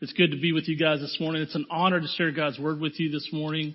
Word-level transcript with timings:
It's 0.00 0.12
good 0.12 0.30
to 0.30 0.40
be 0.40 0.52
with 0.52 0.68
you 0.68 0.78
guys 0.78 1.00
this 1.00 1.16
morning. 1.18 1.42
It's 1.42 1.56
an 1.56 1.66
honor 1.72 2.00
to 2.00 2.06
share 2.06 2.30
God's 2.30 2.56
word 2.56 2.78
with 2.78 3.00
you 3.00 3.10
this 3.10 3.30
morning. 3.32 3.74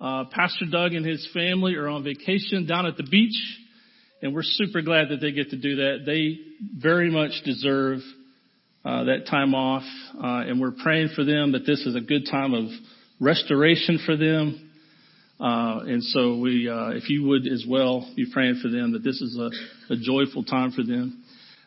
Uh, 0.00 0.24
Pastor 0.24 0.64
Doug 0.68 0.92
and 0.92 1.06
his 1.06 1.24
family 1.32 1.76
are 1.76 1.86
on 1.86 2.02
vacation 2.02 2.66
down 2.66 2.84
at 2.84 2.96
the 2.96 3.04
beach, 3.04 3.40
and 4.22 4.34
we're 4.34 4.42
super 4.42 4.82
glad 4.82 5.10
that 5.10 5.20
they 5.20 5.30
get 5.30 5.50
to 5.50 5.56
do 5.56 5.76
that. 5.76 5.98
They 6.04 6.38
very 6.76 7.12
much 7.12 7.30
deserve 7.44 8.00
uh, 8.84 9.04
that 9.04 9.28
time 9.30 9.54
off, 9.54 9.84
uh, 10.16 10.50
and 10.50 10.60
we're 10.60 10.74
praying 10.82 11.10
for 11.14 11.22
them 11.22 11.52
that 11.52 11.64
this 11.64 11.86
is 11.86 11.94
a 11.94 12.00
good 12.00 12.26
time 12.28 12.54
of 12.54 12.64
restoration 13.20 14.00
for 14.04 14.16
them. 14.16 14.68
Uh, 15.38 15.78
and 15.86 16.02
so 16.02 16.38
we, 16.38 16.68
uh, 16.68 16.88
if 16.88 17.08
you 17.08 17.28
would 17.28 17.46
as 17.46 17.64
well, 17.68 18.12
be 18.16 18.26
praying 18.32 18.58
for 18.60 18.68
them 18.68 18.94
that 18.94 19.04
this 19.04 19.20
is 19.20 19.38
a, 19.38 19.92
a 19.92 19.96
joyful 19.96 20.42
time 20.42 20.72
for 20.72 20.82
them. 20.82 21.21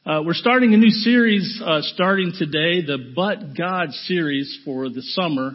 Uh, 0.07 0.21
we're 0.23 0.35
starting 0.35 0.71
a 0.75 0.77
new 0.77 0.91
series 0.91 1.59
uh, 1.65 1.81
starting 1.81 2.31
today, 2.37 2.85
the 2.85 3.11
But 3.15 3.57
God 3.57 3.91
series 3.91 4.59
for 4.63 4.87
the 4.87 5.01
summer. 5.01 5.53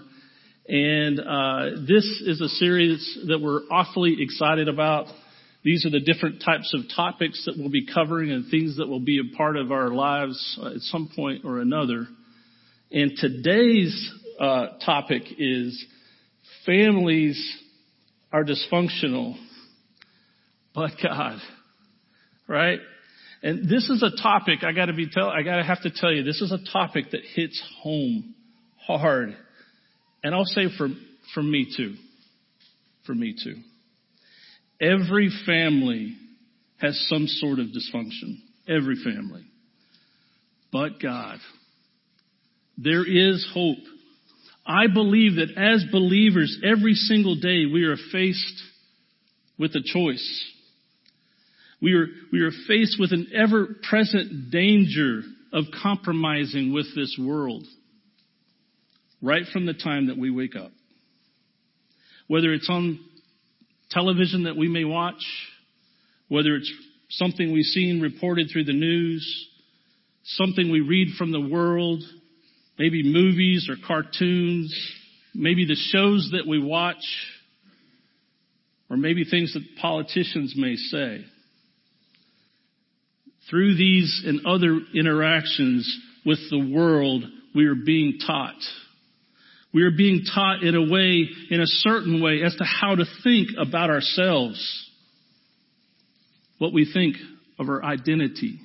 And 0.67 1.21
uh, 1.21 1.87
this 1.87 2.05
is 2.27 2.41
a 2.41 2.49
series 2.49 3.19
that 3.29 3.39
we're 3.41 3.61
awfully 3.71 4.17
excited 4.19 4.67
about. 4.67 5.07
These 5.63 5.87
are 5.87 5.91
the 5.91 6.01
different 6.01 6.43
types 6.45 6.75
of 6.75 6.81
topics 6.97 7.45
that 7.47 7.55
we'll 7.57 7.71
be 7.71 7.87
covering 7.87 8.33
and 8.33 8.51
things 8.51 8.79
that 8.79 8.89
will 8.89 8.99
be 8.99 9.21
a 9.21 9.37
part 9.37 9.57
of 9.57 9.71
our 9.71 9.91
lives 9.91 10.59
uh, 10.61 10.71
at 10.71 10.81
some 10.81 11.09
point 11.15 11.45
or 11.45 11.61
another. 11.61 12.09
And 12.91 13.13
today's 13.17 14.13
uh, 14.41 14.79
topic 14.85 15.23
is 15.39 15.87
families 16.67 17.41
are 18.33 18.45
dysfunctional, 18.45 19.37
but 20.75 20.91
God. 21.01 21.39
Right? 22.49 22.81
And 23.43 23.69
this 23.69 23.89
is 23.89 24.03
a 24.03 24.23
topic 24.23 24.63
I 24.63 24.73
gotta 24.73 24.93
be 24.93 25.09
tell, 25.09 25.29
I 25.29 25.43
gotta 25.43 25.65
have 25.65 25.83
to 25.83 25.91
tell 25.91 26.13
you, 26.13 26.23
this 26.23 26.41
is 26.41 26.53
a 26.53 26.73
topic 26.73 27.11
that 27.13 27.23
hits 27.35 27.63
home 27.83 28.35
hard. 28.99 29.37
And 30.23 30.35
I'll 30.35 30.45
say 30.45 30.67
for, 30.77 30.89
for 31.35 31.43
me 31.43 31.73
too. 31.77 31.95
For 33.07 33.15
me 33.15 33.35
too. 33.43 33.57
Every 34.81 35.31
family 35.47 36.17
has 36.81 36.99
some 37.09 37.27
sort 37.27 37.59
of 37.59 37.67
dysfunction. 37.67 38.39
Every 38.69 38.97
family. 38.97 39.45
But 40.73 41.01
God. 41.03 41.39
There 42.79 43.07
is 43.07 43.47
hope. 43.53 43.79
I 44.67 44.87
believe 44.93 45.37
that 45.37 45.57
as 45.57 45.85
believers, 45.91 46.59
every 46.65 46.95
single 46.95 47.35
day 47.35 47.67
we 47.67 47.85
are 47.85 47.97
faced 48.13 48.63
with 49.59 49.73
a 49.73 49.83
choice. 49.85 50.45
We 51.83 51.95
are, 51.95 52.07
we 52.33 52.41
are 52.41 52.51
faced 52.69 52.99
with 53.01 53.13
an 53.13 53.29
ever 53.35 53.69
present 53.89 54.51
danger 54.51 55.23
of 55.53 55.65
compromising 55.83 56.73
with 56.73 56.95
this 56.95 57.17
world 57.19 57.65
right 59.23 59.45
from 59.53 59.67
the 59.67 59.75
time 59.75 60.07
that 60.07 60.19
we 60.19 60.31
wake 60.31 60.57
up. 60.57 60.71
Whether 62.27 62.53
it's 62.53 62.69
on 62.71 63.01
television 63.91 64.45
that 64.45 64.57
we 64.57 64.69
may 64.69 64.85
watch, 64.85 65.23
whether 66.29 66.55
it's 66.55 66.73
something 67.11 67.53
we've 67.53 67.65
seen 67.65 68.01
reported 68.01 68.49
through 68.53 68.65
the 68.65 68.73
news, 68.73 69.49
something 70.25 70.71
we 70.71 70.81
read 70.81 71.09
from 71.19 71.33
the 71.33 71.41
world, 71.41 72.03
maybe 72.79 73.03
movies 73.03 73.69
or 73.69 73.75
cartoons, 73.87 74.75
maybe 75.35 75.67
the 75.67 75.75
shows 75.75 76.31
that 76.33 76.47
we 76.49 76.63
watch, 76.63 77.05
or 78.89 78.97
maybe 78.97 79.25
things 79.25 79.53
that 79.55 79.63
politicians 79.81 80.55
may 80.57 80.77
say. 80.77 81.25
Through 83.51 83.75
these 83.75 84.23
and 84.25 84.47
other 84.47 84.79
interactions 84.95 85.99
with 86.25 86.39
the 86.51 86.73
world, 86.73 87.25
we 87.53 87.67
are 87.67 87.75
being 87.75 88.19
taught. 88.25 88.55
We 89.75 89.83
are 89.83 89.91
being 89.91 90.25
taught 90.25 90.63
in 90.63 90.77
a 90.77 90.83
way, 90.83 91.29
in 91.51 91.61
a 91.61 91.67
certain 91.67 92.23
way, 92.23 92.43
as 92.45 92.55
to 92.57 92.65
how 92.65 92.95
to 92.95 93.05
think 93.25 93.49
about 93.59 93.91
ourselves. 93.91 94.89
What 96.59 96.73
we 96.73 96.89
think 96.93 97.17
of 97.59 97.69
our 97.69 97.85
identity. 97.85 98.61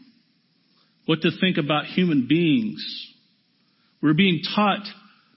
What 1.07 1.21
to 1.21 1.31
think 1.39 1.57
about 1.57 1.85
human 1.85 2.27
beings. 2.27 2.83
We're 4.01 4.13
being 4.13 4.41
taught 4.55 4.85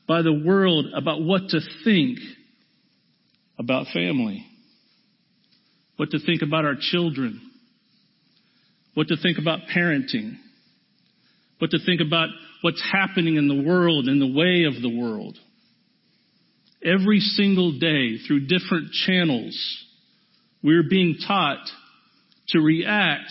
by 0.06 0.22
the 0.22 0.32
world 0.32 0.87
about 0.94 1.22
what 1.22 1.48
to 1.50 1.60
think 1.84 2.19
about 3.58 3.87
family. 3.94 4.44
What 5.97 6.10
to 6.10 6.19
think 6.19 6.42
about 6.42 6.66
our 6.66 6.76
children 6.78 7.47
what 8.98 9.06
to 9.06 9.16
think 9.16 9.38
about 9.38 9.60
parenting, 9.72 10.32
what 11.60 11.70
to 11.70 11.78
think 11.86 12.00
about 12.04 12.31
what's 12.62 12.82
happening 12.82 13.36
in 13.36 13.47
the 13.47 13.62
world, 13.62 14.09
in 14.09 14.19
the 14.19 14.26
way 14.26 14.64
of 14.64 14.82
the 14.82 14.88
world. 14.88 15.38
Every 16.84 17.20
single 17.20 17.78
day 17.78 18.19
through 18.26 18.48
different 18.48 18.91
channels, 18.91 19.56
we're 20.64 20.82
being 20.91 21.16
taught 21.25 21.64
to 22.48 22.58
react 22.58 23.31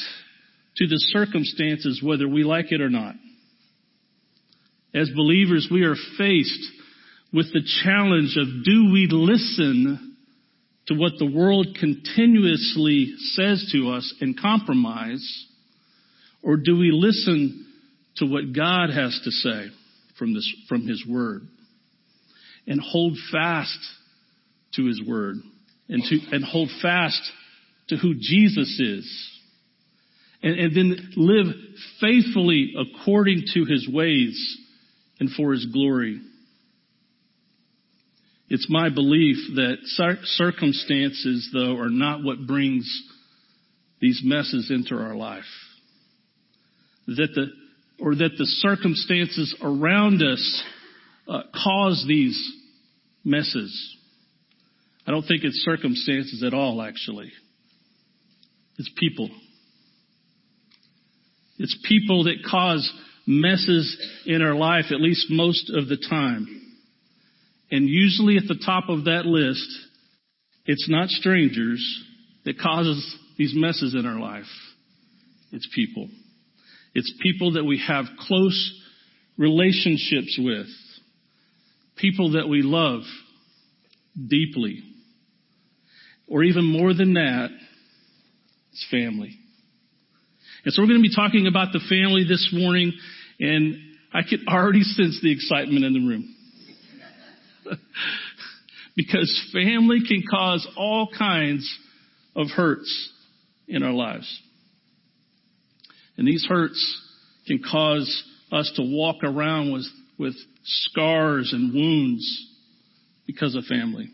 to 0.77 0.87
the 0.87 0.99
circumstances 1.11 2.01
whether 2.01 2.29
we 2.29 2.45
like 2.45 2.71
it 2.71 2.79
or 2.79 2.89
not. 2.89 3.15
As 4.95 5.09
believers, 5.13 5.67
we 5.69 5.83
are 5.83 5.97
faced 6.17 6.65
with 7.33 7.51
the 7.51 7.67
challenge 7.83 8.37
of 8.37 8.63
do 8.63 8.89
we 8.93 9.09
listen 9.11 10.15
to 10.87 10.93
what 10.93 11.11
the 11.19 11.29
world 11.29 11.75
continuously 11.77 13.15
says 13.33 13.69
to 13.73 13.89
us 13.89 14.15
and 14.21 14.39
compromise, 14.39 15.45
or 16.47 16.55
do 16.55 16.77
we 16.77 16.91
listen 16.93 17.67
to 18.15 18.25
what 18.25 18.55
God 18.55 18.89
has 18.89 19.19
to 19.25 19.31
say 19.31 19.65
from 20.17 20.33
this, 20.33 20.49
from 20.69 20.87
His 20.87 21.05
Word? 21.05 21.45
And 22.65 22.79
hold 22.79 23.17
fast 23.33 23.77
to 24.75 24.85
His 24.85 25.01
Word 25.05 25.35
and 25.89 26.01
to, 26.03 26.19
and 26.31 26.45
hold 26.45 26.69
fast 26.81 27.21
to 27.89 27.97
who 27.97 28.13
Jesus 28.17 28.79
is. 28.79 29.29
And, 30.41 30.57
and 30.57 30.75
then 30.75 31.11
live 31.17 31.47
faithfully 31.99 32.75
according 32.77 33.43
to 33.53 33.65
His 33.65 33.85
ways 33.91 34.57
and 35.19 35.29
for 35.31 35.51
His 35.51 35.65
glory. 35.65 36.21
It's 38.47 38.67
my 38.69 38.87
belief 38.87 39.35
that 39.55 39.79
circumstances, 40.37 41.49
though, 41.51 41.77
are 41.77 41.89
not 41.89 42.23
what 42.23 42.47
brings 42.47 42.89
these 43.99 44.21
messes 44.23 44.71
into 44.71 44.95
our 44.95 45.13
life 45.13 45.43
that 47.07 47.29
the, 47.33 47.47
or 48.03 48.15
that 48.15 48.31
the 48.37 48.45
circumstances 48.45 49.55
around 49.61 50.21
us 50.21 50.63
uh, 51.27 51.41
cause 51.63 52.05
these 52.07 52.39
messes. 53.23 53.95
I 55.05 55.11
don't 55.11 55.23
think 55.23 55.43
it's 55.43 55.63
circumstances 55.63 56.43
at 56.45 56.53
all, 56.53 56.81
actually. 56.81 57.31
It's 58.77 58.91
people. 58.97 59.29
It's 61.57 61.77
people 61.87 62.25
that 62.25 62.43
cause 62.49 62.91
messes 63.25 63.97
in 64.25 64.41
our 64.41 64.55
life, 64.55 64.85
at 64.91 65.01
least 65.01 65.27
most 65.29 65.71
of 65.73 65.87
the 65.87 65.97
time. 66.09 66.47
And 67.71 67.87
usually 67.87 68.37
at 68.37 68.47
the 68.47 68.61
top 68.65 68.89
of 68.89 69.05
that 69.05 69.25
list, 69.25 69.67
it's 70.65 70.87
not 70.89 71.09
strangers 71.09 71.81
that 72.45 72.59
causes 72.59 73.15
these 73.37 73.53
messes 73.55 73.95
in 73.95 74.05
our 74.05 74.19
life. 74.19 74.45
It's 75.51 75.67
people. 75.73 76.09
It's 76.97 77.13
people 77.21 77.53
that 77.53 77.63
we 77.63 77.79
have 77.87 78.05
close 78.21 78.81
relationships 79.37 80.35
with. 80.41 80.65
People 81.95 82.31
that 82.31 82.49
we 82.49 82.63
love 82.63 83.01
deeply. 84.15 84.81
Or 86.27 86.43
even 86.43 86.65
more 86.65 86.95
than 86.95 87.13
that, 87.13 87.49
it's 88.71 88.87
family. 88.89 89.37
And 90.65 90.73
so 90.73 90.81
we're 90.81 90.87
going 90.87 91.03
to 91.03 91.07
be 91.07 91.15
talking 91.15 91.45
about 91.45 91.67
the 91.71 91.81
family 91.87 92.25
this 92.27 92.49
morning, 92.51 92.93
and 93.39 93.75
I 94.11 94.21
can 94.27 94.45
already 94.47 94.81
sense 94.81 95.19
the 95.21 95.31
excitement 95.31 95.85
in 95.85 95.93
the 95.93 95.99
room. 95.99 96.35
because 98.95 99.51
family 99.53 99.99
can 100.07 100.23
cause 100.27 100.67
all 100.75 101.09
kinds 101.15 101.71
of 102.35 102.47
hurts 102.47 103.13
in 103.67 103.83
our 103.83 103.93
lives. 103.93 104.41
And 106.17 106.27
these 106.27 106.45
hurts 106.47 107.01
can 107.45 107.61
cause 107.69 108.23
us 108.51 108.71
to 108.75 108.81
walk 108.83 109.17
around 109.23 109.71
with, 109.71 109.85
with 110.17 110.35
scars 110.63 111.51
and 111.53 111.73
wounds 111.73 112.47
because 113.25 113.55
of 113.55 113.65
family. 113.65 114.09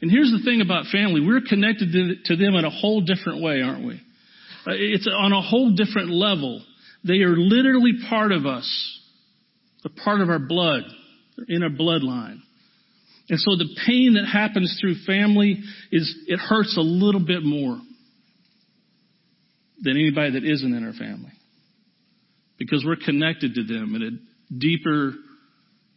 And 0.00 0.10
here's 0.10 0.32
the 0.36 0.44
thing 0.44 0.60
about 0.60 0.86
family. 0.86 1.24
We're 1.24 1.42
connected 1.48 1.92
to 2.24 2.36
them 2.36 2.54
in 2.54 2.64
a 2.64 2.70
whole 2.70 3.02
different 3.02 3.42
way, 3.42 3.62
aren't 3.62 3.86
we? 3.86 3.94
Uh, 4.66 4.72
it's 4.74 5.08
on 5.08 5.32
a 5.32 5.40
whole 5.40 5.74
different 5.74 6.10
level. 6.10 6.62
They 7.04 7.20
are 7.20 7.36
literally 7.36 7.92
part 8.08 8.32
of 8.32 8.44
us. 8.46 9.00
They're 9.82 10.04
part 10.04 10.20
of 10.20 10.28
our 10.28 10.40
blood. 10.40 10.82
They're 11.36 11.56
in 11.56 11.62
our 11.62 11.70
bloodline. 11.70 12.38
And 13.28 13.38
so 13.38 13.56
the 13.56 13.76
pain 13.86 14.14
that 14.14 14.26
happens 14.26 14.76
through 14.80 14.96
family 15.06 15.62
is, 15.92 16.14
it 16.26 16.38
hurts 16.38 16.76
a 16.76 16.82
little 16.82 17.24
bit 17.24 17.42
more 17.44 17.78
than 19.82 19.96
anybody 19.96 20.32
that 20.32 20.44
isn't 20.44 20.74
in 20.74 20.86
our 20.86 20.92
family. 20.92 21.32
Because 22.58 22.84
we're 22.86 22.96
connected 22.96 23.54
to 23.54 23.64
them 23.64 23.94
in 23.94 24.02
a 24.02 24.56
deeper 24.58 25.12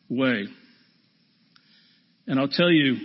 way. 0.09 0.45
And 2.27 2.39
I'll 2.39 2.47
tell 2.47 2.71
you, 2.71 2.97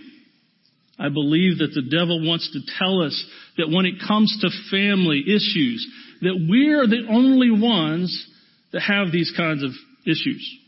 I 0.98 1.08
believe 1.08 1.58
that 1.58 1.72
the 1.74 1.88
devil 1.90 2.26
wants 2.26 2.50
to 2.52 2.60
tell 2.78 3.02
us 3.02 3.24
that 3.56 3.70
when 3.70 3.86
it 3.86 3.94
comes 4.06 4.36
to 4.40 4.48
family 4.70 5.22
issues, 5.26 5.86
that 6.22 6.46
we're 6.48 6.86
the 6.86 7.06
only 7.10 7.50
ones 7.50 8.26
that 8.72 8.80
have 8.80 9.12
these 9.12 9.32
kinds 9.36 9.62
of 9.62 9.70
issues. 10.06 10.58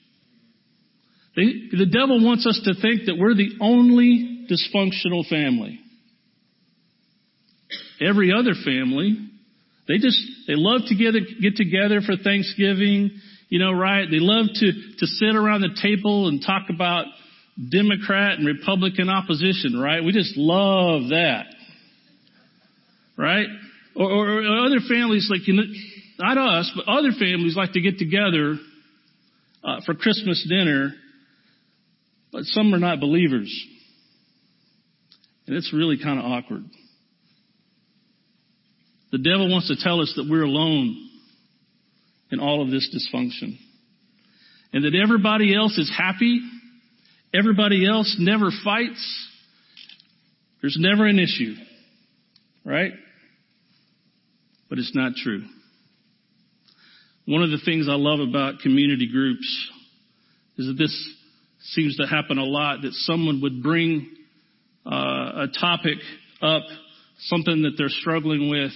They, 1.36 1.76
the 1.76 1.86
devil 1.86 2.22
wants 2.24 2.46
us 2.46 2.60
to 2.64 2.74
think 2.74 3.06
that 3.06 3.16
we're 3.18 3.34
the 3.34 3.56
only 3.60 4.46
dysfunctional 4.50 5.26
family. 5.28 5.78
Every 8.00 8.32
other 8.32 8.52
family, 8.64 9.16
they 9.88 9.99
just, 9.99 10.19
they 10.46 10.55
love 10.55 10.82
to 10.87 10.94
get, 10.94 11.14
get 11.40 11.56
together 11.56 12.00
for 12.00 12.17
Thanksgiving, 12.17 13.11
you 13.49 13.58
know, 13.58 13.73
right? 13.73 14.06
They 14.11 14.20
love 14.20 14.46
to, 14.55 14.73
to 14.99 15.06
sit 15.06 15.34
around 15.34 15.62
the 15.62 15.76
table 15.82 16.29
and 16.29 16.43
talk 16.44 16.70
about 16.70 17.06
Democrat 17.70 18.38
and 18.38 18.46
Republican 18.46 19.08
opposition, 19.08 19.79
right? 19.79 20.02
We 20.02 20.12
just 20.12 20.37
love 20.37 21.11
that. 21.11 21.46
Right? 23.19 23.46
Or, 23.94 24.11
or, 24.11 24.43
or 24.43 24.67
other 24.67 24.81
families 24.88 25.29
like, 25.31 25.46
you 25.46 25.55
know, 25.55 25.64
not 26.19 26.38
us, 26.38 26.73
but 26.75 26.90
other 26.90 27.11
families 27.19 27.56
like 27.56 27.73
to 27.73 27.81
get 27.81 27.99
together 27.99 28.56
uh, 29.64 29.81
for 29.84 29.94
Christmas 29.94 30.46
dinner, 30.49 30.93
but 32.32 32.44
some 32.44 32.73
are 32.73 32.79
not 32.79 33.00
believers. 33.00 33.52
And 35.46 35.56
it's 35.56 35.73
really 35.75 35.99
kind 36.02 36.19
of 36.19 36.25
awkward. 36.25 36.64
The 39.12 39.18
devil 39.18 39.50
wants 39.50 39.68
to 39.68 39.76
tell 39.76 40.00
us 40.00 40.12
that 40.16 40.26
we're 40.28 40.42
alone 40.42 41.10
in 42.30 42.40
all 42.40 42.62
of 42.62 42.70
this 42.70 42.88
dysfunction. 42.88 43.58
And 44.72 44.84
that 44.84 44.98
everybody 45.00 45.54
else 45.54 45.76
is 45.76 45.92
happy. 45.96 46.40
Everybody 47.34 47.86
else 47.86 48.16
never 48.18 48.50
fights. 48.64 49.28
There's 50.62 50.78
never 50.80 51.06
an 51.06 51.18
issue. 51.18 51.54
Right? 52.64 52.92
But 54.70 54.78
it's 54.78 54.94
not 54.94 55.12
true. 55.22 55.42
One 57.26 57.42
of 57.42 57.50
the 57.50 57.60
things 57.62 57.88
I 57.88 57.94
love 57.94 58.20
about 58.20 58.60
community 58.60 59.10
groups 59.12 59.70
is 60.56 60.68
that 60.68 60.78
this 60.78 61.10
seems 61.60 61.96
to 61.98 62.06
happen 62.06 62.38
a 62.38 62.44
lot, 62.44 62.80
that 62.82 62.92
someone 62.94 63.42
would 63.42 63.62
bring 63.62 64.10
uh, 64.86 64.90
a 64.90 65.46
topic 65.60 65.98
up, 66.40 66.62
something 67.18 67.62
that 67.62 67.72
they're 67.76 67.88
struggling 67.90 68.48
with, 68.48 68.72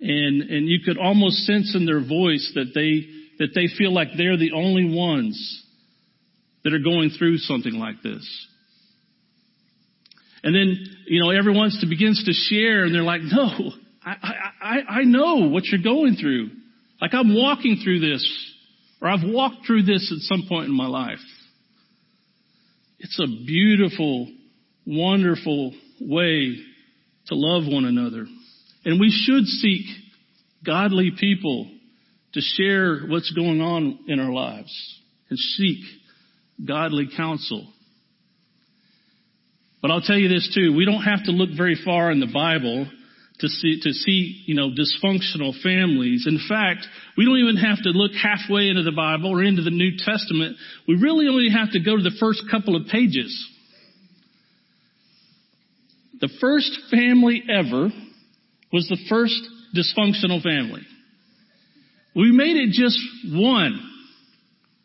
and 0.00 0.42
and 0.42 0.68
you 0.68 0.78
could 0.84 0.98
almost 0.98 1.38
sense 1.38 1.74
in 1.74 1.86
their 1.86 2.00
voice 2.00 2.52
that 2.54 2.72
they 2.74 3.06
that 3.38 3.54
they 3.54 3.66
feel 3.76 3.92
like 3.92 4.08
they're 4.16 4.36
the 4.36 4.52
only 4.52 4.94
ones 4.96 5.64
that 6.64 6.74
are 6.74 6.78
going 6.78 7.10
through 7.10 7.38
something 7.38 7.74
like 7.74 8.02
this. 8.02 8.46
And 10.42 10.54
then, 10.54 10.78
you 11.06 11.22
know, 11.22 11.30
everyone 11.30 11.70
begins 11.88 12.24
to 12.24 12.32
share 12.32 12.84
and 12.84 12.94
they're 12.94 13.02
like, 13.02 13.22
no, 13.22 13.72
I, 14.04 14.50
I, 14.60 14.76
I 15.00 15.02
know 15.04 15.48
what 15.48 15.64
you're 15.64 15.82
going 15.82 16.16
through. 16.16 16.50
Like 17.00 17.12
I'm 17.14 17.34
walking 17.34 17.80
through 17.82 18.00
this, 18.00 18.24
or 19.00 19.08
I've 19.08 19.24
walked 19.24 19.66
through 19.66 19.82
this 19.82 20.12
at 20.12 20.22
some 20.22 20.46
point 20.48 20.66
in 20.66 20.76
my 20.76 20.86
life. 20.86 21.18
It's 22.98 23.18
a 23.20 23.26
beautiful, 23.26 24.28
wonderful 24.86 25.74
way 26.00 26.56
to 27.26 27.34
love 27.34 27.64
one 27.66 27.84
another. 27.84 28.26
And 28.84 29.00
we 29.00 29.10
should 29.10 29.44
seek 29.46 29.86
godly 30.64 31.12
people 31.18 31.70
to 32.34 32.40
share 32.40 33.00
what's 33.06 33.32
going 33.32 33.60
on 33.60 33.98
in 34.06 34.20
our 34.20 34.32
lives 34.32 34.72
and 35.30 35.38
seek 35.38 35.78
godly 36.66 37.08
counsel. 37.16 37.66
But 39.80 39.90
I'll 39.90 40.00
tell 40.00 40.18
you 40.18 40.28
this 40.28 40.50
too, 40.54 40.74
we 40.76 40.84
don't 40.84 41.02
have 41.02 41.24
to 41.24 41.30
look 41.30 41.50
very 41.56 41.76
far 41.84 42.10
in 42.10 42.20
the 42.20 42.30
Bible 42.32 42.86
to 43.40 43.48
see, 43.48 43.80
to 43.82 43.92
see, 43.92 44.42
you 44.46 44.54
know, 44.54 44.70
dysfunctional 44.70 45.54
families. 45.62 46.26
In 46.26 46.40
fact, 46.48 46.86
we 47.16 47.24
don't 47.24 47.38
even 47.38 47.56
have 47.56 47.82
to 47.84 47.90
look 47.90 48.12
halfway 48.12 48.68
into 48.68 48.82
the 48.82 48.92
Bible 48.92 49.30
or 49.30 49.42
into 49.44 49.62
the 49.62 49.70
New 49.70 49.92
Testament. 49.96 50.56
We 50.88 50.96
really 50.96 51.28
only 51.28 51.48
have 51.50 51.70
to 51.72 51.80
go 51.80 51.96
to 51.96 52.02
the 52.02 52.16
first 52.18 52.42
couple 52.50 52.74
of 52.74 52.88
pages. 52.88 53.46
The 56.20 56.30
first 56.40 56.76
family 56.90 57.44
ever 57.48 57.90
was 58.72 58.86
the 58.88 58.98
first 59.08 59.40
dysfunctional 59.74 60.42
family. 60.42 60.82
We 62.14 62.32
made 62.32 62.56
it 62.56 62.70
just 62.72 62.98
one, 63.32 63.80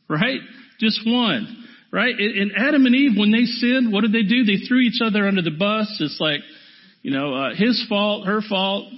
right? 0.09 0.39
Just 0.79 1.01
one, 1.05 1.65
right? 1.91 2.13
And 2.17 2.51
Adam 2.55 2.85
and 2.85 2.95
Eve, 2.95 3.17
when 3.17 3.31
they 3.31 3.45
sinned, 3.45 3.91
what 3.91 4.01
did 4.01 4.13
they 4.13 4.23
do? 4.23 4.43
They 4.43 4.65
threw 4.67 4.79
each 4.79 4.99
other 5.03 5.27
under 5.27 5.41
the 5.41 5.51
bus. 5.57 5.97
It's 5.99 6.17
like, 6.19 6.41
you 7.01 7.11
know, 7.11 7.33
uh, 7.33 7.55
his 7.55 7.83
fault, 7.89 8.27
her 8.27 8.41
fault, 8.47 8.91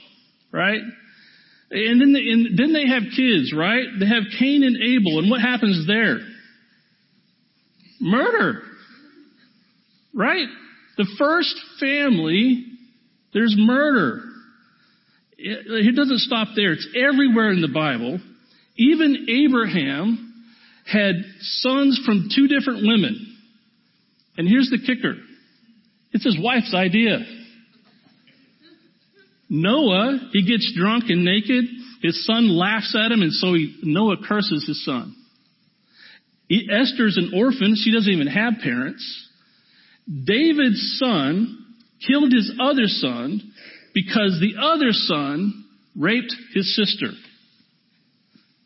right? 0.52 0.82
And 1.72 2.02
then, 2.02 2.14
they, 2.14 2.20
and 2.20 2.58
then 2.58 2.74
they 2.74 2.88
have 2.88 3.04
kids, 3.16 3.54
right? 3.56 3.86
They 4.00 4.06
have 4.06 4.24
Cain 4.40 4.64
and 4.64 4.78
Abel, 4.78 5.20
and 5.20 5.30
what 5.30 5.42
happens 5.42 5.88
there? 5.88 6.20
Murder, 8.00 8.62
right? 10.14 10.48
The 10.98 11.08
first 11.18 11.56
family, 11.80 12.66
there's 13.34 13.56
murder 13.58 14.24
it 15.47 15.95
doesn't 15.95 16.19
stop 16.19 16.50
there. 16.56 16.74
It's 16.74 16.88
everywhere 16.95 17.51
in 17.51 17.62
the 17.62 17.68
Bible. 17.68 18.19
Even 18.77 19.27
Abraham 19.30 20.33
had 20.92 21.15
sons 21.39 22.01
from 22.06 22.30
two 22.36 22.47
different 22.47 22.81
women. 22.81 23.38
And 24.38 24.47
here's 24.47 24.69
the 24.69 24.80
kicker. 24.80 25.15
It's 26.12 26.24
his 26.24 26.38
wife's 26.42 26.74
idea. 26.74 27.19
Noah, 29.50 30.30
he 30.33 30.45
gets 30.45 30.74
drunk 30.75 31.06
and 31.09 31.24
naked. 31.24 31.65
His 32.01 32.25
son 32.25 32.50
laughs 32.50 32.95
at 32.95 33.12
him 33.12 33.21
and 33.21 33.31
so 33.31 33.53
he, 33.53 33.80
Noah 33.83 34.18
curses 34.27 34.65
his 34.68 34.83
son. 34.83 35.15
He, 36.48 36.68
Esther's 36.71 37.18
an 37.18 37.31
orphan. 37.36 37.75
She 37.75 37.91
doesn't 37.91 38.12
even 38.12 38.27
have 38.27 38.53
parents. 38.63 39.30
David's 40.07 40.98
son 41.00 41.65
killed 42.07 42.31
his 42.31 42.51
other 42.59 42.86
son 42.88 43.41
because 43.95 44.38
the 44.42 44.62
other 44.62 44.92
son 44.92 45.65
raped 45.97 46.36
his 46.53 46.75
sister. 46.75 47.07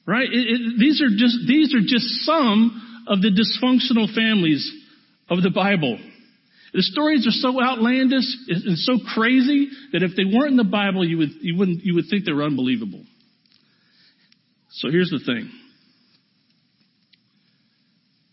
Right? 0.05 0.27
It, 0.27 0.33
it, 0.33 0.79
these 0.79 1.01
are 1.01 1.09
just, 1.15 1.37
these 1.47 1.73
are 1.75 1.85
just 1.85 2.25
some 2.25 3.05
of 3.07 3.21
the 3.21 3.29
dysfunctional 3.29 4.13
families 4.13 4.69
of 5.29 5.43
the 5.43 5.51
Bible. 5.51 5.99
The 6.73 6.81
stories 6.81 7.27
are 7.27 7.31
so 7.31 7.61
outlandish 7.61 8.25
and 8.47 8.77
so 8.77 8.94
crazy 9.13 9.69
that 9.94 10.04
if 10.04 10.11
they 10.18 10.25
weren't 10.25 10.51
in 10.51 10.57
the 10.57 10.63
Bible, 10.63 11.07
you 11.07 11.19
would, 11.19 11.30
you 11.42 11.56
wouldn't, 11.57 11.83
you 11.83 11.95
would 11.95 12.06
think 12.09 12.25
they 12.25 12.31
were 12.31 12.44
unbelievable. 12.44 13.04
So 14.71 14.89
here's 14.89 15.09
the 15.09 15.21
thing. 15.25 15.51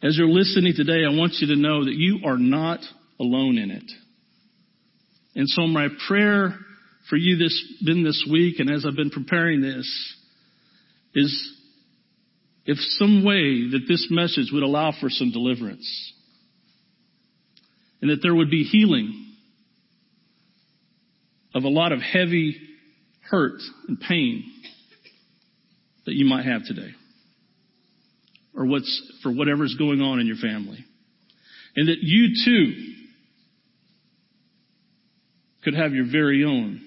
As 0.02 0.16
you're 0.16 0.28
listening 0.28 0.74
today, 0.76 1.04
I 1.04 1.14
want 1.14 1.34
you 1.40 1.48
to 1.48 1.56
know 1.56 1.84
that 1.84 1.94
you 1.94 2.20
are 2.26 2.38
not 2.38 2.80
alone 3.18 3.58
in 3.58 3.70
it. 3.70 3.90
And 5.34 5.48
so 5.48 5.66
my 5.66 5.88
prayer 6.08 6.54
for 7.08 7.16
you 7.16 7.36
this, 7.36 7.74
been 7.84 8.02
this 8.02 8.26
week 8.30 8.58
and 8.58 8.70
as 8.70 8.84
I've 8.86 8.96
been 8.96 9.10
preparing 9.10 9.60
this 9.60 10.14
is 11.14 11.52
if 12.64 12.78
some 12.78 13.24
way 13.24 13.70
that 13.70 13.86
this 13.88 14.08
message 14.10 14.50
would 14.52 14.64
allow 14.64 14.92
for 15.00 15.08
some 15.08 15.30
deliverance 15.30 16.12
and 18.00 18.10
that 18.10 18.18
there 18.22 18.34
would 18.34 18.50
be 18.50 18.64
healing 18.64 19.34
of 21.54 21.64
a 21.64 21.68
lot 21.68 21.92
of 21.92 22.00
heavy 22.00 22.56
hurt 23.30 23.60
and 23.88 24.00
pain 24.00 24.44
that 26.06 26.14
you 26.14 26.26
might 26.26 26.44
have 26.44 26.64
today 26.64 26.90
or 28.54 28.66
what's 28.66 29.12
for 29.22 29.32
whatever's 29.32 29.76
going 29.76 30.00
on 30.00 30.18
in 30.18 30.26
your 30.26 30.36
family 30.36 30.84
and 31.76 31.88
that 31.88 31.98
you 32.00 32.28
too 32.44 32.94
could 35.64 35.74
have 35.74 35.92
your 35.92 36.06
very 36.10 36.44
own 36.44 36.85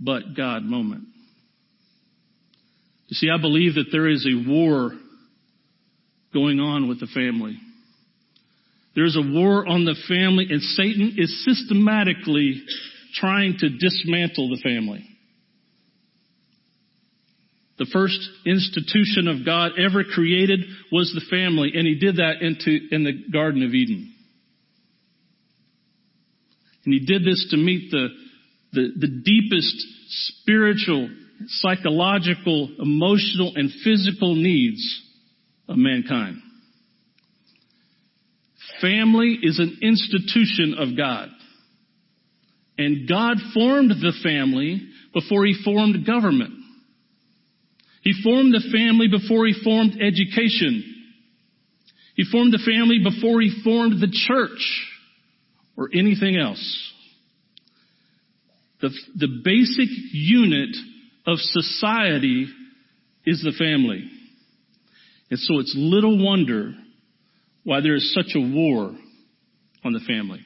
but 0.00 0.34
God 0.36 0.62
moment. 0.62 1.04
You 3.08 3.14
see, 3.14 3.30
I 3.30 3.40
believe 3.40 3.74
that 3.74 3.86
there 3.90 4.08
is 4.08 4.26
a 4.26 4.48
war 4.48 4.92
going 6.32 6.60
on 6.60 6.88
with 6.88 7.00
the 7.00 7.06
family. 7.06 7.58
There's 8.94 9.16
a 9.16 9.22
war 9.22 9.66
on 9.66 9.84
the 9.84 9.96
family 10.08 10.46
and 10.50 10.60
Satan 10.60 11.14
is 11.16 11.44
systematically 11.44 12.62
trying 13.14 13.56
to 13.58 13.68
dismantle 13.70 14.50
the 14.50 14.60
family. 14.62 15.04
The 17.78 17.86
first 17.92 18.18
institution 18.44 19.28
of 19.28 19.46
God 19.46 19.72
ever 19.78 20.02
created 20.02 20.60
was 20.90 21.12
the 21.14 21.24
family, 21.30 21.72
and 21.74 21.86
he 21.86 21.94
did 21.94 22.16
that 22.16 22.42
into, 22.42 22.76
in 22.90 23.04
the 23.04 23.12
Garden 23.32 23.62
of 23.62 23.72
Eden. 23.72 24.12
And 26.84 26.92
he 26.92 27.06
did 27.06 27.24
this 27.24 27.46
to 27.50 27.56
meet 27.56 27.92
the 27.92 28.08
the, 28.72 28.88
the 28.96 29.22
deepest 29.24 29.86
spiritual, 30.08 31.08
psychological, 31.46 32.70
emotional, 32.78 33.52
and 33.56 33.70
physical 33.84 34.34
needs 34.34 35.02
of 35.68 35.76
mankind. 35.76 36.42
Family 38.80 39.38
is 39.42 39.58
an 39.58 39.78
institution 39.82 40.76
of 40.78 40.96
God. 40.96 41.28
And 42.76 43.08
God 43.08 43.38
formed 43.52 43.90
the 43.90 44.12
family 44.22 44.88
before 45.12 45.44
he 45.44 45.54
formed 45.64 46.06
government. 46.06 46.54
He 48.02 48.12
formed 48.22 48.54
the 48.54 48.62
family 48.72 49.08
before 49.08 49.46
he 49.46 49.54
formed 49.64 50.00
education. 50.00 50.94
He 52.14 52.24
formed 52.30 52.52
the 52.52 52.62
family 52.64 53.00
before 53.02 53.40
he 53.40 53.62
formed 53.64 54.00
the 54.00 54.10
church 54.10 54.88
or 55.76 55.90
anything 55.92 56.36
else. 56.36 56.87
The, 58.80 58.90
the 59.16 59.40
basic 59.44 59.88
unit 60.12 60.76
of 61.26 61.38
society 61.38 62.46
is 63.26 63.42
the 63.42 63.52
family. 63.58 64.08
And 65.30 65.38
so 65.38 65.58
it's 65.58 65.74
little 65.76 66.24
wonder 66.24 66.72
why 67.64 67.80
there 67.80 67.94
is 67.94 68.14
such 68.14 68.34
a 68.34 68.40
war 68.40 68.94
on 69.84 69.92
the 69.92 70.00
family. 70.00 70.40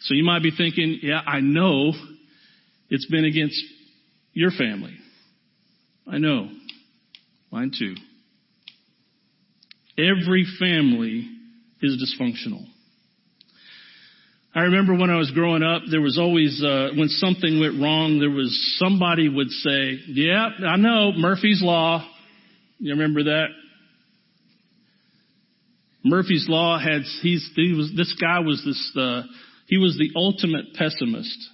So 0.00 0.14
you 0.14 0.24
might 0.24 0.42
be 0.42 0.50
thinking, 0.50 0.98
yeah, 1.02 1.20
I 1.24 1.40
know 1.40 1.92
it's 2.90 3.06
been 3.06 3.24
against 3.24 3.62
your 4.32 4.50
family. 4.50 4.96
I 6.06 6.18
know. 6.18 6.48
Mine 7.50 7.70
too. 7.78 7.94
Every 9.96 10.44
family 10.58 11.28
is 11.80 12.02
dysfunctional. 12.02 12.64
I 14.54 14.64
remember 14.64 14.94
when 14.94 15.08
I 15.08 15.16
was 15.16 15.30
growing 15.30 15.62
up, 15.62 15.82
there 15.90 16.02
was 16.02 16.18
always, 16.18 16.62
uh, 16.62 16.90
when 16.94 17.08
something 17.08 17.58
went 17.58 17.80
wrong, 17.80 18.18
there 18.20 18.30
was 18.30 18.52
somebody 18.78 19.26
would 19.26 19.48
say, 19.48 19.98
yeah, 20.08 20.50
I 20.66 20.76
know, 20.76 21.12
Murphy's 21.16 21.62
Law. 21.62 22.06
You 22.78 22.92
remember 22.92 23.24
that? 23.24 23.46
Murphy's 26.04 26.46
Law 26.48 26.78
had, 26.78 27.02
he's, 27.22 27.48
he 27.56 27.72
was, 27.72 27.92
this 27.96 28.14
guy 28.20 28.40
was 28.40 28.62
this, 28.62 28.92
uh, 28.94 29.22
he 29.68 29.78
was 29.78 29.96
the 29.96 30.10
ultimate 30.14 30.74
pessimist. 30.74 31.48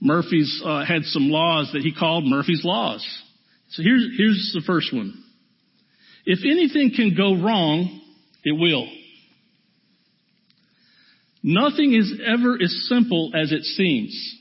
Murphy's 0.00 0.62
uh, 0.64 0.86
had 0.86 1.02
some 1.04 1.28
laws 1.28 1.70
that 1.74 1.82
he 1.82 1.92
called 1.92 2.24
Murphy's 2.24 2.64
Laws. 2.64 3.06
So 3.70 3.82
here's, 3.82 4.08
here's 4.16 4.52
the 4.54 4.62
first 4.66 4.94
one. 4.94 5.22
If 6.24 6.38
anything 6.44 6.92
can 6.96 7.14
go 7.14 7.42
wrong, 7.44 8.00
it 8.42 8.52
will. 8.52 8.86
Nothing 11.50 11.94
is 11.94 12.12
ever 12.26 12.58
as 12.62 12.88
simple 12.90 13.32
as 13.34 13.52
it 13.52 13.62
seems. 13.62 14.36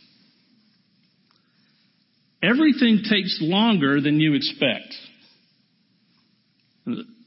Everything 2.43 3.01
takes 3.09 3.37
longer 3.39 4.01
than 4.01 4.19
you 4.19 4.33
expect. 4.33 4.93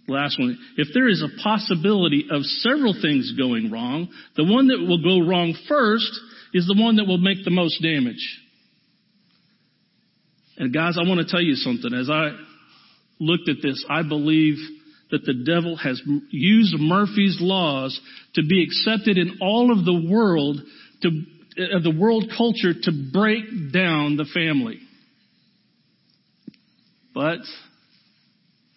Last 0.07 0.39
one. 0.39 0.59
If 0.77 0.89
there 0.93 1.09
is 1.09 1.23
a 1.23 1.43
possibility 1.43 2.27
of 2.31 2.43
several 2.43 2.93
things 3.01 3.33
going 3.39 3.71
wrong, 3.71 4.11
the 4.37 4.45
one 4.45 4.67
that 4.67 4.85
will 4.87 5.03
go 5.03 5.27
wrong 5.27 5.57
first 5.67 6.13
is 6.53 6.67
the 6.67 6.77
one 6.79 6.97
that 6.97 7.07
will 7.07 7.17
make 7.17 7.43
the 7.47 7.51
most 7.51 7.83
damage. 7.83 8.39
And 10.59 10.75
guys, 10.75 10.99
I 10.99 11.09
want 11.09 11.27
to 11.27 11.27
tell 11.27 11.41
you 11.41 11.55
something. 11.55 11.95
As 11.95 12.11
I 12.11 12.33
looked 13.19 13.49
at 13.49 13.63
this, 13.63 13.83
I 13.89 14.03
believe 14.03 14.59
that 15.11 15.25
the 15.25 15.45
devil 15.45 15.77
has 15.77 16.01
used 16.31 16.79
Murphy's 16.79 17.39
laws 17.41 18.01
to 18.35 18.43
be 18.43 18.63
accepted 18.63 19.19
in 19.19 19.39
all 19.41 19.77
of 19.77 19.85
the 19.85 20.09
world, 20.09 20.59
to, 21.03 21.09
uh, 21.09 21.81
the 21.83 21.97
world 21.99 22.33
culture 22.37 22.73
to 22.75 23.11
break 23.13 23.73
down 23.73 24.17
the 24.17 24.27
family. 24.33 24.79
But 27.15 27.41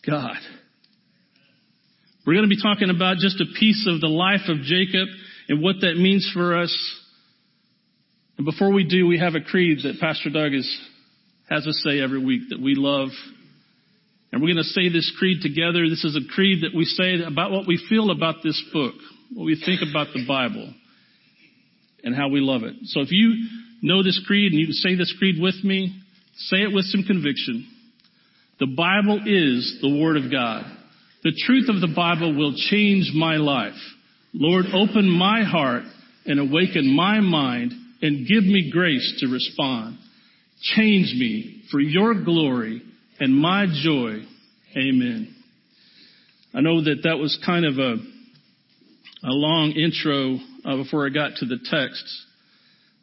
God, 0.06 0.38
we're 2.26 2.34
going 2.34 2.50
to 2.50 2.56
be 2.56 2.62
talking 2.62 2.90
about 2.90 3.18
just 3.18 3.40
a 3.40 3.46
piece 3.60 3.88
of 3.88 4.02
the 4.02 4.08
life 4.08 4.48
of 4.48 4.58
Jacob 4.64 5.08
and 5.50 5.62
what 5.62 5.78
that 5.82 5.96
means 5.98 6.30
for 6.34 6.58
us. 6.58 7.02
And 8.38 8.46
before 8.46 8.72
we 8.72 8.88
do, 8.88 9.06
we 9.06 9.20
have 9.20 9.36
a 9.36 9.42
creed 9.42 9.80
that 9.84 10.00
Pastor 10.00 10.30
Doug 10.30 10.54
is, 10.54 10.82
has 11.50 11.68
us 11.68 11.84
say 11.86 12.02
every 12.02 12.24
week 12.24 12.44
that 12.50 12.60
we 12.60 12.76
love. 12.76 13.10
And 14.34 14.42
we're 14.42 14.56
going 14.56 14.66
to 14.66 14.74
say 14.74 14.90
this 14.90 15.14
creed 15.20 15.44
together. 15.44 15.88
This 15.88 16.04
is 16.04 16.18
a 16.18 16.34
creed 16.34 16.64
that 16.64 16.76
we 16.76 16.86
say 16.86 17.22
about 17.24 17.52
what 17.52 17.68
we 17.68 17.78
feel 17.88 18.10
about 18.10 18.38
this 18.42 18.60
book, 18.74 18.96
what 19.32 19.44
we 19.44 19.62
think 19.64 19.82
about 19.88 20.08
the 20.12 20.26
Bible, 20.28 20.74
and 22.04 22.16
how 22.16 22.30
we 22.30 22.40
love 22.40 22.64
it. 22.64 22.74
So 22.86 23.02
if 23.02 23.12
you 23.12 23.46
know 23.84 24.02
this 24.02 24.20
creed 24.26 24.52
and 24.52 24.60
you 24.60 24.66
can 24.66 24.74
say 24.74 24.96
this 24.96 25.14
creed 25.20 25.36
with 25.40 25.64
me, 25.64 25.96
say 26.36 26.64
it 26.64 26.74
with 26.74 26.86
some 26.86 27.04
conviction. 27.04 27.68
The 28.60 28.74
Bible 28.76 29.22
is 29.24 29.78
the 29.84 30.02
Word 30.02 30.18
of 30.18 30.32
God. 30.32 30.66
The 31.24 31.40
truth 31.46 31.70
of 31.70 31.80
the 31.80 31.94
Bible 31.96 32.36
will 32.36 32.56
change 32.56 33.12
my 33.14 33.36
life. 33.36 33.78
Lord, 34.34 34.66
open 34.74 35.08
my 35.08 35.44
heart 35.44 35.84
and 36.26 36.40
awaken 36.40 36.88
my 36.96 37.20
mind 37.20 37.72
and 38.02 38.28
give 38.28 38.44
me 38.44 38.72
grace 38.72 39.18
to 39.20 39.28
respond. 39.28 40.00
Change 40.76 41.14
me 41.20 41.62
for 41.70 41.80
your 41.80 42.16
glory 42.24 42.82
and 43.20 43.36
my 43.36 43.66
joy. 43.68 44.26
Amen. 44.76 45.36
I 46.54 46.62
know 46.62 46.84
that 46.84 47.02
that 47.04 47.18
was 47.18 47.40
kind 47.46 47.66
of 47.66 47.78
a, 47.78 47.96
a 49.24 49.34
long 49.34 49.72
intro 49.72 50.38
uh, 50.66 50.84
before 50.84 51.06
I 51.06 51.10
got 51.10 51.38
to 51.38 51.46
the 51.46 51.58
text. 51.64 52.04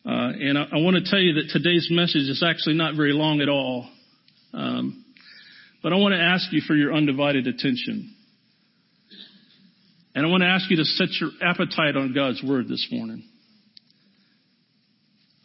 Uh, 0.04 0.32
and 0.38 0.56
I, 0.56 0.62
I, 0.62 0.76
want 0.78 0.96
to 0.96 1.10
tell 1.10 1.18
you 1.18 1.34
that 1.34 1.50
today's 1.52 1.88
message 1.90 2.28
is 2.28 2.42
actually 2.46 2.76
not 2.76 2.96
very 2.96 3.12
long 3.12 3.40
at 3.40 3.48
all. 3.48 3.88
Um, 4.54 5.04
but 5.82 5.92
I 5.92 5.96
want 5.96 6.14
to 6.14 6.20
ask 6.20 6.52
you 6.52 6.60
for 6.66 6.74
your 6.74 6.94
undivided 6.94 7.46
attention. 7.46 8.14
And 10.14 10.26
I 10.26 10.28
want 10.28 10.42
to 10.42 10.48
ask 10.48 10.70
you 10.70 10.76
to 10.76 10.84
set 10.84 11.08
your 11.20 11.30
appetite 11.42 11.96
on 11.96 12.12
God's 12.14 12.42
Word 12.42 12.68
this 12.68 12.88
morning. 12.90 13.24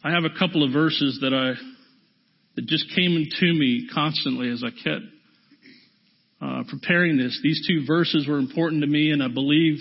I 0.02 0.12
have 0.12 0.24
a 0.24 0.38
couple 0.38 0.64
of 0.64 0.72
verses 0.72 1.18
that 1.22 1.34
I, 1.34 1.54
that 2.56 2.66
just 2.66 2.86
came 2.94 3.16
into 3.16 3.54
me 3.54 3.88
constantly 3.94 4.50
as 4.50 4.64
I 4.64 4.70
kept 4.70 5.04
uh, 6.40 6.62
preparing 6.68 7.16
this. 7.16 7.38
These 7.42 7.66
two 7.68 7.86
verses 7.86 8.26
were 8.26 8.38
important 8.38 8.82
to 8.82 8.86
me 8.86 9.10
and 9.12 9.22
I 9.22 9.28
believe 9.28 9.78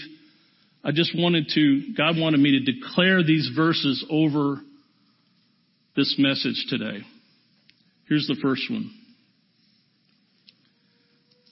I 0.84 0.91
just 0.91 1.17
wanted 1.17 1.50
to, 1.55 1.94
God 1.98 2.15
wanted 2.17 2.39
me 2.39 2.60
to 2.60 2.72
declare 2.72 3.24
these 3.24 3.50
verses 3.55 4.05
over 4.08 4.62
this 5.96 6.15
message 6.20 6.65
today. 6.70 7.00
Here's 8.08 8.27
the 8.27 8.38
first 8.39 8.70
one. 8.70 8.91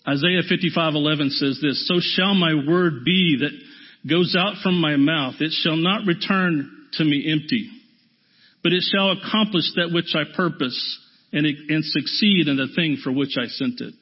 Isaiah 0.07 0.43
55:11 0.43 1.31
says 1.31 1.59
this, 1.61 1.87
"So 1.87 1.99
shall 1.99 2.35
my 2.35 2.53
word 2.53 3.05
be 3.05 3.37
that 3.37 3.59
goes 4.05 4.35
out 4.35 4.57
from 4.57 4.79
my 4.79 4.97
mouth; 4.97 5.41
it 5.41 5.51
shall 5.53 5.77
not 5.77 6.05
return 6.05 6.69
to 6.93 7.05
me 7.05 7.25
empty, 7.25 7.69
but 8.61 8.73
it 8.73 8.83
shall 8.83 9.11
accomplish 9.11 9.71
that 9.77 9.91
which 9.91 10.13
I 10.13 10.25
purpose 10.25 10.99
and, 11.33 11.45
and 11.45 11.83
succeed 11.83 12.47
in 12.47 12.57
the 12.57 12.69
thing 12.75 12.97
for 13.03 13.11
which 13.11 13.35
I 13.37 13.47
sent 13.47 13.81
it." 13.81 13.93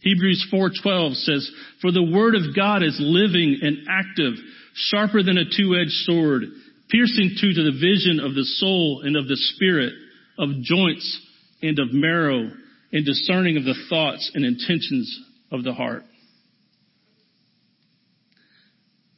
Hebrews 0.00 0.46
4:12 0.52 1.16
says, 1.16 1.50
"For 1.80 1.90
the 1.90 2.02
word 2.02 2.34
of 2.34 2.54
God 2.54 2.82
is 2.82 2.96
living 3.00 3.58
and 3.62 3.88
active, 3.88 4.34
sharper 4.74 5.22
than 5.22 5.38
a 5.38 5.44
two-edged 5.44 6.04
sword, 6.04 6.44
piercing 6.90 7.36
to, 7.40 7.54
to 7.54 7.62
the 7.64 7.78
vision 7.78 8.20
of 8.20 8.34
the 8.34 8.44
soul 8.44 9.02
and 9.04 9.16
of 9.16 9.26
the 9.26 9.36
spirit, 9.36 9.94
of 10.38 10.62
joints 10.62 11.20
and 11.62 11.78
of 11.78 11.92
marrow." 11.92 12.52
and 12.94 13.04
discerning 13.04 13.56
of 13.56 13.64
the 13.64 13.74
thoughts 13.90 14.30
and 14.34 14.44
intentions 14.44 15.20
of 15.50 15.64
the 15.64 15.74
heart. 15.74 16.04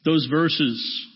Those 0.02 0.26
verses, 0.30 1.06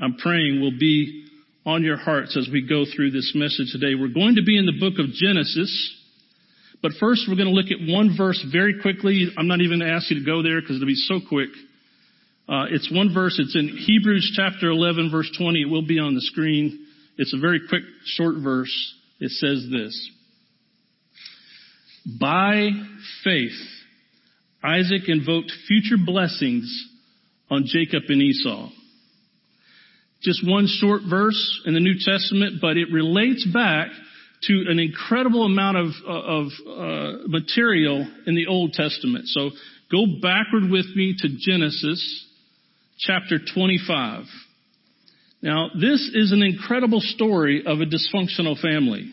I'm 0.00 0.16
praying, 0.16 0.60
will 0.60 0.76
be 0.76 1.28
on 1.64 1.82
your 1.82 1.96
hearts 1.96 2.36
as 2.36 2.48
we 2.52 2.66
go 2.66 2.84
through 2.84 3.10
this 3.10 3.32
message 3.34 3.70
today. 3.72 3.94
We're 3.94 4.12
going 4.12 4.36
to 4.36 4.42
be 4.44 4.58
in 4.58 4.66
the 4.66 4.78
book 4.78 4.98
of 4.98 5.12
Genesis, 5.14 5.70
but 6.82 6.92
first 6.98 7.26
we're 7.28 7.36
going 7.36 7.48
to 7.48 7.54
look 7.54 7.70
at 7.70 7.78
one 7.86 8.16
verse 8.16 8.44
very 8.50 8.80
quickly. 8.80 9.28
I'm 9.38 9.46
not 9.46 9.60
even 9.60 9.78
going 9.78 9.88
to 9.88 9.94
ask 9.94 10.10
you 10.10 10.18
to 10.18 10.26
go 10.26 10.42
there 10.42 10.60
because 10.60 10.76
it'll 10.76 10.86
be 10.86 10.94
so 10.94 11.20
quick. 11.28 11.50
Uh, 12.48 12.66
it's 12.70 12.90
one 12.92 13.14
verse. 13.14 13.38
It's 13.38 13.54
in 13.54 13.68
Hebrews 13.68 14.32
chapter 14.36 14.68
11, 14.68 15.10
verse 15.10 15.30
20. 15.38 15.62
It 15.62 15.70
will 15.70 15.86
be 15.86 16.00
on 16.00 16.14
the 16.14 16.20
screen. 16.20 16.86
It's 17.16 17.32
a 17.32 17.38
very 17.38 17.60
quick, 17.68 17.82
short 18.04 18.34
verse. 18.42 18.94
It 19.20 19.30
says 19.30 19.68
this. 19.70 20.10
By 22.20 22.70
faith, 23.22 23.52
Isaac 24.64 25.02
invoked 25.06 25.52
future 25.68 26.02
blessings 26.04 26.88
on 27.48 27.64
Jacob 27.66 28.02
and 28.08 28.20
Esau. 28.20 28.70
Just 30.22 30.46
one 30.46 30.66
short 30.68 31.02
verse 31.08 31.60
in 31.66 31.74
the 31.74 31.80
New 31.80 31.94
Testament, 31.98 32.60
but 32.60 32.76
it 32.76 32.92
relates 32.92 33.46
back 33.52 33.88
to 34.44 34.64
an 34.68 34.78
incredible 34.78 35.44
amount 35.44 35.76
of, 35.76 35.86
of 36.06 36.46
uh, 36.66 37.18
material 37.26 38.06
in 38.26 38.34
the 38.34 38.46
Old 38.48 38.72
Testament. 38.72 39.26
So 39.28 39.50
go 39.90 40.04
backward 40.20 40.70
with 40.70 40.86
me 40.94 41.14
to 41.18 41.28
Genesis 41.38 42.26
chapter 42.98 43.38
25. 43.54 44.24
Now, 45.42 45.70
this 45.74 46.10
is 46.14 46.30
an 46.30 46.42
incredible 46.42 47.00
story 47.00 47.64
of 47.66 47.80
a 47.80 47.84
dysfunctional 47.84 48.60
family. 48.60 49.10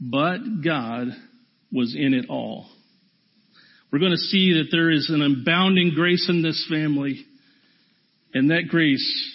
But 0.00 0.38
God 0.64 1.08
was 1.72 1.96
in 1.98 2.14
it 2.14 2.26
all. 2.28 2.66
we're 3.92 3.98
going 3.98 4.12
to 4.12 4.18
see 4.18 4.54
that 4.54 4.68
there 4.70 4.90
is 4.90 5.10
an 5.10 5.22
abounding 5.22 5.92
grace 5.94 6.26
in 6.28 6.42
this 6.42 6.66
family, 6.70 7.24
and 8.36 8.50
that 8.50 8.68
grace 8.68 9.32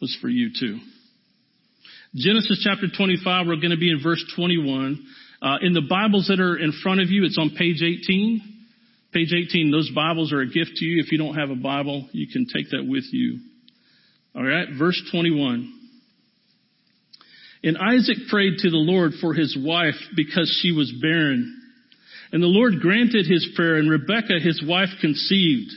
was 0.00 0.16
for 0.22 0.28
you 0.30 0.48
too. 0.58 0.78
Genesis 2.14 2.66
chapter 2.66 2.86
25, 2.96 3.46
we're 3.46 3.56
going 3.56 3.72
to 3.72 3.76
be 3.76 3.90
in 3.90 4.02
verse 4.02 4.24
21. 4.34 5.06
Uh, 5.42 5.56
in 5.60 5.74
the 5.74 5.82
Bibles 5.86 6.26
that 6.28 6.40
are 6.40 6.56
in 6.56 6.72
front 6.82 7.02
of 7.02 7.10
you, 7.10 7.24
it's 7.26 7.36
on 7.38 7.50
page 7.50 7.82
18. 7.82 8.40
Page 9.12 9.34
18, 9.48 9.70
those 9.70 9.90
Bibles 9.94 10.32
are 10.32 10.40
a 10.40 10.46
gift 10.46 10.76
to 10.76 10.84
you. 10.86 11.02
If 11.04 11.12
you 11.12 11.18
don't 11.18 11.34
have 11.34 11.50
a 11.50 11.54
Bible, 11.54 12.08
you 12.12 12.26
can 12.32 12.46
take 12.46 12.70
that 12.70 12.86
with 12.88 13.04
you. 13.12 13.38
All 14.34 14.44
right, 14.44 14.68
verse 14.78 15.00
21. 15.12 15.70
And 17.62 17.76
Isaac 17.76 18.16
prayed 18.30 18.54
to 18.60 18.70
the 18.70 18.80
Lord 18.80 19.12
for 19.20 19.34
his 19.34 19.58
wife 19.60 20.00
because 20.16 20.58
she 20.62 20.72
was 20.72 20.90
barren. 21.02 21.54
And 22.32 22.42
the 22.42 22.46
Lord 22.46 22.80
granted 22.80 23.26
his 23.26 23.46
prayer, 23.54 23.76
and 23.76 23.90
Rebekah, 23.90 24.40
his 24.42 24.64
wife, 24.66 24.88
conceived. 25.02 25.70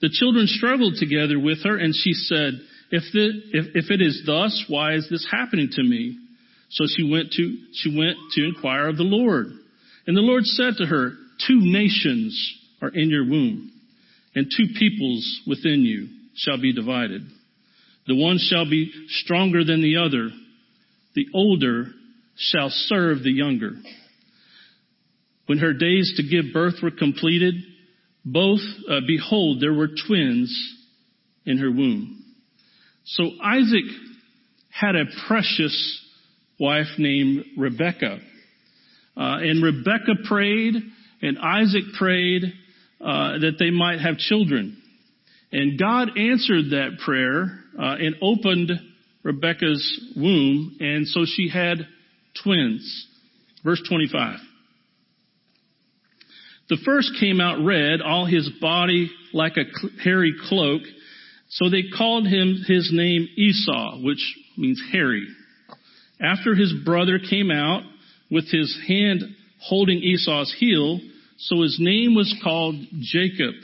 The 0.00 0.10
children 0.12 0.46
struggled 0.46 0.94
together 0.98 1.38
with 1.38 1.64
her, 1.64 1.76
and 1.76 1.94
she 1.94 2.12
said, 2.12 2.54
if, 2.90 3.02
the, 3.12 3.30
if, 3.52 3.66
if 3.74 3.90
it 3.90 4.00
is 4.00 4.22
thus, 4.26 4.64
why 4.68 4.94
is 4.94 5.08
this 5.10 5.26
happening 5.30 5.68
to 5.72 5.82
me? 5.82 6.18
So 6.70 6.84
she 6.88 7.10
went 7.10 7.32
to, 7.32 7.56
she 7.72 7.96
went 7.96 8.16
to 8.32 8.44
inquire 8.44 8.88
of 8.88 8.96
the 8.96 9.04
Lord. 9.04 9.46
And 10.06 10.16
the 10.16 10.20
Lord 10.20 10.44
said 10.44 10.74
to 10.78 10.86
her, 10.86 11.12
two 11.46 11.60
nations 11.60 12.34
are 12.82 12.90
in 12.90 13.10
your 13.10 13.24
womb, 13.24 13.72
and 14.34 14.46
two 14.54 14.66
peoples 14.78 15.40
within 15.46 15.82
you 15.82 16.08
shall 16.36 16.60
be 16.60 16.72
divided. 16.72 17.22
The 18.06 18.16
one 18.16 18.38
shall 18.38 18.68
be 18.68 18.92
stronger 19.08 19.64
than 19.64 19.80
the 19.80 19.96
other. 19.96 20.28
The 21.14 21.26
older 21.34 21.86
shall 22.36 22.68
serve 22.70 23.22
the 23.22 23.30
younger. 23.30 23.70
When 25.46 25.58
her 25.58 25.72
days 25.72 26.14
to 26.16 26.22
give 26.22 26.52
birth 26.52 26.74
were 26.82 26.90
completed, 26.90 27.54
both, 28.24 28.60
uh, 28.88 29.00
behold, 29.06 29.60
there 29.60 29.74
were 29.74 29.88
twins 30.06 30.74
in 31.44 31.58
her 31.58 31.70
womb. 31.70 32.24
So 33.04 33.24
Isaac 33.42 33.84
had 34.70 34.96
a 34.96 35.04
precious 35.26 36.00
wife 36.58 36.86
named 36.98 37.44
Rebecca. 37.56 38.18
Uh, 39.16 39.38
and 39.40 39.62
Rebecca 39.62 40.14
prayed 40.26 40.74
and 41.22 41.38
Isaac 41.38 41.84
prayed 41.98 42.42
uh, 43.00 43.38
that 43.38 43.56
they 43.58 43.70
might 43.70 44.00
have 44.00 44.16
children. 44.16 44.80
And 45.52 45.78
God 45.78 46.18
answered 46.18 46.70
that 46.70 46.98
prayer 47.04 47.60
uh, 47.78 47.96
and 47.98 48.16
opened 48.20 48.70
Rebecca's 49.22 50.00
womb, 50.16 50.76
and 50.80 51.06
so 51.06 51.24
she 51.24 51.48
had 51.48 51.78
twins. 52.42 53.06
Verse 53.64 53.82
25. 53.88 54.38
The 56.68 56.78
first 56.84 57.12
came 57.20 57.40
out 57.40 57.64
red, 57.64 58.00
all 58.00 58.24
his 58.26 58.48
body 58.60 59.10
like 59.32 59.56
a 59.56 59.64
hairy 60.02 60.34
cloak. 60.48 60.82
So 61.50 61.68
they 61.68 61.84
called 61.96 62.26
him 62.26 62.64
his 62.66 62.90
name 62.92 63.28
Esau, 63.36 63.98
which 64.02 64.34
means 64.56 64.82
hairy. 64.90 65.26
After 66.20 66.54
his 66.54 66.72
brother 66.84 67.18
came 67.18 67.50
out 67.50 67.82
with 68.30 68.50
his 68.50 68.76
hand 68.88 69.22
holding 69.60 69.98
Esau's 69.98 70.54
heel, 70.58 71.00
so 71.38 71.62
his 71.62 71.76
name 71.78 72.14
was 72.14 72.34
called 72.42 72.76
Jacob. 73.00 73.54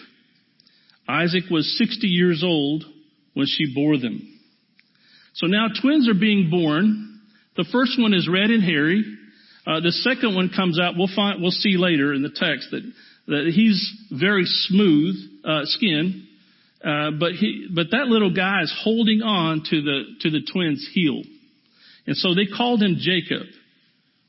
Isaac 1.08 1.44
was 1.50 1.78
60 1.78 2.06
years 2.06 2.42
old 2.44 2.84
when 3.34 3.46
she 3.46 3.74
bore 3.74 3.98
them. 3.98 4.38
So 5.34 5.46
now 5.46 5.68
twins 5.80 6.08
are 6.08 6.18
being 6.18 6.50
born. 6.50 7.20
The 7.56 7.64
first 7.72 7.98
one 7.98 8.14
is 8.14 8.28
red 8.28 8.50
and 8.50 8.62
hairy. 8.62 9.04
Uh, 9.66 9.80
the 9.80 9.92
second 9.92 10.34
one 10.34 10.50
comes 10.54 10.80
out. 10.80 10.94
We'll 10.96 11.14
find. 11.14 11.40
We'll 11.42 11.50
see 11.50 11.76
later 11.76 12.14
in 12.14 12.22
the 12.22 12.30
text 12.30 12.68
that 12.70 12.82
that 13.26 13.52
he's 13.54 13.78
very 14.10 14.44
smooth 14.44 15.16
uh, 15.44 15.60
skin, 15.64 16.26
uh, 16.82 17.10
but 17.18 17.32
he 17.32 17.68
but 17.74 17.88
that 17.92 18.06
little 18.06 18.34
guy 18.34 18.62
is 18.62 18.74
holding 18.82 19.22
on 19.22 19.62
to 19.70 19.82
the 19.82 20.02
to 20.20 20.30
the 20.30 20.40
twins' 20.50 20.88
heel, 20.92 21.22
and 22.06 22.16
so 22.16 22.34
they 22.34 22.46
called 22.46 22.82
him 22.82 22.96
Jacob, 22.98 23.46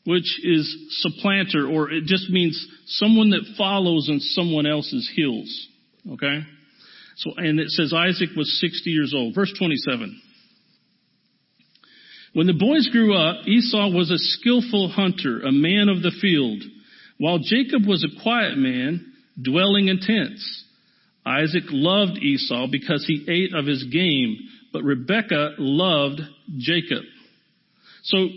which 0.06 0.40
is 0.44 0.76
supplanter, 1.02 1.68
or 1.68 1.90
it 1.90 2.06
just 2.06 2.30
means 2.30 2.68
someone 2.88 3.30
that 3.30 3.56
follows 3.58 4.10
on 4.12 4.20
someone 4.20 4.66
else's 4.66 5.10
heels. 5.16 5.68
Okay. 6.14 6.42
So, 7.18 7.32
and 7.38 7.60
it 7.60 7.70
says 7.70 7.94
Isaac 7.94 8.30
was 8.36 8.60
60 8.60 8.90
years 8.90 9.14
old. 9.16 9.36
Verse 9.36 9.54
27. 9.58 10.22
When 12.34 12.48
the 12.48 12.54
boys 12.54 12.88
grew 12.92 13.14
up, 13.14 13.48
Esau 13.48 13.90
was 13.90 14.10
a 14.10 14.18
skillful 14.18 14.90
hunter, 14.90 15.42
a 15.42 15.52
man 15.52 15.90
of 15.90 16.02
the 16.02 16.16
field, 16.22 16.64
while 17.18 17.40
Jacob 17.40 17.86
was 17.86 18.04
a 18.04 18.22
quiet 18.24 18.58
man, 18.58 19.14
dwelling 19.42 19.90
in 19.90 20.00
tents. 20.00 20.64
Isaac 21.26 21.66
loved 21.70 22.18
Esau 22.18 22.68
because 22.72 23.06
he 23.06 23.26
ate 23.28 23.54
of 23.54 23.66
his 23.66 23.84
game, 23.92 24.38
but 24.72 24.84
Rebekah 24.84 25.56
loved 25.60 26.22
Jacob. 26.58 27.04
So, 28.04 28.28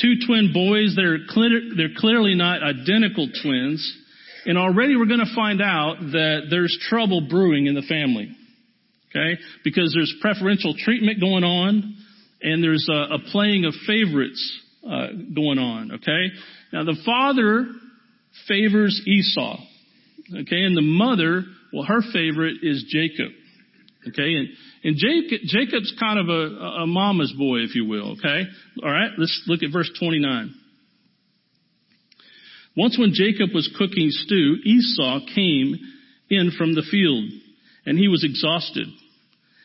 two 0.00 0.14
twin 0.26 0.52
boys, 0.54 0.94
they're, 0.96 1.18
clear, 1.28 1.60
they're 1.76 1.96
clearly 1.96 2.34
not 2.34 2.62
identical 2.62 3.28
twins, 3.42 3.96
and 4.46 4.56
already 4.56 4.96
we're 4.96 5.06
going 5.06 5.26
to 5.26 5.34
find 5.34 5.60
out 5.60 5.96
that 6.12 6.46
there's 6.48 6.78
trouble 6.88 7.26
brewing 7.28 7.66
in 7.66 7.74
the 7.74 7.82
family. 7.82 8.30
Okay? 9.10 9.40
Because 9.64 9.92
there's 9.94 10.14
preferential 10.20 10.74
treatment 10.78 11.20
going 11.20 11.44
on, 11.44 11.96
and 12.42 12.62
there's 12.62 12.88
a, 12.90 13.14
a 13.14 13.18
playing 13.32 13.64
of 13.64 13.74
favorites 13.86 14.62
uh, 14.84 15.08
going 15.34 15.58
on. 15.58 15.92
Okay? 15.92 16.34
Now 16.72 16.84
the 16.84 16.96
father 17.04 17.66
favors 18.46 19.00
Esau. 19.06 19.58
Okay? 20.30 20.62
And 20.62 20.76
the 20.76 20.82
mother, 20.82 21.42
well, 21.72 21.84
her 21.84 22.00
favorite 22.12 22.56
is 22.62 22.84
Jacob. 22.88 23.32
Okay? 24.08 24.34
And, 24.34 24.48
and 24.84 24.96
Jacob, 24.96 25.40
Jacob's 25.46 25.94
kind 25.98 26.18
of 26.18 26.28
a, 26.28 26.82
a 26.82 26.86
mama's 26.86 27.34
boy, 27.36 27.58
if 27.58 27.74
you 27.74 27.86
will. 27.86 28.12
Okay? 28.12 28.42
All 28.82 28.90
right? 28.90 29.10
Let's 29.18 29.42
look 29.46 29.62
at 29.62 29.72
verse 29.72 29.90
29. 29.98 30.54
Once 32.76 32.98
when 32.98 33.12
Jacob 33.14 33.54
was 33.54 33.72
cooking 33.78 34.08
stew, 34.10 34.56
Esau 34.64 35.20
came 35.34 35.76
in 36.28 36.52
from 36.58 36.74
the 36.74 36.84
field, 36.90 37.24
and 37.86 37.98
he 37.98 38.06
was 38.06 38.22
exhausted. 38.22 38.86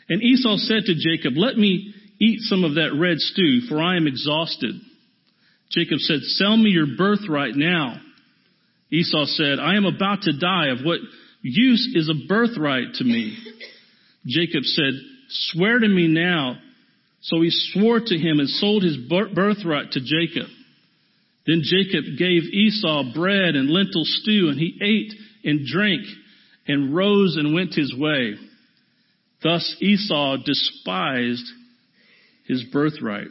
And 0.07 0.21
Esau 0.23 0.55
said 0.57 0.83
to 0.85 0.95
Jacob, 0.95 1.33
Let 1.35 1.57
me 1.57 1.90
eat 2.21 2.39
some 2.41 2.63
of 2.63 2.75
that 2.75 2.93
red 2.97 3.17
stew, 3.17 3.61
for 3.67 3.81
I 3.81 3.97
am 3.97 4.07
exhausted. 4.07 4.75
Jacob 5.71 5.99
said, 5.99 6.21
Sell 6.21 6.55
me 6.55 6.69
your 6.69 6.97
birthright 6.97 7.55
now. 7.55 7.99
Esau 8.91 9.25
said, 9.25 9.59
I 9.59 9.75
am 9.75 9.85
about 9.85 10.23
to 10.23 10.37
die. 10.37 10.67
Of 10.67 10.85
what 10.85 10.99
use 11.41 11.93
is 11.95 12.09
a 12.09 12.27
birthright 12.27 12.93
to 12.95 13.03
me? 13.03 13.37
Jacob 14.27 14.63
said, 14.63 14.93
Swear 15.29 15.79
to 15.79 15.87
me 15.87 16.07
now. 16.07 16.57
So 17.21 17.41
he 17.41 17.49
swore 17.51 17.99
to 17.99 18.17
him 18.17 18.39
and 18.39 18.49
sold 18.49 18.83
his 18.83 18.97
birthright 18.97 19.91
to 19.91 19.99
Jacob. 19.99 20.49
Then 21.45 21.61
Jacob 21.63 22.03
gave 22.17 22.43
Esau 22.43 23.13
bread 23.13 23.55
and 23.55 23.69
lentil 23.69 24.03
stew, 24.03 24.49
and 24.49 24.59
he 24.59 24.77
ate 24.81 25.13
and 25.43 25.65
drank 25.65 26.01
and 26.67 26.95
rose 26.95 27.35
and 27.37 27.53
went 27.53 27.73
his 27.73 27.95
way. 27.97 28.35
Thus 29.41 29.75
Esau 29.79 30.37
despised 30.45 31.45
his 32.47 32.63
birthright. 32.71 33.27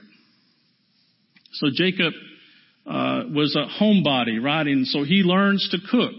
So 1.53 1.69
Jacob 1.75 2.13
uh, 2.87 3.23
was 3.35 3.57
a 3.57 3.83
homebody, 3.83 4.43
right? 4.43 4.67
And 4.67 4.87
so 4.87 5.05
he 5.05 5.23
learns 5.25 5.69
to 5.71 5.79
cook. 5.91 6.15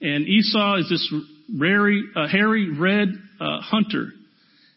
And 0.00 0.26
Esau 0.26 0.76
is 0.78 0.88
this 0.88 1.14
rary, 1.58 2.04
uh, 2.14 2.28
hairy 2.28 2.76
red 2.78 3.08
uh, 3.40 3.60
hunter. 3.60 4.08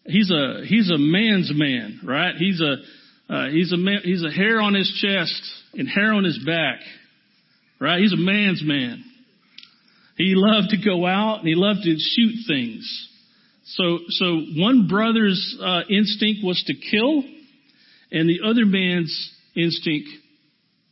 He's 0.06 0.32
a 0.32 0.64
he's 0.66 0.90
a 0.90 0.98
man's 0.98 1.52
man, 1.54 2.02
right? 2.04 2.36
He's 2.36 2.60
a 2.60 3.34
uh, 3.34 3.50
he's 3.50 3.72
a 3.72 3.78
man, 3.78 4.00
he's 4.04 4.24
a 4.24 4.32
hair 4.32 4.60
on 4.60 4.74
his 4.74 4.92
chest 5.00 5.42
and 5.74 5.88
hair 5.88 6.14
on 6.14 6.24
his 6.24 6.40
back, 6.46 6.80
right? 7.80 8.00
He's 8.00 8.14
a 8.14 8.18
man's 8.18 8.64
man. 8.64 9.04
He 10.18 10.34
loved 10.36 10.70
to 10.70 10.78
go 10.84 11.06
out 11.06 11.40
and 11.40 11.48
he 11.48 11.56
loved 11.56 11.82
to 11.84 11.96
shoot 11.98 12.34
things. 12.48 13.10
So, 13.76 14.00
so 14.10 14.42
one 14.58 14.88
brother's 14.88 15.58
uh, 15.62 15.82
instinct 15.90 16.42
was 16.44 16.62
to 16.68 16.74
kill, 16.74 17.24
and 18.12 18.28
the 18.28 18.42
other 18.46 18.66
man's 18.66 19.32
instinct 19.56 20.10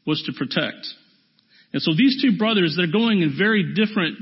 was 0.06 0.24
to 0.24 0.34
protect. 0.34 0.88
And 1.74 1.82
so 1.82 1.92
these 1.96 2.22
two 2.22 2.38
brothers, 2.38 2.76
they're 2.78 2.92
going 2.92 3.22
in 3.22 3.36
very 3.38 3.74
different, 3.74 4.18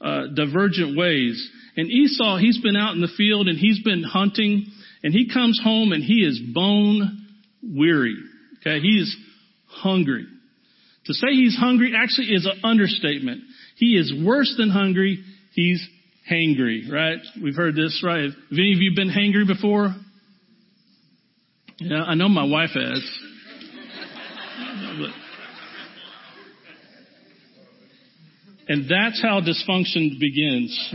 uh, 0.00 0.26
divergent 0.34 0.96
ways. 0.98 1.50
And 1.76 1.88
Esau, 1.88 2.38
he's 2.38 2.60
been 2.60 2.76
out 2.76 2.94
in 2.94 3.00
the 3.00 3.12
field 3.16 3.46
and 3.46 3.56
he's 3.56 3.80
been 3.82 4.02
hunting, 4.02 4.66
and 5.02 5.12
he 5.14 5.30
comes 5.32 5.60
home 5.62 5.92
and 5.92 6.02
he 6.02 6.24
is 6.24 6.40
bone 6.52 7.26
weary. 7.62 8.16
Okay, 8.60 8.80
he 8.80 8.98
is 8.98 9.16
hungry. 9.68 10.26
To 11.06 11.14
say 11.14 11.28
he's 11.30 11.56
hungry 11.56 11.94
actually 11.96 12.34
is 12.34 12.44
an 12.44 12.60
understatement. 12.64 13.42
He 13.76 13.96
is 13.96 14.12
worse 14.24 14.52
than 14.58 14.68
hungry. 14.68 15.24
He's 15.54 15.86
hangry, 16.28 16.90
right? 16.90 17.18
We've 17.42 17.54
heard 17.54 17.76
this, 17.76 18.02
right? 18.04 18.24
Have 18.24 18.34
any 18.52 18.72
of 18.72 18.80
you 18.80 18.92
been 18.94 19.10
hangry 19.10 19.46
before? 19.46 19.94
Yeah, 21.78 22.02
I 22.02 22.14
know 22.14 22.28
my 22.28 22.44
wife 22.44 22.70
has. 22.74 23.18
And 28.68 28.88
that's 28.88 29.20
how 29.20 29.40
dysfunction 29.40 30.20
begins. 30.20 30.94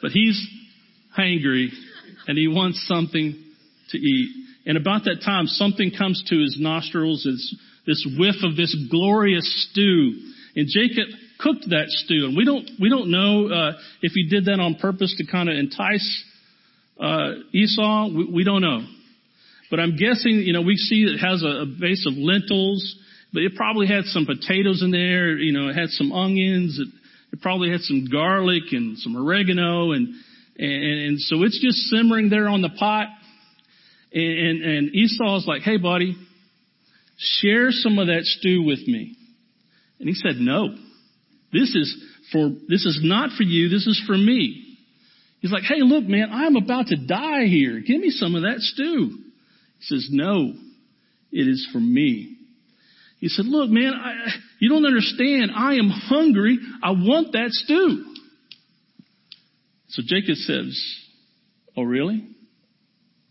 but 0.00 0.10
he's 0.10 0.42
hangry 1.18 1.68
and 2.26 2.38
he 2.38 2.48
wants 2.48 2.86
something 2.88 3.44
to 3.90 3.98
eat. 3.98 4.30
And 4.64 4.78
about 4.78 5.04
that 5.04 5.20
time, 5.22 5.46
something 5.46 5.92
comes 5.96 6.24
to 6.28 6.40
his 6.40 6.56
nostrils, 6.58 7.26
It's 7.26 7.54
this 7.86 8.06
whiff 8.18 8.36
of 8.42 8.56
this 8.56 8.74
glorious 8.90 9.68
stew. 9.70 10.14
And 10.56 10.66
Jacob 10.68 11.08
cooked 11.38 11.68
that 11.68 11.86
stew. 11.88 12.26
And 12.26 12.36
we 12.36 12.44
don't, 12.44 12.68
we 12.80 12.88
don't 12.88 13.10
know 13.10 13.48
uh, 13.48 13.72
if 14.00 14.12
he 14.12 14.26
did 14.28 14.46
that 14.46 14.58
on 14.58 14.76
purpose 14.76 15.14
to 15.18 15.30
kind 15.30 15.50
of 15.50 15.56
entice 15.56 16.24
uh, 16.98 17.32
Esau. 17.52 18.08
We, 18.08 18.30
we, 18.32 18.44
don't 18.44 18.62
know. 18.62 18.80
But 19.70 19.80
I'm 19.80 19.96
guessing, 19.96 20.42
you 20.44 20.54
know, 20.54 20.62
we 20.62 20.76
see 20.76 21.02
it 21.04 21.18
has 21.18 21.42
a, 21.42 21.62
a 21.62 21.66
base 21.66 22.06
of 22.06 22.14
lentils, 22.16 22.96
but 23.34 23.42
it 23.42 23.54
probably 23.54 23.86
had 23.86 24.04
some 24.04 24.24
potatoes 24.24 24.82
in 24.82 24.90
there. 24.90 25.36
You 25.36 25.52
know, 25.52 25.68
it 25.68 25.74
had 25.74 25.90
some 25.90 26.10
onions. 26.10 26.78
It, 26.80 26.88
it 27.36 27.42
probably 27.42 27.70
had 27.70 27.80
some 27.80 28.06
garlic 28.10 28.72
and 28.72 28.96
some 28.98 29.14
oregano 29.14 29.92
and, 29.92 30.08
and, 30.58 31.00
and 31.08 31.20
so 31.20 31.42
it's 31.42 31.60
just 31.60 31.76
simmering 31.90 32.30
there 32.30 32.48
on 32.48 32.62
the 32.62 32.70
pot. 32.70 33.08
And, 34.10 34.38
and, 34.38 34.62
and 34.62 34.94
Esau's 34.94 35.46
like, 35.46 35.60
hey 35.62 35.76
buddy, 35.76 36.16
share 37.18 37.68
some 37.72 37.98
of 37.98 38.06
that 38.06 38.22
stew 38.22 38.62
with 38.62 38.78
me. 38.86 39.16
And 39.98 40.08
he 40.08 40.14
said, 40.14 40.36
no, 40.36 40.74
this 41.52 41.74
is 41.74 41.96
for, 42.32 42.50
this 42.68 42.84
is 42.84 43.00
not 43.02 43.30
for 43.36 43.42
you. 43.42 43.68
This 43.68 43.86
is 43.86 44.02
for 44.06 44.16
me. 44.16 44.76
He's 45.40 45.52
like, 45.52 45.62
hey, 45.62 45.80
look, 45.80 46.04
man, 46.04 46.28
I'm 46.32 46.56
about 46.56 46.88
to 46.88 46.96
die 46.96 47.44
here. 47.44 47.80
Give 47.80 48.00
me 48.00 48.10
some 48.10 48.34
of 48.34 48.42
that 48.42 48.58
stew. 48.58 49.18
He 49.78 49.84
says, 49.84 50.08
no, 50.10 50.54
it 51.32 51.48
is 51.48 51.68
for 51.72 51.78
me. 51.78 52.36
He 53.20 53.28
said, 53.28 53.46
look, 53.46 53.70
man, 53.70 53.92
I, 53.94 54.12
you 54.58 54.68
don't 54.68 54.84
understand. 54.84 55.50
I 55.54 55.74
am 55.74 55.88
hungry. 55.88 56.58
I 56.82 56.90
want 56.90 57.32
that 57.32 57.48
stew. 57.50 58.04
So 59.88 60.02
Jacob 60.04 60.36
says, 60.36 60.96
oh, 61.76 61.82
really? 61.82 62.26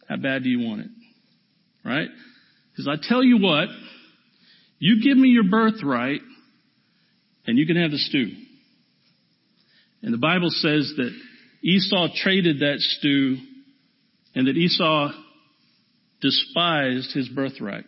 How 0.07 0.17
bad 0.17 0.43
do 0.43 0.49
you 0.49 0.67
want 0.67 0.81
it? 0.81 0.87
Right? 1.83 2.07
Because 2.71 2.87
I 2.87 2.95
tell 3.07 3.23
you 3.23 3.37
what, 3.39 3.67
you 4.79 5.03
give 5.03 5.17
me 5.17 5.29
your 5.29 5.43
birthright 5.43 6.21
and 7.47 7.57
you 7.57 7.65
can 7.65 7.75
have 7.75 7.91
the 7.91 7.97
stew. 7.97 8.31
And 10.01 10.13
the 10.13 10.19
Bible 10.19 10.49
says 10.49 10.93
that 10.97 11.11
Esau 11.63 12.09
traded 12.15 12.59
that 12.59 12.77
stew 12.79 13.37
and 14.35 14.47
that 14.47 14.55
Esau 14.55 15.11
despised 16.21 17.13
his 17.13 17.29
birthright. 17.29 17.85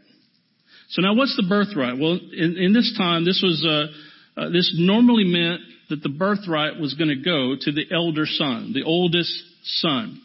So 0.90 1.02
now 1.02 1.16
what's 1.16 1.36
the 1.36 1.48
birthright? 1.48 2.00
Well, 2.00 2.14
in, 2.14 2.56
in 2.58 2.74
this 2.74 2.96
time, 2.98 3.26
this 3.26 3.42
was, 3.44 3.66
uh, 3.66 4.40
uh, 4.40 4.50
this 4.50 4.74
normally 4.78 5.26
meant 5.26 5.62
that 5.90 6.02
the 6.02 6.10
birthright 6.10 6.80
was 6.80 6.94
going 6.94 7.10
to 7.10 7.24
go 7.24 7.56
to 7.60 7.72
the 7.72 7.86
elder 7.94 8.26
son, 8.26 8.72
the 8.74 8.84
oldest 8.84 9.32
son. 9.64 10.22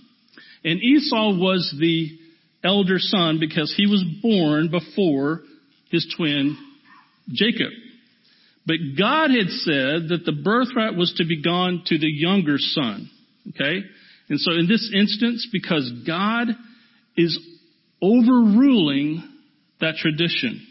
And 0.65 0.81
Esau 0.81 1.37
was 1.37 1.75
the 1.79 2.19
elder 2.65 2.99
son 2.99 3.39
because 3.41 3.75
he 3.77 3.87
was 3.87 4.05
born 4.23 4.71
before 4.71 5.43
his 5.91 6.13
twin 6.17 6.57
Jacob. 7.29 7.71
But 8.67 8.77
God 8.97 9.31
had 9.31 9.49
said 9.49 10.09
that 10.09 10.23
the 10.25 10.33
birthright 10.33 10.95
was 10.95 11.13
to 11.17 11.27
be 11.27 11.43
gone 11.43 11.83
to 11.87 11.99
the 11.99 12.11
younger 12.11 12.59
son. 12.59 13.11
Okay? 13.49 13.81
And 14.29 14.39
so 14.39 14.53
in 14.53 14.69
this 14.69 14.91
instance, 14.95 15.49
because 15.53 15.91
God 16.07 16.49
is 17.17 17.39
overruling 18.01 19.23
that 19.81 19.97
tradition. 19.97 20.67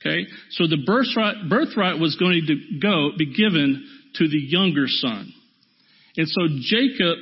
Okay? 0.00 0.26
So 0.50 0.66
the 0.66 0.82
birthright, 0.84 1.48
birthright 1.48 2.00
was 2.00 2.16
going 2.16 2.46
to 2.46 2.78
go, 2.80 3.10
be 3.16 3.32
given 3.34 3.88
to 4.16 4.28
the 4.28 4.38
younger 4.38 4.86
son. 4.86 5.32
And 6.16 6.28
so 6.28 6.42
Jacob 6.60 7.18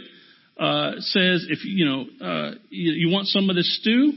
uh, 0.58 0.92
says, 0.98 1.46
if 1.48 1.64
you 1.64 1.84
know 1.86 2.04
uh, 2.20 2.50
you, 2.70 2.92
you 2.92 3.12
want 3.12 3.28
some 3.28 3.48
of 3.50 3.56
this 3.56 3.78
stew, 3.80 4.12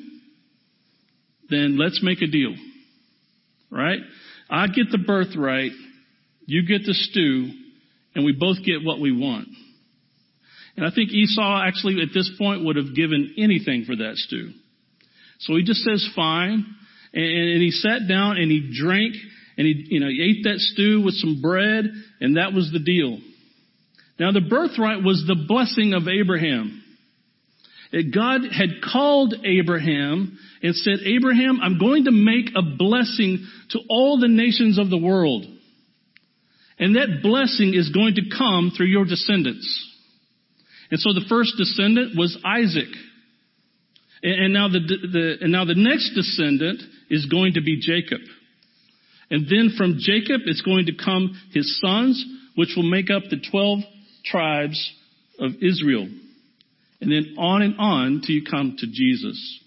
then 1.50 1.78
let's 1.78 2.02
make 2.02 2.22
a 2.22 2.28
deal. 2.28 2.56
Right? 3.72 4.00
I 4.50 4.68
get 4.68 4.92
the 4.92 5.00
birthright, 5.00 5.72
you 6.46 6.68
get 6.68 6.86
the 6.86 6.94
stew, 6.94 7.52
and 8.14 8.26
we 8.26 8.32
both 8.32 8.58
get 8.64 8.84
what 8.84 9.00
we 9.00 9.12
want. 9.12 9.48
And 10.78 10.86
I 10.86 10.92
think 10.94 11.12
Esau 11.12 11.64
actually 11.66 12.02
at 12.02 12.10
this 12.14 12.30
point 12.38 12.66
would 12.66 12.76
have 12.76 12.96
given 12.96 13.36
anything 13.38 13.86
for 13.86 13.96
that 13.96 14.16
stew. 14.16 14.52
So 15.40 15.56
he 15.56 15.64
just 15.64 15.82
says 15.82 16.08
fine, 16.16 16.66
and, 17.14 17.62
he 17.62 17.72
sat 17.72 18.08
down 18.08 18.38
and 18.38 18.52
he 18.52 18.74
drank 18.78 19.16
and 19.58 19.66
he, 19.66 19.88
you 19.90 20.00
know, 20.02 20.08
he 20.08 20.22
ate 20.22 20.44
that 20.44 20.60
stew 20.60 21.02
with 21.02 21.14
some 21.16 21.42
bread, 21.42 21.86
and 22.20 22.36
that 22.36 22.52
was 22.52 22.72
the 22.74 22.80
deal. 22.80 23.20
Now 24.20 24.32
the 24.32 24.42
birthright 24.42 25.02
was 25.02 25.24
the 25.26 25.46
blessing 25.48 25.94
of 25.94 26.08
Abraham. 26.08 26.84
God 27.92 28.42
had 28.52 28.82
called 28.92 29.36
Abraham 29.44 30.38
and 30.62 30.76
said, 30.76 31.00
Abraham, 31.06 31.60
I'm 31.62 31.80
going 31.80 32.06
to 32.06 32.12
make 32.12 32.50
a 32.56 32.62
blessing 32.62 33.46
to 33.72 33.80
all 33.90 34.20
the 34.20 34.28
nations 34.28 34.80
of 34.80 34.90
the 34.90 34.98
world. 34.98 35.46
And 36.78 36.96
that 36.96 37.22
blessing 37.22 37.74
is 37.74 37.90
going 37.90 38.16
to 38.16 38.24
come 38.36 38.72
through 38.76 38.88
your 38.88 39.06
descendants. 39.06 39.66
And 40.92 41.00
so 41.00 41.14
the 41.14 41.26
first 41.30 41.54
descendant 41.58 42.18
was 42.18 42.38
Isaac. 42.44 42.90
And 44.24 44.54
now 44.54 44.68
the, 44.68 44.80
the, 44.80 45.38
and 45.42 45.52
now 45.52 45.66
the 45.66 45.76
next 45.76 46.14
descendant 46.16 46.82
is 47.10 47.28
going 47.28 47.54
to 47.54 47.62
be 47.62 47.80
Jacob. 47.80 48.22
And 49.30 49.46
then 49.48 49.76
from 49.78 49.98
Jacob, 50.00 50.42
it's 50.46 50.62
going 50.62 50.88
to 50.88 50.94
come 50.94 51.40
his 51.54 51.80
sons, 51.80 52.24
which 52.56 52.70
will 52.76 52.90
make 52.90 53.10
up 53.10 53.24
the 53.30 53.42
12 53.52 53.80
tribes 54.26 54.94
of 55.40 55.52
Israel. 55.62 56.08
And 57.06 57.14
then 57.14 57.36
on 57.38 57.62
and 57.62 57.76
on 57.78 58.22
till 58.26 58.36
you 58.36 58.42
come 58.50 58.78
to 58.80 58.88
Jesus. 58.88 59.60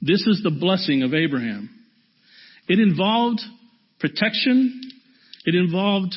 This 0.00 0.26
is 0.26 0.40
the 0.42 0.50
blessing 0.50 1.02
of 1.02 1.12
Abraham. 1.12 1.68
It 2.68 2.80
involved 2.80 3.42
protection, 4.00 4.80
it 5.44 5.54
involved 5.54 6.14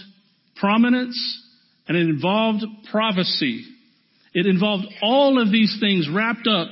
prominence, 0.56 1.20
and 1.86 1.98
it 1.98 2.08
involved 2.08 2.64
prophecy. 2.92 3.66
It 4.34 4.46
involved 4.46 4.86
all 5.02 5.42
of 5.42 5.52
these 5.52 5.76
things 5.82 6.08
wrapped 6.10 6.48
up 6.48 6.70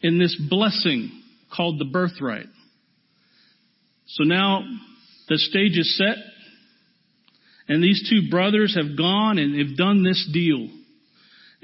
in 0.00 0.20
this 0.20 0.40
blessing 0.48 1.10
called 1.52 1.80
the 1.80 1.84
birthright. 1.84 2.46
So 4.06 4.22
now 4.22 4.60
the 5.28 5.38
stage 5.38 5.76
is 5.76 5.98
set 5.98 6.18
and 7.66 7.82
these 7.82 8.08
two 8.08 8.30
brothers 8.30 8.76
have 8.76 8.96
gone 8.96 9.38
and 9.38 9.58
have 9.58 9.76
done 9.76 10.04
this 10.04 10.30
deal. 10.32 10.68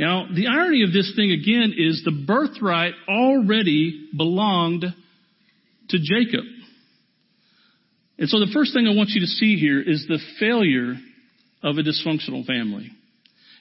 Now, 0.01 0.25
the 0.35 0.47
irony 0.47 0.83
of 0.83 0.95
this 0.95 1.13
thing 1.15 1.31
again 1.31 1.75
is 1.77 2.01
the 2.03 2.25
birthright 2.27 2.95
already 3.07 4.09
belonged 4.17 4.87
to 5.91 5.99
Jacob. 5.99 6.45
And 8.19 8.27
so 8.27 8.41
the 8.41 8.51
first 8.51 8.73
thing 8.73 8.87
I 8.87 8.97
want 8.97 9.11
you 9.11 9.21
to 9.21 9.27
see 9.27 9.57
here 9.57 9.79
is 9.79 10.07
the 10.09 10.19
failure 10.39 10.95
of 11.63 11.77
a 11.77 11.83
dysfunctional 11.83 12.47
family. 12.47 12.91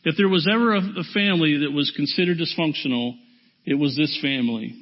If 0.05 0.15
there 0.15 0.29
was 0.29 0.47
ever 0.49 0.75
a, 0.75 0.79
a 0.79 1.03
family 1.13 1.57
that 1.57 1.73
was 1.73 1.91
considered 1.93 2.37
dysfunctional, 2.37 3.15
it 3.65 3.75
was 3.75 3.97
this 3.97 4.17
family. 4.21 4.73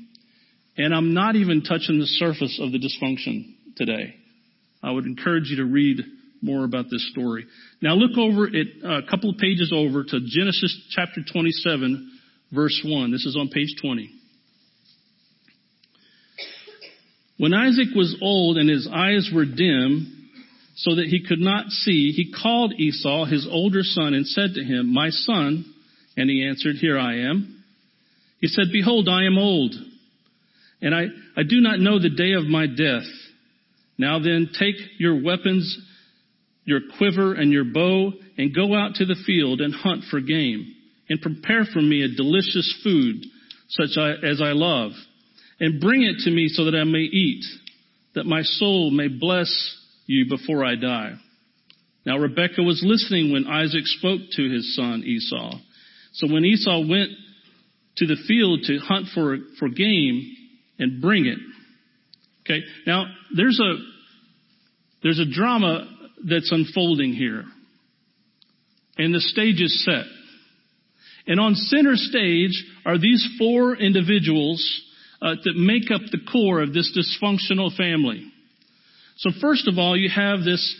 And 0.77 0.93
I'm 0.93 1.15
not 1.15 1.35
even 1.35 1.63
touching 1.63 1.97
the 1.97 2.05
surface 2.05 2.59
of 2.61 2.71
the 2.71 2.77
dysfunction 2.77 3.55
today. 3.75 4.13
I 4.83 4.91
would 4.91 5.05
encourage 5.05 5.49
you 5.49 5.57
to 5.57 5.65
read 5.65 6.05
more 6.41 6.63
about 6.63 6.85
this 6.91 7.09
story. 7.11 7.45
Now 7.81 7.93
look 7.93 8.17
over 8.17 8.47
it 8.47 8.67
uh, 8.83 8.99
a 8.99 9.09
couple 9.09 9.29
of 9.29 9.37
pages 9.37 9.71
over 9.75 10.03
to 10.03 10.19
Genesis 10.25 10.87
chapter 10.91 11.21
27 11.31 12.11
verse 12.51 12.81
1. 12.85 13.11
This 13.11 13.25
is 13.25 13.35
on 13.39 13.49
page 13.49 13.75
20. 13.81 14.09
When 17.37 17.53
Isaac 17.53 17.89
was 17.95 18.17
old 18.21 18.57
and 18.57 18.69
his 18.69 18.89
eyes 18.91 19.29
were 19.33 19.45
dim, 19.45 20.13
so 20.77 20.95
that 20.95 21.07
he 21.07 21.25
could 21.27 21.39
not 21.39 21.69
see, 21.69 22.11
he 22.11 22.31
called 22.31 22.73
Esau, 22.77 23.25
his 23.25 23.47
older 23.49 23.81
son, 23.81 24.13
and 24.13 24.27
said 24.27 24.53
to 24.53 24.63
him, 24.63 24.93
My 24.93 25.09
son. 25.09 25.65
And 26.15 26.29
he 26.29 26.47
answered, 26.47 26.75
Here 26.75 26.99
I 26.99 27.29
am. 27.29 27.63
He 28.39 28.47
said, 28.47 28.65
Behold, 28.71 29.09
I 29.09 29.25
am 29.25 29.37
old, 29.39 29.73
and 30.81 30.93
I, 30.93 31.05
I 31.35 31.41
do 31.43 31.61
not 31.61 31.79
know 31.79 31.99
the 31.99 32.09
day 32.09 32.33
of 32.33 32.45
my 32.45 32.67
death. 32.67 33.07
Now 33.97 34.19
then, 34.19 34.49
take 34.57 34.75
your 34.99 35.23
weapons, 35.23 35.79
your 36.67 36.81
quiver 36.97 37.33
and 37.33 37.51
your 37.51 37.63
bow, 37.63 38.11
and 38.37 38.53
go 38.53 38.75
out 38.75 38.95
to 38.95 39.05
the 39.05 39.15
field 39.25 39.61
and 39.61 39.73
hunt 39.73 40.03
for 40.11 40.19
game, 40.19 40.75
and 41.09 41.21
prepare 41.21 41.63
for 41.65 41.81
me 41.81 42.03
a 42.03 42.15
delicious 42.15 42.79
food, 42.83 43.25
such 43.69 43.97
as 44.23 44.41
I 44.41 44.51
love, 44.51 44.91
and 45.59 45.81
bring 45.81 46.03
it 46.03 46.23
to 46.25 46.31
me 46.31 46.49
so 46.49 46.65
that 46.65 46.75
I 46.75 46.83
may 46.83 46.99
eat, 46.99 47.43
that 48.15 48.25
my 48.25 48.41
soul 48.43 48.91
may 48.91 49.07
bless 49.07 49.49
you 50.05 50.25
before 50.29 50.63
I 50.63 50.75
die. 50.75 51.13
Now 52.05 52.17
Rebekah 52.17 52.61
was 52.61 52.83
listening 52.85 53.31
when 53.31 53.47
Isaac 53.47 53.85
spoke 53.85 54.21
to 54.35 54.49
his 54.49 54.75
son 54.75 55.03
Esau. 55.03 55.59
So 56.13 56.31
when 56.31 56.45
Esau 56.45 56.81
went 56.87 57.11
to 57.97 58.05
the 58.05 58.17
field 58.27 58.61
to 58.63 58.77
hunt 58.77 59.07
for, 59.13 59.37
for 59.57 59.69
game 59.69 60.35
and 60.79 61.01
bring 61.01 61.25
it, 61.25 61.39
Okay. 62.47 62.61
Now, 62.85 63.05
there's 63.35 63.59
a, 63.59 63.75
there's 65.03 65.19
a 65.19 65.29
drama 65.29 65.85
that's 66.23 66.51
unfolding 66.51 67.13
here. 67.13 67.43
And 68.97 69.13
the 69.13 69.19
stage 69.19 69.61
is 69.61 69.85
set. 69.85 70.05
And 71.27 71.39
on 71.39 71.55
center 71.55 71.95
stage 71.95 72.63
are 72.85 72.97
these 72.97 73.27
four 73.37 73.75
individuals 73.75 74.81
uh, 75.21 75.35
that 75.43 75.55
make 75.55 75.91
up 75.91 76.01
the 76.11 76.19
core 76.31 76.61
of 76.61 76.73
this 76.73 76.97
dysfunctional 76.97 77.75
family. 77.75 78.25
So 79.17 79.31
first 79.41 79.67
of 79.67 79.77
all, 79.77 79.97
you 79.97 80.09
have 80.09 80.43
this, 80.43 80.75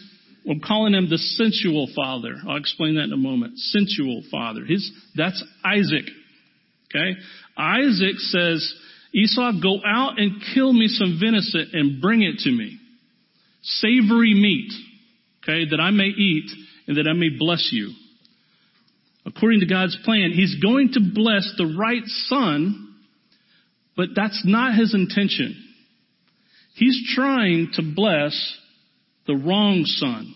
I'm 0.49 0.61
calling 0.61 0.93
him 0.93 1.09
the 1.09 1.17
sensual 1.17 1.89
father. 1.95 2.35
I'll 2.47 2.57
explain 2.57 2.95
that 2.95 3.05
in 3.05 3.13
a 3.13 3.17
moment. 3.17 3.57
Sensual 3.57 4.23
father. 4.31 4.63
His, 4.63 4.89
that's 5.15 5.43
Isaac. 5.65 6.05
Okay? 6.89 7.19
Isaac 7.57 8.17
says, 8.17 8.73
Esau, 9.13 9.53
go 9.61 9.79
out 9.85 10.19
and 10.19 10.41
kill 10.53 10.71
me 10.71 10.87
some 10.87 11.19
venison 11.19 11.71
and 11.73 12.01
bring 12.01 12.21
it 12.21 12.39
to 12.39 12.51
me. 12.51 12.79
Savory 13.63 14.33
meat. 14.33 14.71
Okay? 15.47 15.65
That 15.69 15.79
I 15.79 15.91
may 15.91 16.05
eat 16.05 16.49
and 16.87 16.97
that 16.97 17.07
I 17.07 17.13
may 17.13 17.29
bless 17.37 17.69
you. 17.71 17.93
According 19.25 19.61
to 19.61 19.65
God's 19.65 19.97
plan, 20.03 20.31
He's 20.33 20.55
going 20.61 20.93
to 20.93 21.01
bless 21.01 21.53
the 21.57 21.75
right 21.77 22.03
son, 22.05 22.95
but 23.95 24.09
that's 24.15 24.43
not 24.45 24.75
His 24.75 24.93
intention. 24.93 25.63
He's 26.75 27.11
trying 27.15 27.71
to 27.73 27.81
bless 27.81 28.57
the 29.25 29.35
wrong 29.35 29.83
son. 29.85 30.33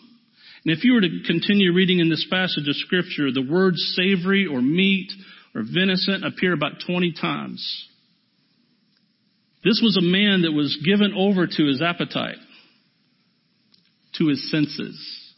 And 0.66 0.78
if 0.78 0.84
you 0.84 0.94
were 0.94 1.02
to 1.02 1.24
continue 1.26 1.74
reading 1.74 2.00
in 2.00 2.10
this 2.10 2.26
passage 2.30 2.68
of 2.68 2.76
scripture, 2.76 3.32
the 3.32 3.48
words 3.50 3.96
savory 3.96 4.46
or 4.46 4.62
meat 4.62 5.12
or 5.56 5.64
venison 5.64 6.24
appear 6.24 6.54
about 6.54 6.74
20 6.86 7.14
times. 7.20 7.88
This 9.64 9.80
was 9.84 9.98
a 9.98 10.02
man 10.02 10.42
that 10.42 10.52
was 10.52 10.78
given 10.84 11.14
over 11.16 11.48
to 11.48 11.68
his 11.68 11.82
appetite, 11.82 12.38
to 14.18 14.28
his 14.28 14.50
senses. 14.52 15.34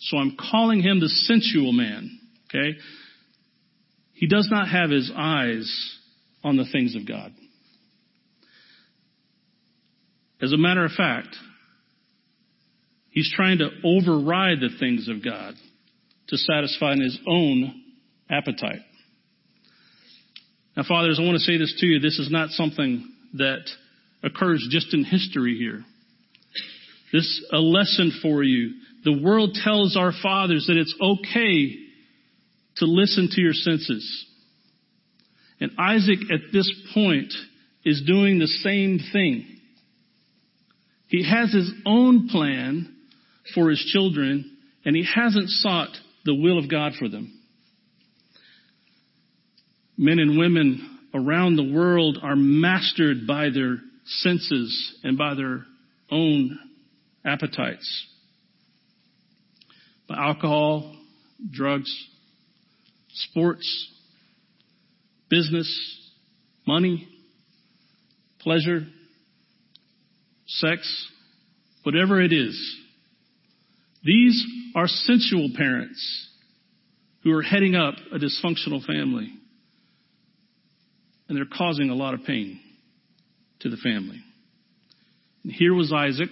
So 0.00 0.18
I'm 0.18 0.36
calling 0.50 0.80
him 0.80 1.00
the 1.00 1.08
sensual 1.08 1.72
man. 1.72 2.18
Okay? 2.48 2.78
He 4.12 4.26
does 4.26 4.48
not 4.50 4.68
have 4.68 4.90
his 4.90 5.10
eyes 5.14 5.98
on 6.42 6.56
the 6.56 6.66
things 6.70 6.94
of 6.94 7.06
God. 7.06 7.32
As 10.40 10.52
a 10.52 10.56
matter 10.56 10.84
of 10.84 10.92
fact, 10.92 11.34
he's 13.10 13.32
trying 13.34 13.58
to 13.58 13.70
override 13.84 14.60
the 14.60 14.76
things 14.78 15.08
of 15.08 15.24
God 15.24 15.54
to 16.28 16.36
satisfy 16.36 16.94
his 16.94 17.18
own 17.26 17.82
appetite. 18.30 18.80
Now, 20.76 20.84
fathers, 20.86 21.18
I 21.18 21.24
want 21.24 21.36
to 21.36 21.44
say 21.44 21.56
this 21.56 21.74
to 21.80 21.86
you. 21.86 22.00
This 22.00 22.18
is 22.18 22.30
not 22.30 22.50
something 22.50 23.10
that 23.34 23.62
occurs 24.22 24.66
just 24.70 24.92
in 24.92 25.04
history 25.04 25.56
here. 25.56 25.84
This 27.12 27.22
is 27.22 27.46
a 27.52 27.58
lesson 27.58 28.18
for 28.22 28.42
you. 28.42 28.74
The 29.04 29.20
world 29.22 29.56
tells 29.62 29.96
our 29.96 30.12
fathers 30.22 30.66
that 30.66 30.76
it's 30.76 30.94
okay 31.00 31.76
to 32.76 32.84
listen 32.84 33.28
to 33.32 33.40
your 33.40 33.52
senses. 33.52 34.26
And 35.60 35.72
Isaac 35.78 36.18
at 36.32 36.52
this 36.52 36.70
point 36.92 37.32
is 37.84 38.02
doing 38.06 38.38
the 38.38 38.46
same 38.46 38.98
thing. 39.12 39.46
He 41.08 41.24
has 41.28 41.52
his 41.52 41.70
own 41.86 42.28
plan 42.28 42.94
for 43.54 43.70
his 43.70 43.82
children 43.92 44.56
and 44.84 44.96
he 44.96 45.04
hasn't 45.04 45.48
sought 45.48 45.90
the 46.24 46.34
will 46.34 46.58
of 46.58 46.70
God 46.70 46.92
for 46.98 47.08
them. 47.08 47.32
Men 49.96 50.18
and 50.18 50.36
women 50.36 50.98
around 51.14 51.56
the 51.56 51.72
world 51.72 52.18
are 52.22 52.36
mastered 52.36 53.26
by 53.26 53.50
their 53.50 53.76
senses 54.04 54.98
and 55.02 55.16
by 55.16 55.34
their 55.34 55.64
own 56.10 56.58
appetites. 57.26 58.06
By 60.08 60.16
alcohol, 60.16 60.94
drugs, 61.50 61.92
sports, 63.12 63.88
business, 65.28 65.68
money, 66.66 67.08
pleasure, 68.40 68.86
sex, 70.46 71.10
whatever 71.82 72.20
it 72.20 72.32
is. 72.32 72.76
These 74.04 74.44
are 74.76 74.86
sensual 74.86 75.50
parents 75.56 76.28
who 77.24 77.32
are 77.32 77.42
heading 77.42 77.74
up 77.74 77.94
a 78.12 78.18
dysfunctional 78.18 78.84
family. 78.84 79.32
And 81.28 81.36
they're 81.36 81.44
causing 81.44 81.90
a 81.90 81.94
lot 81.94 82.14
of 82.14 82.22
pain 82.22 82.60
to 83.60 83.68
the 83.68 83.76
family. 83.76 84.20
And 85.42 85.52
here 85.52 85.74
was 85.74 85.92
Isaac, 85.92 86.28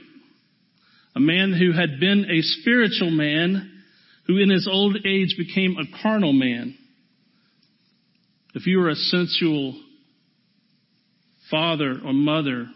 a 1.14 1.20
man 1.20 1.52
who 1.52 1.72
had 1.72 2.00
been 2.00 2.26
a 2.28 2.42
spiritual 2.42 3.10
man 3.10 3.70
who 4.26 4.38
in 4.38 4.50
his 4.50 4.68
old 4.70 4.96
age 5.04 5.36
became 5.36 5.76
a 5.76 6.02
carnal 6.02 6.32
man. 6.32 6.76
If 8.54 8.66
you 8.66 8.80
are 8.80 8.88
a 8.88 8.94
sensual 8.94 9.80
father 11.50 12.00
or 12.04 12.12
mother, 12.12 12.66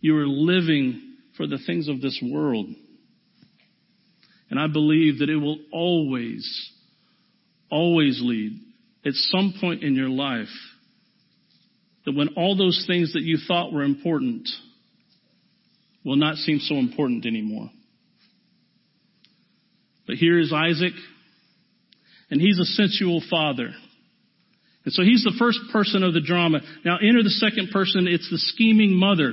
you 0.00 0.16
are 0.16 0.26
living 0.26 1.16
for 1.36 1.46
the 1.46 1.58
things 1.66 1.88
of 1.88 2.00
this 2.00 2.20
world. 2.22 2.66
And 4.50 4.60
I 4.60 4.66
believe 4.66 5.18
that 5.18 5.30
it 5.30 5.36
will 5.36 5.58
always, 5.72 6.70
always 7.70 8.20
lead 8.22 8.60
at 9.04 9.12
some 9.14 9.54
point 9.60 9.82
in 9.82 9.94
your 9.94 10.08
life 10.08 10.48
that 12.04 12.14
when 12.14 12.28
all 12.36 12.56
those 12.56 12.84
things 12.86 13.12
that 13.12 13.22
you 13.22 13.38
thought 13.46 13.72
were 13.72 13.82
important 13.82 14.48
will 16.06 16.16
not 16.16 16.36
seem 16.36 16.60
so 16.60 16.76
important 16.76 17.26
anymore. 17.26 17.68
But 20.06 20.14
here 20.16 20.38
is 20.38 20.52
Isaac, 20.54 20.92
and 22.30 22.40
he's 22.40 22.60
a 22.60 22.64
sensual 22.64 23.20
father. 23.28 23.70
And 24.84 24.94
so 24.94 25.02
he's 25.02 25.24
the 25.24 25.34
first 25.36 25.58
person 25.72 26.04
of 26.04 26.14
the 26.14 26.20
drama. 26.20 26.60
Now 26.84 26.98
enter 26.98 27.24
the 27.24 27.30
second 27.30 27.70
person, 27.72 28.06
it's 28.06 28.30
the 28.30 28.38
scheming 28.38 28.94
mother. 28.94 29.32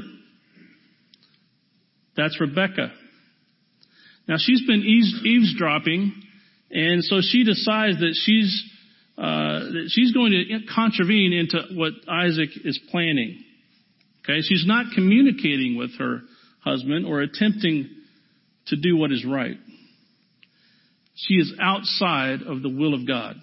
That's 2.17 2.41
Rebecca. 2.41 2.91
Now 4.27 4.35
she's 4.39 4.65
been 4.65 4.81
eavesdropping, 4.81 6.11
and 6.71 7.03
so 7.03 7.19
she 7.21 7.43
decides 7.43 7.99
that 7.99 8.17
she's 8.25 8.63
uh, 9.15 9.21
that 9.59 9.89
she's 9.89 10.11
going 10.11 10.31
to 10.31 10.73
contravene 10.73 11.33
into 11.33 11.75
what 11.75 11.93
Isaac 12.09 12.49
is 12.65 12.79
planning. 12.89 13.43
Okay, 14.23 14.41
she's 14.41 14.63
not 14.65 14.87
communicating 14.95 15.77
with 15.77 15.91
her 15.99 16.21
husband 16.63 17.05
or 17.05 17.21
attempting 17.21 17.89
to 18.67 18.75
do 18.75 18.97
what 18.97 19.11
is 19.11 19.25
right. 19.25 19.57
She 21.15 21.35
is 21.35 21.53
outside 21.61 22.41
of 22.41 22.61
the 22.61 22.69
will 22.69 22.93
of 22.93 23.07
God 23.07 23.35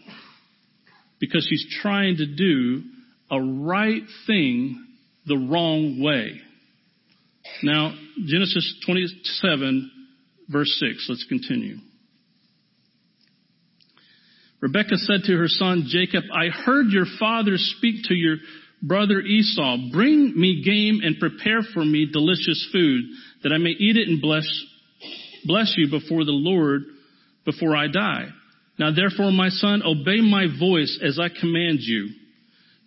because 1.21 1.47
she's 1.49 1.67
trying 1.83 2.17
to 2.17 2.27
do 2.27 2.83
a 3.31 3.41
right 3.41 4.03
thing 4.27 4.85
the 5.27 5.37
wrong 5.37 6.03
way. 6.03 6.41
Now, 7.63 7.95
Genesis 8.27 8.83
27, 8.87 9.91
verse 10.49 10.75
6. 10.81 11.07
Let's 11.09 11.27
continue. 11.29 11.77
Rebekah 14.61 14.97
said 14.97 15.23
to 15.25 15.37
her 15.37 15.49
son 15.49 15.85
Jacob, 15.89 16.25
I 16.33 16.49
heard 16.49 16.87
your 16.91 17.07
father 17.19 17.53
speak 17.57 18.05
to 18.05 18.15
your 18.15 18.37
brother 18.83 19.21
Esau, 19.21 19.77
bring 19.93 20.33
me 20.37 20.63
game 20.65 21.01
and 21.03 21.19
prepare 21.19 21.61
for 21.75 21.85
me 21.85 22.09
delicious 22.13 22.69
food 22.73 23.05
that 23.43 23.53
I 23.53 23.59
may 23.59 23.71
eat 23.71 23.97
it 23.97 24.09
and 24.09 24.21
bless, 24.21 24.47
bless 25.45 25.75
you 25.77 25.91
before 25.91 26.25
the 26.25 26.33
Lord 26.33 26.83
before 27.45 27.77
I 27.77 27.89
die. 27.89 28.29
Now 28.79 28.93
therefore, 28.93 29.31
my 29.31 29.49
son, 29.51 29.83
obey 29.83 30.21
my 30.21 30.47
voice 30.59 30.99
as 31.03 31.19
I 31.19 31.29
command 31.29 31.81
you. 31.81 32.09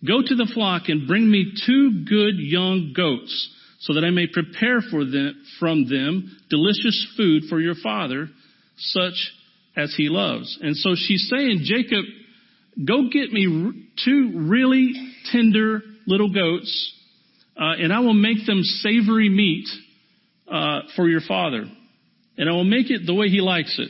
Go 0.05 0.21
to 0.21 0.35
the 0.35 0.51
flock 0.53 0.83
and 0.87 1.07
bring 1.07 1.29
me 1.29 1.53
two 1.65 2.03
good 2.09 2.35
young 2.37 2.93
goats 2.95 3.49
so 3.79 3.93
that 3.93 4.03
I 4.03 4.09
may 4.09 4.27
prepare 4.27 4.81
for 4.81 5.05
them, 5.05 5.43
from 5.59 5.87
them 5.87 6.37
delicious 6.49 7.13
food 7.15 7.43
for 7.49 7.59
your 7.59 7.75
father, 7.81 8.27
such 8.77 9.31
as 9.75 9.93
he 9.95 10.09
loves. 10.09 10.57
And 10.61 10.75
so 10.75 10.91
she's 10.95 11.29
saying, 11.29 11.61
Jacob, 11.63 12.05
go 12.85 13.09
get 13.11 13.31
me 13.31 13.87
two 14.03 14.31
really 14.49 15.12
tender 15.31 15.81
little 16.05 16.33
goats, 16.33 16.93
uh, 17.57 17.73
and 17.79 17.93
I 17.93 17.99
will 17.99 18.13
make 18.13 18.45
them 18.45 18.61
savory 18.63 19.29
meat 19.29 19.67
uh, 20.51 20.81
for 20.95 21.07
your 21.07 21.21
father. 21.27 21.65
And 22.37 22.49
I 22.49 22.53
will 22.53 22.63
make 22.63 22.89
it 22.89 23.05
the 23.05 23.13
way 23.13 23.29
he 23.29 23.41
likes 23.41 23.77
it. 23.77 23.89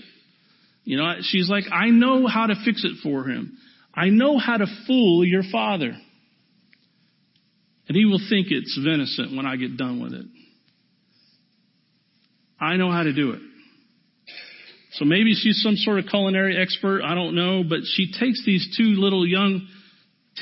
You 0.83 0.97
know, 0.97 1.13
she's 1.21 1.49
like, 1.49 1.63
I 1.71 1.89
know 1.89 2.27
how 2.27 2.47
to 2.47 2.55
fix 2.65 2.83
it 2.83 2.97
for 3.01 3.23
him. 3.23 3.57
I 3.93 4.09
know 4.09 4.37
how 4.37 4.57
to 4.57 4.65
fool 4.85 5.23
your 5.25 5.43
father. 5.49 5.93
And 7.87 7.97
he 7.97 8.05
will 8.05 8.19
think 8.29 8.47
it's 8.49 8.77
venison 8.83 9.35
when 9.35 9.45
I 9.45 9.55
get 9.55 9.77
done 9.77 10.01
with 10.01 10.13
it. 10.13 10.25
I 12.59 12.77
know 12.77 12.91
how 12.91 13.03
to 13.03 13.13
do 13.13 13.31
it. 13.31 13.41
So 14.93 15.05
maybe 15.05 15.33
she's 15.33 15.61
some 15.61 15.75
sort 15.75 15.99
of 15.99 16.05
culinary 16.05 16.61
expert, 16.61 17.01
I 17.03 17.15
don't 17.15 17.35
know, 17.35 17.63
but 17.67 17.79
she 17.83 18.11
takes 18.11 18.45
these 18.45 18.75
two 18.77 19.01
little 19.01 19.27
young, 19.27 19.67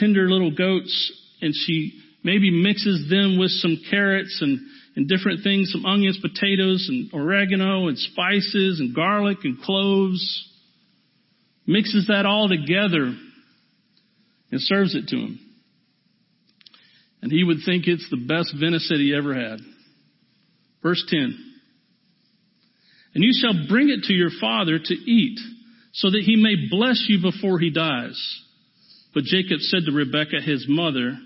tender 0.02 0.30
little 0.30 0.52
goats 0.52 1.14
and 1.42 1.54
she 1.56 2.02
maybe 2.24 2.52
mixes 2.52 3.10
them 3.10 3.38
with 3.40 3.52
some 3.52 3.78
carrots 3.90 4.40
and, 4.42 4.60
and 4.96 5.08
different 5.08 5.44
things, 5.44 5.72
some 5.72 5.86
onions, 5.86 6.20
potatoes, 6.22 6.88
and 6.90 7.14
oregano, 7.14 7.88
and 7.88 7.98
spices, 7.98 8.80
and 8.80 8.96
garlic, 8.96 9.38
and 9.44 9.62
cloves. 9.62 10.48
Mixes 11.66 12.08
that 12.08 12.26
all 12.26 12.50
together 12.50 13.14
and 14.52 14.62
serves 14.62 14.96
it 14.96 15.08
to 15.08 15.16
him. 15.16 15.40
And 17.22 17.32
he 17.32 17.44
would 17.44 17.60
think 17.66 17.88
it's 17.88 18.08
the 18.10 18.18
best 18.18 18.54
venison 18.60 18.98
he 18.98 19.16
ever 19.16 19.34
had. 19.34 19.60
Verse 20.82 21.04
10. 21.08 21.48
And 23.14 23.24
you 23.24 23.32
shall 23.40 23.68
bring 23.68 23.90
it 23.90 24.06
to 24.08 24.14
your 24.14 24.32
father 24.40 24.80
to 24.80 24.94
eat, 24.94 25.40
so 25.94 26.10
that 26.10 26.24
he 26.26 26.36
may 26.38 26.56
bless 26.70 27.06
you 27.08 27.22
before 27.22 27.60
he 27.60 27.70
dies. 27.70 28.18
But 29.14 29.24
Jacob 29.24 29.60
said 29.60 29.86
to 29.86 29.92
Rebekah, 29.92 30.42
his 30.42 30.66
mother, 30.68 31.18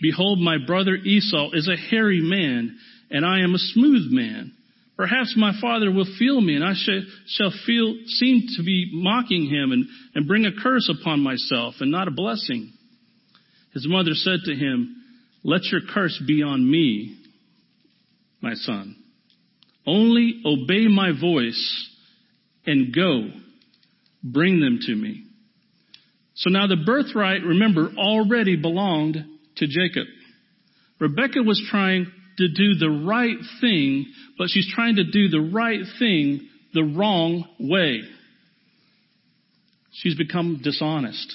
Behold, 0.00 0.38
my 0.38 0.56
brother 0.64 0.94
Esau 0.94 1.50
is 1.52 1.68
a 1.68 1.76
hairy 1.76 2.20
man, 2.22 2.78
and 3.10 3.26
I 3.26 3.40
am 3.40 3.54
a 3.54 3.58
smooth 3.58 4.10
man. 4.10 4.52
Perhaps 4.96 5.34
my 5.36 5.52
father 5.60 5.92
will 5.92 6.08
feel 6.18 6.40
me, 6.40 6.56
and 6.56 6.64
I 6.64 6.74
sh- 6.74 7.06
shall 7.28 7.52
feel, 7.66 7.94
seem 8.06 8.42
to 8.56 8.62
be 8.64 8.90
mocking 8.92 9.46
him, 9.46 9.72
and, 9.72 9.86
and 10.14 10.26
bring 10.26 10.44
a 10.44 10.60
curse 10.60 10.90
upon 11.00 11.20
myself, 11.20 11.74
and 11.80 11.90
not 11.90 12.08
a 12.08 12.12
blessing. 12.12 12.72
His 13.74 13.86
mother 13.88 14.14
said 14.14 14.40
to 14.44 14.54
him, 14.54 14.96
Let 15.44 15.64
your 15.66 15.82
curse 15.92 16.20
be 16.26 16.42
on 16.42 16.68
me, 16.68 17.16
my 18.40 18.54
son. 18.54 18.96
Only 19.86 20.42
obey 20.44 20.88
my 20.88 21.12
voice 21.18 21.88
and 22.66 22.94
go. 22.94 23.28
Bring 24.22 24.60
them 24.60 24.80
to 24.82 24.94
me. 24.94 25.27
So 26.38 26.50
now 26.50 26.68
the 26.68 26.76
birthright, 26.76 27.42
remember, 27.42 27.90
already 27.98 28.56
belonged 28.56 29.16
to 29.56 29.66
Jacob. 29.66 30.06
Rebecca 31.00 31.42
was 31.42 31.60
trying 31.68 32.06
to 32.38 32.48
do 32.48 32.74
the 32.74 33.04
right 33.04 33.36
thing, 33.60 34.06
but 34.38 34.48
she's 34.48 34.70
trying 34.72 34.96
to 34.96 35.04
do 35.04 35.28
the 35.28 35.50
right 35.52 35.80
thing 35.98 36.48
the 36.74 36.84
wrong 36.84 37.44
way. 37.58 38.02
She's 39.92 40.16
become 40.16 40.60
dishonest. 40.62 41.34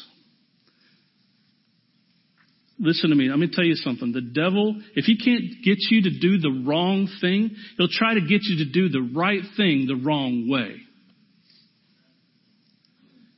Listen 2.80 3.10
to 3.10 3.16
me. 3.16 3.30
Let 3.30 3.39
me 3.39 3.50
tell 3.52 3.66
you 3.66 3.76
something. 3.76 4.13
The 4.13 4.22
devil, 4.22 4.82
if 4.96 5.04
he 5.04 5.18
can't 5.18 5.63
get 5.63 5.78
you 5.89 6.04
to 6.04 6.20
do 6.20 6.38
the 6.38 6.63
wrong 6.66 7.10
thing, 7.20 7.52
he'll 7.78 7.89
try 7.89 8.13
to 8.13 8.22
get 8.22 8.42
you 8.44 8.63
to 8.63 8.72
do 8.72 8.88
the 8.88 9.12
right 9.13 9.44
thing 9.58 9.86
the 9.86 10.02
wrong 10.02 10.50
way. 10.50 10.78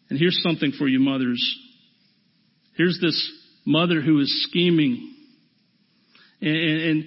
And 0.10 0.20
here's 0.20 0.42
something 0.44 0.72
for 0.78 0.88
you 0.88 1.00
mothers. 1.00 1.44
Here's 2.78 3.00
this 3.02 3.32
mother 3.66 4.02
who 4.02 4.20
is 4.20 4.46
scheming 4.48 5.16
and, 6.42 6.56
and, 6.56 7.06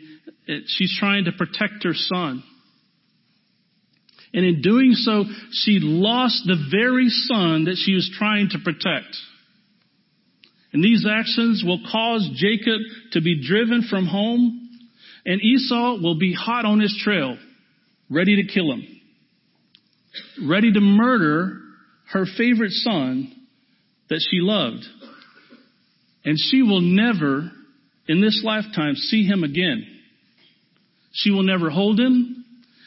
she's 0.66 0.96
trying 0.98 1.26
to 1.26 1.32
protect 1.32 1.84
her 1.84 1.92
son. 1.94 2.42
And 4.32 4.44
in 4.44 4.62
doing 4.62 4.92
so, 4.92 5.24
she 5.52 5.78
lost 5.80 6.42
the 6.46 6.56
very 6.70 7.08
son 7.08 7.64
that 7.64 7.76
she 7.76 7.94
was 7.94 8.10
trying 8.18 8.48
to 8.50 8.58
protect. 8.58 9.16
And 10.72 10.82
these 10.82 11.06
actions 11.08 11.62
will 11.64 11.80
cause 11.90 12.28
Jacob 12.34 12.80
to 13.12 13.20
be 13.20 13.46
driven 13.46 13.86
from 13.88 14.06
home, 14.06 14.68
and 15.24 15.42
Esau 15.42 15.98
will 16.02 16.18
be 16.18 16.34
hot 16.34 16.64
on 16.64 16.80
his 16.80 16.98
trail, 17.02 17.38
ready 18.10 18.36
to 18.36 18.52
kill 18.52 18.72
him, 18.72 18.84
ready 20.46 20.72
to 20.72 20.80
murder 20.80 21.57
her 22.12 22.24
favorite 22.36 22.72
son 22.72 23.32
that 24.08 24.24
she 24.30 24.38
loved. 24.40 24.84
And 26.24 26.36
she 26.38 26.62
will 26.62 26.80
never, 26.80 27.50
in 28.06 28.20
this 28.20 28.42
lifetime, 28.44 28.94
see 28.94 29.26
him 29.26 29.44
again. 29.44 29.84
She 31.12 31.30
will 31.30 31.42
never 31.42 31.70
hold 31.70 31.98
him. 31.98 32.44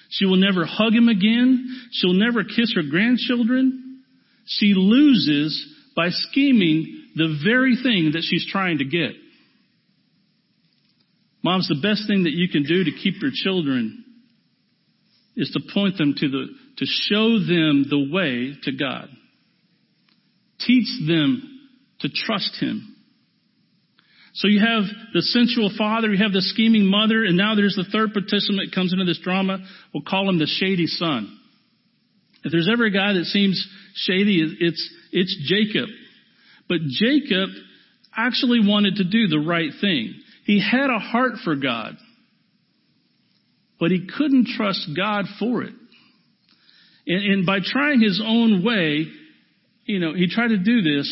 She 0.10 0.25
will 0.25 0.38
never 0.38 0.65
hug 0.65 0.93
him 0.93 1.07
again. 1.07 1.89
She'll 1.91 2.13
never 2.13 2.43
kiss 2.43 2.73
her 2.75 2.84
grandchildren. 2.89 4.03
She 4.45 4.73
loses 4.75 5.75
by 5.95 6.10
scheming 6.10 7.10
the 7.15 7.39
very 7.43 7.75
thing 7.81 8.12
that 8.13 8.23
she's 8.23 8.47
trying 8.49 8.79
to 8.79 8.86
get. 8.86 9.12
Moms, 11.43 11.67
the 11.67 11.81
best 11.81 12.07
thing 12.07 12.23
that 12.23 12.34
you 12.34 12.49
can 12.49 12.63
do 12.63 12.84
to 12.84 12.91
keep 12.91 13.21
your 13.21 13.31
children 13.34 14.03
is 15.36 15.49
to 15.51 15.73
point 15.73 15.97
them 15.97 16.13
to 16.17 16.29
the, 16.29 16.47
to 16.81 16.87
show 16.87 17.37
them 17.37 17.85
the 17.87 18.09
way 18.11 18.57
to 18.63 18.71
God. 18.71 19.07
Teach 20.65 20.87
them 21.07 21.59
to 21.99 22.09
trust 22.09 22.57
Him. 22.59 22.95
So 24.33 24.47
you 24.47 24.59
have 24.61 24.83
the 25.13 25.21
sensual 25.21 25.71
father, 25.77 26.11
you 26.11 26.23
have 26.23 26.31
the 26.31 26.41
scheming 26.41 26.87
mother, 26.87 27.23
and 27.23 27.37
now 27.37 27.53
there's 27.53 27.75
the 27.75 27.85
third 27.91 28.13
participant 28.13 28.61
that 28.65 28.73
comes 28.73 28.93
into 28.93 29.05
this 29.05 29.19
drama. 29.19 29.59
We'll 29.93 30.01
call 30.01 30.27
him 30.27 30.39
the 30.39 30.47
shady 30.47 30.87
son. 30.87 31.37
If 32.43 32.51
there's 32.51 32.69
ever 32.71 32.85
a 32.85 32.91
guy 32.91 33.13
that 33.13 33.25
seems 33.25 33.63
shady, 33.93 34.41
it's, 34.59 34.95
it's 35.11 35.37
Jacob. 35.47 35.89
But 36.67 36.79
Jacob 36.89 37.49
actually 38.17 38.61
wanted 38.65 38.95
to 38.95 39.03
do 39.03 39.27
the 39.27 39.45
right 39.45 39.71
thing. 39.79 40.15
He 40.45 40.59
had 40.59 40.89
a 40.89 40.97
heart 40.97 41.33
for 41.43 41.55
God, 41.55 41.97
but 43.79 43.91
he 43.91 44.07
couldn't 44.17 44.47
trust 44.47 44.89
God 44.95 45.25
for 45.37 45.61
it. 45.61 45.73
And, 47.12 47.34
and 47.34 47.45
by 47.45 47.60
trying 47.62 48.00
his 48.00 48.24
own 48.26 48.63
way, 48.63 49.06
you 49.84 50.00
know, 50.00 50.13
he 50.13 50.30
tried 50.30 50.47
to 50.47 50.58
do 50.58 50.82
this 50.82 51.08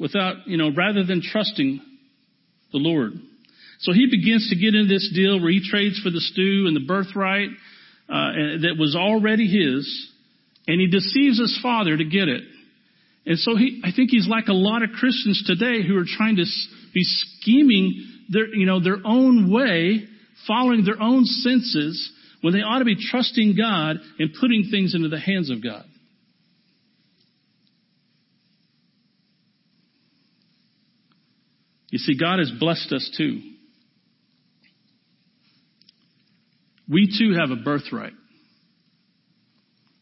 without, 0.00 0.46
you 0.46 0.56
know, 0.56 0.70
rather 0.74 1.04
than 1.04 1.20
trusting 1.20 1.78
the 2.72 2.78
Lord. 2.78 3.12
So 3.80 3.92
he 3.92 4.06
begins 4.10 4.48
to 4.48 4.56
get 4.56 4.74
into 4.74 4.88
this 4.88 5.12
deal 5.14 5.42
where 5.42 5.50
he 5.50 5.60
trades 5.62 6.00
for 6.02 6.08
the 6.08 6.20
stew 6.20 6.64
and 6.68 6.74
the 6.74 6.86
birthright 6.86 7.50
uh, 8.08 8.62
that 8.64 8.76
was 8.78 8.96
already 8.96 9.46
his, 9.46 10.10
and 10.66 10.80
he 10.80 10.86
deceives 10.86 11.38
his 11.38 11.58
father 11.62 11.98
to 11.98 12.04
get 12.04 12.28
it. 12.28 12.44
And 13.26 13.38
so 13.38 13.54
he, 13.54 13.82
I 13.84 13.90
think 13.94 14.08
he's 14.10 14.26
like 14.26 14.48
a 14.48 14.54
lot 14.54 14.82
of 14.82 14.90
Christians 14.98 15.44
today 15.46 15.86
who 15.86 15.98
are 15.98 16.06
trying 16.06 16.36
to 16.36 16.44
be 16.94 17.02
scheming 17.02 18.06
their, 18.30 18.46
you 18.54 18.64
know, 18.64 18.82
their 18.82 18.98
own 19.04 19.52
way, 19.52 20.06
following 20.46 20.86
their 20.86 21.00
own 21.00 21.26
senses, 21.26 22.10
when 22.42 22.52
they 22.52 22.60
ought 22.60 22.80
to 22.80 22.84
be 22.84 22.96
trusting 22.96 23.56
God 23.56 23.96
and 24.18 24.34
putting 24.38 24.68
things 24.70 24.94
into 24.94 25.08
the 25.08 25.18
hands 25.18 25.48
of 25.50 25.62
God. 25.62 25.84
You 31.88 31.98
see, 31.98 32.18
God 32.18 32.38
has 32.38 32.50
blessed 32.58 32.92
us 32.92 33.10
too. 33.16 33.40
We 36.90 37.06
too 37.06 37.36
have 37.38 37.50
a 37.50 37.62
birthright. 37.62 38.14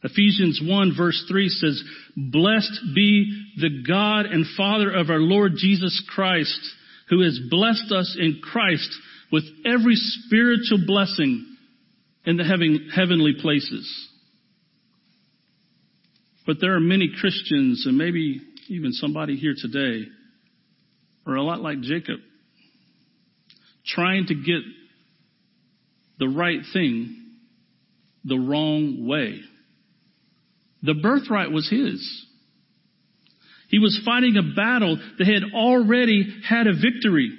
Ephesians 0.03 0.63
1 0.65 0.95
verse 0.97 1.23
3 1.29 1.49
says, 1.49 1.83
Blessed 2.17 2.81
be 2.95 3.49
the 3.57 3.83
God 3.87 4.27
and 4.27 4.47
Father 4.57 4.91
of 4.91 5.11
our 5.11 5.19
Lord 5.19 5.53
Jesus 5.57 6.03
Christ, 6.15 6.59
who 7.11 7.23
has 7.23 7.39
blessed 7.51 7.93
us 7.93 8.17
in 8.19 8.41
Christ 8.43 8.91
with 9.31 9.45
every 9.67 9.97
spiritual 9.97 10.87
blessing 10.87 11.50
in 12.25 12.37
the 12.37 12.45
heavenly 12.45 13.35
places. 13.41 14.09
But 16.47 16.57
there 16.61 16.75
are 16.75 16.81
many 16.81 17.11
Christians, 17.21 17.85
and 17.87 17.97
maybe 17.97 18.41
even 18.69 18.93
somebody 18.93 19.37
here 19.37 19.55
today, 19.57 20.07
are 21.27 21.35
a 21.35 21.43
lot 21.43 21.61
like 21.61 21.81
Jacob, 21.81 22.19
trying 23.87 24.27
to 24.27 24.35
get 24.35 24.63
the 26.19 26.29
right 26.29 26.61
thing 26.73 27.17
the 28.25 28.39
wrong 28.39 29.07
way. 29.07 29.41
The 30.83 30.95
birthright 30.95 31.51
was 31.51 31.69
his. 31.69 32.27
He 33.69 33.79
was 33.79 34.01
fighting 34.05 34.37
a 34.37 34.55
battle 34.55 34.99
that 35.19 35.27
had 35.27 35.55
already 35.55 36.27
had 36.49 36.67
a 36.67 36.73
victory. 36.73 37.31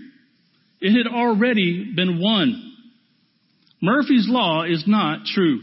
It 0.79 0.97
had 0.97 1.11
already 1.11 1.91
been 1.95 2.21
won. 2.21 2.70
Murphy's 3.82 4.27
Law 4.29 4.63
is 4.63 4.84
not 4.86 5.25
true. 5.25 5.59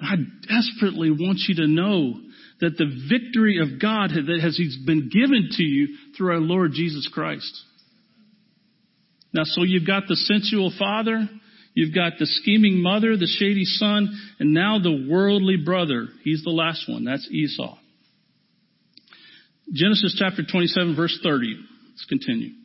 I 0.00 0.14
desperately 0.48 1.10
want 1.10 1.40
you 1.48 1.56
to 1.56 1.66
know 1.66 2.14
that 2.60 2.76
the 2.76 3.08
victory 3.08 3.60
of 3.60 3.80
God 3.80 4.10
that 4.10 4.40
has 4.42 4.60
been 4.84 5.10
given 5.12 5.48
to 5.52 5.62
you 5.62 5.96
through 6.16 6.32
our 6.32 6.40
Lord 6.40 6.72
Jesus 6.72 7.08
Christ. 7.12 7.52
Now, 9.32 9.42
so 9.44 9.62
you've 9.62 9.86
got 9.86 10.04
the 10.08 10.16
sensual 10.16 10.72
father, 10.78 11.28
You've 11.78 11.94
got 11.94 12.14
the 12.18 12.26
scheming 12.26 12.82
mother, 12.82 13.16
the 13.16 13.28
shady 13.38 13.64
son, 13.64 14.08
and 14.40 14.52
now 14.52 14.80
the 14.82 15.06
worldly 15.08 15.58
brother. 15.64 16.08
He's 16.24 16.42
the 16.42 16.50
last 16.50 16.88
one. 16.88 17.04
That's 17.04 17.28
Esau. 17.30 17.78
Genesis 19.72 20.16
chapter 20.18 20.42
27 20.42 20.96
verse 20.96 21.16
30. 21.22 21.54
Let's 21.90 22.04
continue. 22.06 22.57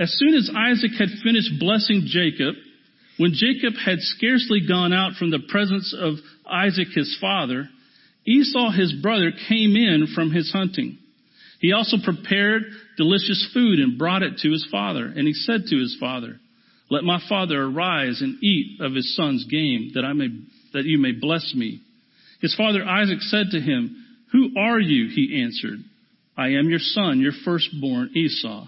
As 0.00 0.16
soon 0.18 0.34
as 0.34 0.50
Isaac 0.56 0.92
had 0.98 1.10
finished 1.22 1.60
blessing 1.60 2.04
Jacob, 2.06 2.54
when 3.18 3.34
Jacob 3.34 3.74
had 3.74 3.98
scarcely 4.00 4.66
gone 4.66 4.94
out 4.94 5.12
from 5.18 5.30
the 5.30 5.44
presence 5.46 5.94
of 5.96 6.14
Isaac 6.50 6.88
his 6.94 7.18
father, 7.20 7.68
Esau 8.26 8.70
his 8.70 8.94
brother 8.94 9.30
came 9.46 9.76
in 9.76 10.06
from 10.14 10.30
his 10.30 10.50
hunting. 10.50 10.96
He 11.60 11.72
also 11.72 11.98
prepared 12.02 12.62
delicious 12.96 13.50
food 13.52 13.78
and 13.78 13.98
brought 13.98 14.22
it 14.22 14.38
to 14.38 14.50
his 14.50 14.66
father. 14.72 15.04
And 15.04 15.26
he 15.26 15.34
said 15.34 15.66
to 15.66 15.76
his 15.78 15.94
father, 16.00 16.40
Let 16.88 17.04
my 17.04 17.20
father 17.28 17.62
arise 17.62 18.22
and 18.22 18.42
eat 18.42 18.80
of 18.80 18.94
his 18.94 19.14
son's 19.14 19.44
game, 19.44 19.90
that 19.96 20.04
I 20.06 20.14
may, 20.14 20.28
that 20.72 20.86
you 20.86 20.98
may 20.98 21.12
bless 21.12 21.52
me. 21.54 21.82
His 22.40 22.54
father 22.54 22.82
Isaac 22.82 23.20
said 23.20 23.48
to 23.50 23.60
him, 23.60 24.02
Who 24.32 24.58
are 24.58 24.80
you? 24.80 25.08
He 25.14 25.42
answered, 25.42 25.80
I 26.38 26.52
am 26.52 26.70
your 26.70 26.78
son, 26.78 27.20
your 27.20 27.32
firstborn 27.44 28.12
Esau. 28.14 28.66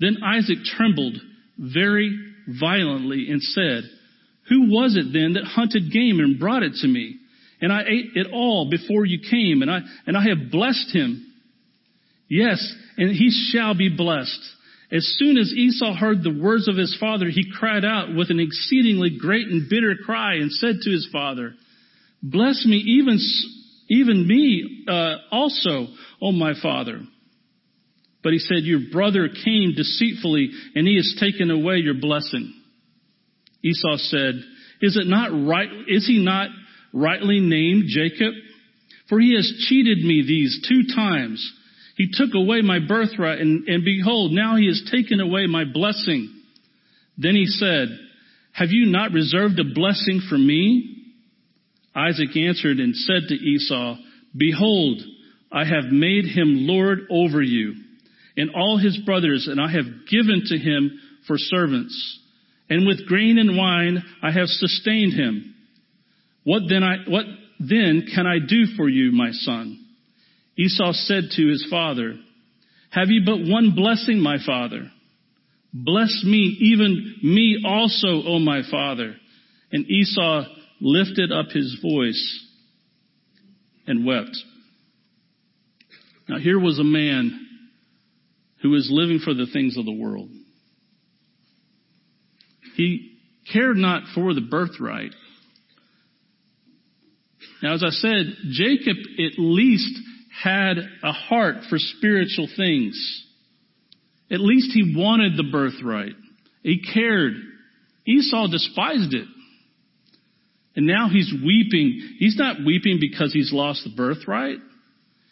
Then 0.00 0.18
Isaac 0.24 0.58
trembled 0.64 1.16
very 1.58 2.18
violently 2.48 3.30
and 3.30 3.42
said, 3.42 3.84
Who 4.48 4.70
was 4.70 4.96
it 4.96 5.12
then 5.12 5.34
that 5.34 5.44
hunted 5.44 5.92
game 5.92 6.20
and 6.20 6.40
brought 6.40 6.62
it 6.62 6.72
to 6.80 6.88
me? 6.88 7.16
And 7.60 7.72
I 7.72 7.82
ate 7.82 8.12
it 8.14 8.28
all 8.32 8.70
before 8.70 9.04
you 9.04 9.20
came, 9.30 9.60
and 9.60 9.70
I, 9.70 9.80
and 10.06 10.16
I 10.16 10.24
have 10.24 10.50
blessed 10.50 10.94
him. 10.94 11.26
Yes, 12.28 12.74
and 12.96 13.10
he 13.10 13.30
shall 13.52 13.74
be 13.74 13.94
blessed. 13.94 14.40
As 14.92 15.06
soon 15.18 15.36
as 15.36 15.52
Esau 15.52 15.94
heard 15.94 16.22
the 16.22 16.40
words 16.42 16.66
of 16.66 16.76
his 16.76 16.96
father, 16.98 17.26
he 17.28 17.52
cried 17.52 17.84
out 17.84 18.14
with 18.14 18.30
an 18.30 18.40
exceedingly 18.40 19.18
great 19.20 19.46
and 19.46 19.68
bitter 19.68 19.94
cry 20.04 20.36
and 20.36 20.50
said 20.50 20.76
to 20.82 20.90
his 20.90 21.08
father, 21.12 21.54
Bless 22.22 22.64
me, 22.66 22.76
even, 22.76 23.18
even 23.88 24.26
me 24.26 24.84
uh, 24.88 25.16
also, 25.30 25.86
O 26.20 26.32
my 26.32 26.54
father. 26.60 27.00
But 28.22 28.32
he 28.32 28.38
said, 28.38 28.64
Your 28.64 28.80
brother 28.92 29.28
came 29.28 29.74
deceitfully, 29.74 30.50
and 30.74 30.86
he 30.86 30.96
has 30.96 31.16
taken 31.20 31.50
away 31.50 31.76
your 31.76 31.94
blessing. 31.94 32.52
Esau 33.62 33.96
said, 33.96 34.34
Is 34.82 34.96
it 34.96 35.06
not 35.06 35.30
right? 35.30 35.68
Is 35.88 36.06
he 36.06 36.22
not 36.22 36.48
rightly 36.92 37.40
named 37.40 37.84
Jacob? 37.88 38.34
For 39.08 39.18
he 39.18 39.34
has 39.34 39.50
cheated 39.68 39.98
me 39.98 40.24
these 40.26 40.64
two 40.68 40.94
times. 40.94 41.52
He 41.96 42.10
took 42.12 42.34
away 42.34 42.62
my 42.62 42.78
birthright, 42.78 43.40
and, 43.40 43.66
and 43.68 43.84
behold, 43.84 44.32
now 44.32 44.56
he 44.56 44.66
has 44.66 44.82
taken 44.90 45.20
away 45.20 45.46
my 45.46 45.64
blessing. 45.64 46.32
Then 47.18 47.34
he 47.34 47.46
said, 47.46 47.88
Have 48.52 48.70
you 48.70 48.86
not 48.86 49.12
reserved 49.12 49.58
a 49.58 49.74
blessing 49.74 50.22
for 50.28 50.38
me? 50.38 50.96
Isaac 51.94 52.36
answered 52.36 52.78
and 52.78 52.94
said 52.94 53.22
to 53.28 53.34
Esau, 53.34 53.96
Behold, 54.36 55.02
I 55.50 55.64
have 55.64 55.90
made 55.90 56.24
him 56.24 56.66
Lord 56.66 57.00
over 57.10 57.42
you 57.42 57.74
and 58.36 58.50
all 58.54 58.78
his 58.78 58.98
brothers, 58.98 59.48
and 59.50 59.60
I 59.60 59.70
have 59.70 59.84
given 60.10 60.42
to 60.46 60.58
him 60.58 60.98
for 61.26 61.36
servants. 61.38 62.18
And 62.68 62.86
with 62.86 63.06
grain 63.06 63.38
and 63.38 63.56
wine 63.56 64.02
I 64.22 64.30
have 64.30 64.48
sustained 64.48 65.12
him. 65.12 65.54
What 66.44 66.62
then 66.68 66.82
I, 66.82 66.96
what 67.08 67.24
then 67.58 68.06
can 68.14 68.26
I 68.26 68.38
do 68.38 68.64
for 68.76 68.88
you, 68.88 69.12
my 69.12 69.30
son? 69.32 69.84
Esau 70.56 70.92
said 70.92 71.24
to 71.36 71.48
his 71.48 71.66
father, 71.70 72.14
Have 72.90 73.08
you 73.08 73.22
but 73.24 73.38
one 73.40 73.74
blessing, 73.74 74.20
my 74.20 74.36
father? 74.44 74.90
Bless 75.72 76.24
me, 76.24 76.56
even 76.60 77.16
me 77.22 77.62
also, 77.64 78.22
O 78.26 78.38
my 78.38 78.62
father. 78.70 79.14
And 79.72 79.88
Esau 79.88 80.44
lifted 80.80 81.30
up 81.30 81.46
his 81.52 81.78
voice 81.80 82.46
and 83.86 84.06
wept. 84.06 84.36
Now 86.28 86.38
here 86.38 86.58
was 86.58 86.78
a 86.78 86.84
man 86.84 87.48
who 88.62 88.70
was 88.70 88.88
living 88.90 89.20
for 89.20 89.34
the 89.34 89.46
things 89.52 89.76
of 89.76 89.84
the 89.84 89.92
world. 89.92 90.28
He 92.76 93.18
cared 93.52 93.76
not 93.76 94.02
for 94.14 94.34
the 94.34 94.40
birthright. 94.40 95.12
Now, 97.62 97.74
as 97.74 97.82
I 97.84 97.90
said, 97.90 98.26
Jacob 98.50 98.96
at 99.18 99.32
least 99.38 99.98
had 100.42 100.78
a 101.02 101.12
heart 101.12 101.56
for 101.68 101.78
spiritual 101.78 102.48
things. 102.56 103.26
At 104.30 104.40
least 104.40 104.70
he 104.72 104.94
wanted 104.96 105.36
the 105.36 105.50
birthright. 105.50 106.14
He 106.62 106.80
cared. 106.82 107.32
Esau 108.06 108.46
despised 108.48 109.12
it. 109.12 109.26
And 110.76 110.86
now 110.86 111.08
he's 111.10 111.32
weeping. 111.32 112.16
He's 112.18 112.36
not 112.36 112.58
weeping 112.64 112.98
because 113.00 113.32
he's 113.32 113.52
lost 113.52 113.84
the 113.84 113.94
birthright. 113.94 114.58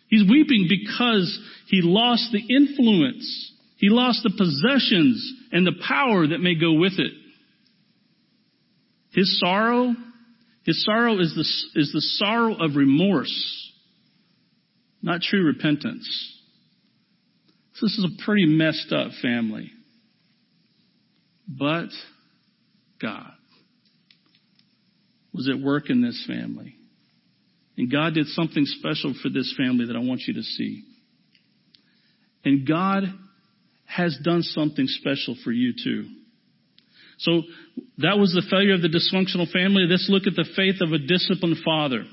He's 0.08 0.28
weeping 0.28 0.66
because 0.68 1.38
he 1.66 1.80
lost 1.82 2.32
the 2.32 2.40
influence. 2.40 3.52
He 3.76 3.90
lost 3.90 4.22
the 4.22 4.30
possessions 4.30 5.32
and 5.52 5.66
the 5.66 5.80
power 5.86 6.26
that 6.26 6.38
may 6.38 6.54
go 6.54 6.72
with 6.72 6.94
it. 6.98 7.12
His 9.12 9.38
sorrow, 9.38 9.94
his 10.64 10.84
sorrow 10.84 11.18
is 11.18 11.34
the, 11.34 11.80
is 11.80 11.92
the 11.92 12.00
sorrow 12.00 12.54
of 12.54 12.76
remorse, 12.76 13.72
not 15.02 15.20
true 15.20 15.44
repentance. 15.44 16.34
So 17.74 17.86
this 17.86 17.98
is 17.98 18.04
a 18.04 18.24
pretty 18.24 18.46
messed 18.46 18.92
up 18.92 19.12
family. 19.22 19.70
But 21.46 21.88
God 23.00 23.32
was 25.32 25.48
at 25.48 25.60
work 25.60 25.88
in 25.88 26.02
this 26.02 26.24
family. 26.26 26.74
And 27.78 27.90
God 27.90 28.14
did 28.14 28.26
something 28.26 28.64
special 28.66 29.14
for 29.22 29.28
this 29.28 29.54
family 29.56 29.86
that 29.86 29.94
I 29.96 30.00
want 30.00 30.22
you 30.26 30.34
to 30.34 30.42
see. 30.42 30.82
And 32.44 32.66
God 32.66 33.04
has 33.86 34.18
done 34.22 34.42
something 34.42 34.86
special 34.86 35.36
for 35.44 35.52
you 35.52 35.72
too. 35.72 36.08
So 37.18 37.42
that 37.98 38.18
was 38.18 38.32
the 38.32 38.46
failure 38.50 38.74
of 38.74 38.82
the 38.82 38.88
dysfunctional 38.88 39.50
family. 39.50 39.84
Let's 39.88 40.08
look 40.10 40.26
at 40.26 40.34
the 40.34 40.48
faith 40.56 40.80
of 40.80 40.92
a 40.92 40.98
disciplined 40.98 41.58
father. 41.64 42.04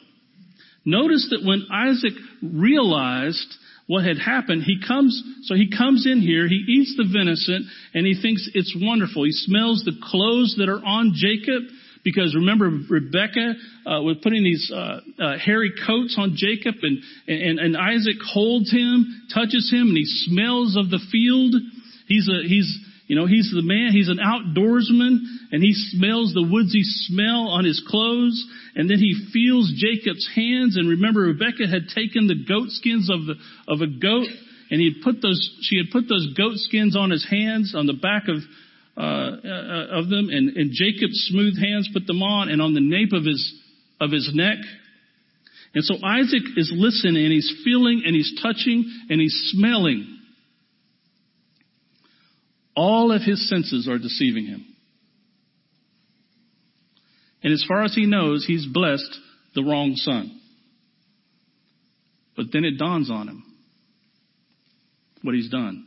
Notice 0.85 1.27
that 1.31 1.45
when 1.45 1.65
Isaac 1.73 2.13
realized 2.43 3.55
what 3.87 4.05
had 4.05 4.17
happened, 4.17 4.63
he 4.63 4.79
comes, 4.87 5.21
so 5.43 5.55
he 5.55 5.69
comes 5.75 6.05
in 6.05 6.21
here, 6.21 6.47
he 6.47 6.61
eats 6.67 6.95
the 6.95 7.09
venison, 7.11 7.69
and 7.93 8.05
he 8.05 8.19
thinks 8.19 8.47
it's 8.53 8.75
wonderful. 8.79 9.25
He 9.25 9.31
smells 9.31 9.83
the 9.83 9.97
clothes 10.01 10.55
that 10.57 10.69
are 10.69 10.83
on 10.83 11.13
Jacob, 11.15 11.63
because 12.05 12.35
remember, 12.35 12.69
Rebecca 12.87 13.57
uh, 13.83 13.99
was 14.05 14.17
putting 14.21 14.43
these 14.43 14.71
uh, 14.71 15.01
uh, 15.19 15.37
hairy 15.43 15.73
coats 15.85 16.15
on 16.19 16.37
Jacob, 16.37 16.75
and, 16.83 16.99
and, 17.27 17.59
and 17.59 17.75
Isaac 17.75 18.21
holds 18.21 18.71
him, 18.71 19.25
touches 19.33 19.73
him, 19.73 19.89
and 19.89 19.97
he 19.97 20.05
smells 20.05 20.77
of 20.77 20.91
the 20.91 21.01
field. 21.11 21.55
He's 22.07 22.29
a, 22.29 22.47
he's, 22.47 22.69
you 23.07 23.17
know, 23.17 23.25
he's 23.25 23.49
the 23.49 23.65
man, 23.65 23.89
he's 23.91 24.07
an 24.07 24.21
outdoorsman, 24.21 25.17
and 25.51 25.63
he 25.63 25.73
smells 25.73 26.31
the 26.37 26.45
woodsy 26.45 26.85
smell 27.09 27.49
on 27.49 27.65
his 27.65 27.81
clothes, 27.89 28.37
and 28.75 28.87
then 28.87 28.99
he 28.99 29.25
feels 29.33 29.73
Jacob's 29.73 30.29
hands, 30.35 30.77
and 30.77 30.87
remember 30.87 31.21
Rebecca 31.21 31.65
had 31.65 31.89
taken 31.89 32.29
the 32.29 32.45
goat 32.47 32.69
skins 32.69 33.09
of 33.09 33.25
the, 33.25 33.33
of 33.67 33.81
a 33.81 33.89
goat, 33.89 34.29
and 34.69 34.77
he 34.77 34.93
had 34.93 35.01
put 35.01 35.25
those, 35.25 35.41
she 35.65 35.81
had 35.81 35.89
put 35.89 36.05
those 36.07 36.37
goat 36.37 36.61
skins 36.69 36.95
on 36.95 37.09
his 37.09 37.25
hands, 37.25 37.73
on 37.73 37.89
the 37.89 37.97
back 37.97 38.29
of 38.29 38.45
uh, 38.97 39.01
uh, 39.01 39.99
of 39.99 40.09
them, 40.09 40.29
and, 40.29 40.55
and 40.55 40.71
Jacob's 40.71 41.27
smooth 41.29 41.59
hands 41.59 41.89
put 41.91 42.07
them 42.07 42.21
on, 42.21 42.49
and 42.49 42.61
on 42.61 42.73
the 42.73 42.81
nape 42.81 43.11
of 43.13 43.25
his 43.25 43.53
of 43.99 44.11
his 44.11 44.31
neck. 44.33 44.57
And 45.73 45.83
so 45.83 45.95
Isaac 46.03 46.43
is 46.55 46.71
listening, 46.73 47.23
and 47.23 47.33
he's 47.33 47.61
feeling, 47.65 48.03
and 48.05 48.15
he's 48.15 48.39
touching, 48.41 48.85
and 49.09 49.19
he's 49.19 49.51
smelling. 49.53 50.19
All 52.75 53.11
of 53.11 53.21
his 53.21 53.49
senses 53.49 53.87
are 53.87 53.97
deceiving 53.97 54.45
him. 54.45 54.65
And 57.43 57.53
as 57.53 57.63
far 57.67 57.83
as 57.83 57.93
he 57.93 58.05
knows, 58.05 58.45
he's 58.45 58.65
blessed 58.65 59.19
the 59.53 59.63
wrong 59.63 59.93
son. 59.95 60.39
But 62.35 62.47
then 62.51 62.65
it 62.65 62.77
dawns 62.77 63.09
on 63.11 63.27
him 63.27 63.43
what 65.21 65.35
he's 65.35 65.49
done. 65.49 65.85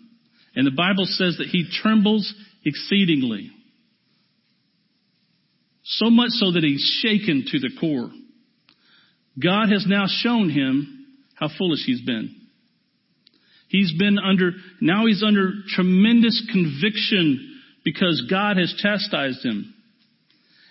And 0.54 0.66
the 0.66 0.72
Bible 0.72 1.04
says 1.04 1.36
that 1.38 1.48
he 1.48 1.68
trembles 1.70 2.32
exceedingly. 2.68 3.50
So 5.84 6.10
much 6.10 6.30
so 6.32 6.52
that 6.52 6.62
he's 6.62 7.00
shaken 7.02 7.44
to 7.50 7.58
the 7.58 7.70
core. 7.80 8.10
God 9.42 9.70
has 9.70 9.86
now 9.88 10.04
shown 10.06 10.50
him 10.50 11.06
how 11.34 11.48
foolish 11.56 11.80
he's 11.86 12.02
been. 12.02 12.34
He's 13.68 13.92
been 13.98 14.18
under, 14.18 14.52
now 14.80 15.06
he's 15.06 15.22
under 15.26 15.52
tremendous 15.74 16.46
conviction 16.52 17.60
because 17.84 18.26
God 18.30 18.56
has 18.56 18.74
chastised 18.78 19.44
him. 19.44 19.74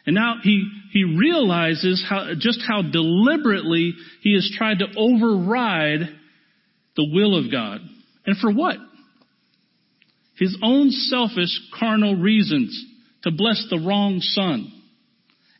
And 0.05 0.15
now 0.15 0.35
he, 0.41 0.67
he 0.91 1.03
realizes 1.03 2.03
how, 2.07 2.31
just 2.39 2.59
how 2.67 2.81
deliberately 2.81 3.93
he 4.21 4.33
has 4.33 4.49
tried 4.57 4.79
to 4.79 4.85
override 4.95 6.01
the 6.95 7.09
will 7.11 7.37
of 7.37 7.51
God. 7.51 7.81
And 8.25 8.37
for 8.37 8.51
what? 8.51 8.77
His 10.38 10.57
own 10.61 10.91
selfish 10.91 11.59
carnal 11.77 12.15
reasons 12.15 12.85
to 13.23 13.31
bless 13.31 13.65
the 13.69 13.79
wrong 13.79 14.19
son. 14.21 14.71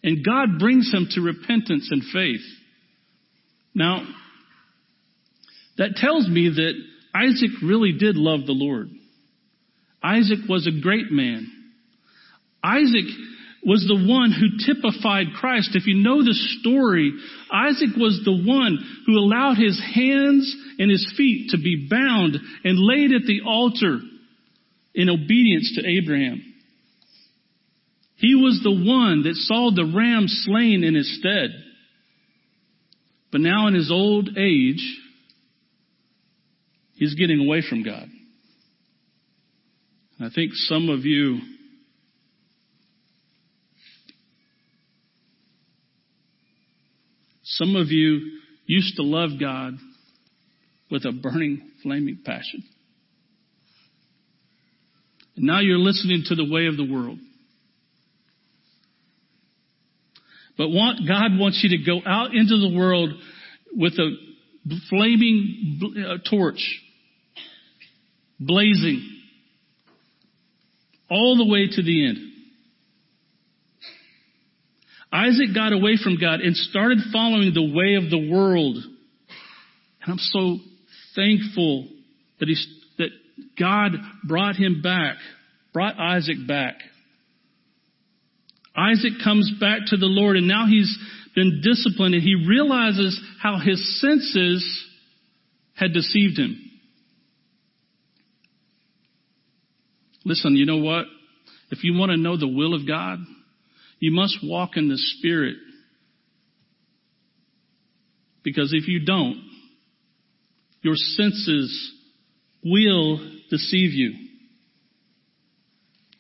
And 0.04 0.24
God 0.24 0.60
brings 0.60 0.92
him 0.94 1.08
to 1.12 1.22
repentance 1.22 1.90
and 1.92 2.04
faith. 2.14 2.46
Now, 3.74 4.08
that 5.78 5.96
tells 5.96 6.28
me 6.28 6.50
that 6.50 6.74
Isaac 7.14 7.52
really 7.64 7.94
did 7.94 8.16
love 8.16 8.46
the 8.46 8.54
Lord. 8.54 8.90
Isaac 10.04 10.40
was 10.48 10.68
a 10.68 10.82
great 10.82 11.12
man. 11.12 11.52
Isaac 12.64 13.06
was 13.66 13.86
the 13.88 14.08
one 14.08 14.32
who 14.32 14.64
typified 14.66 15.34
Christ. 15.36 15.72
If 15.74 15.88
you 15.88 15.96
know 15.96 16.24
the 16.24 16.34
story, 16.60 17.12
Isaac 17.52 17.98
was 17.98 18.22
the 18.24 18.32
one 18.32 18.78
who 19.06 19.18
allowed 19.18 19.58
his 19.58 19.82
hands 19.94 20.56
and 20.80 20.90
his 20.90 21.12
feet 21.18 21.50
to 21.52 21.58
be 21.58 21.88
bound 21.90 22.38
and 22.64 22.80
laid 22.80 23.12
at 23.12 23.26
the 23.26 23.42
altar 23.46 24.00
in 24.98 25.10
obedience 25.10 25.74
to 25.76 25.88
Abraham. 25.88 26.42
He 28.16 28.34
was 28.34 28.60
the 28.64 28.72
one 28.72 29.22
that 29.24 29.36
saw 29.36 29.70
the 29.70 29.86
ram 29.96 30.26
slain 30.28 30.84
in 30.84 30.96
his 30.96 31.20
stead. 31.20 31.52
But 33.32 33.42
now 33.42 33.68
in 33.68 33.76
his 33.76 33.92
old 33.92 34.30
age, 34.36 34.84
he's 36.96 37.14
getting 37.14 37.46
away 37.46 37.62
from 37.70 37.84
God. 37.84 38.10
I 40.20 40.30
think 40.34 40.54
some 40.56 40.90
of 40.90 41.06
you 41.06 41.42
some 47.44 47.76
of 47.76 47.90
you 47.90 48.40
used 48.66 48.96
to 48.96 49.04
love 49.04 49.40
God 49.40 49.74
with 50.90 51.06
a 51.06 51.12
burning, 51.12 51.70
flaming 51.84 52.18
passion. 52.26 52.64
And 55.38 55.46
now 55.46 55.62
you're 55.62 55.78
listening 55.78 56.24
to 56.28 56.36
the 56.36 56.50
way 56.50 56.66
of 56.66 56.76
the 56.76 56.92
world. 56.92 57.20
But 60.58 60.70
want, 60.70 61.08
God 61.08 61.38
wants 61.40 61.64
you 61.64 61.78
to 61.78 61.86
go 61.86 62.02
out 62.06 62.34
into 62.34 62.58
the 62.58 62.76
world 62.76 63.12
with 63.74 63.94
a 63.94 64.16
flaming 64.90 65.80
uh, 66.04 66.18
torch, 66.28 66.82
blazing, 68.40 69.08
all 71.10 71.38
the 71.38 71.46
way 71.46 71.68
to 71.72 71.84
the 71.84 72.08
end. 72.08 72.18
Isaac 75.12 75.56
got 75.56 75.72
away 75.72 75.98
from 76.04 76.18
God 76.20 76.42
and 76.42 76.56
started 76.56 76.98
following 77.14 77.54
the 77.54 77.74
way 77.74 77.96
of 77.96 78.10
the 78.10 78.30
world. 78.30 78.76
And 78.76 80.12
I'm 80.12 80.18
so 80.18 80.58
thankful 81.16 81.88
that 82.40 82.50
he, 82.50 82.56
that 82.56 82.77
God 83.60 83.92
brought 84.24 84.56
him 84.56 84.82
back, 84.82 85.16
brought 85.74 86.00
Isaac 86.00 86.38
back. 86.48 86.76
Isaac 88.76 89.14
comes 89.24 89.52
back 89.60 89.80
to 89.88 89.98
the 89.98 90.06
Lord 90.06 90.38
and 90.38 90.48
now 90.48 90.66
he's 90.68 90.96
been 91.36 91.62
disciplined 91.64 92.14
and 92.14 92.24
he 92.24 92.36
realizes 92.48 93.20
how 93.42 93.60
his 93.60 94.00
senses 94.02 94.86
had 95.74 95.94
deceived 95.94 96.38
him. 96.38 96.68
Listen, 100.26 100.56
you 100.56 100.66
know 100.66 100.78
what? 100.78 101.06
If 101.72 101.84
you 101.84 101.94
want 101.98 102.12
to 102.12 102.18
know 102.18 102.38
the 102.38 102.48
will 102.48 102.74
of 102.74 102.88
God, 102.88 103.20
you 104.00 104.12
must 104.12 104.38
walk 104.44 104.72
in 104.76 104.90
the 104.90 104.98
Spirit. 104.98 105.56
Because 108.44 108.74
if 108.74 108.88
you 108.88 109.06
don't, 109.06 109.44
your 110.82 110.96
senses 110.96 111.92
will 112.64 113.37
deceive 113.50 113.94
you. 113.94 114.14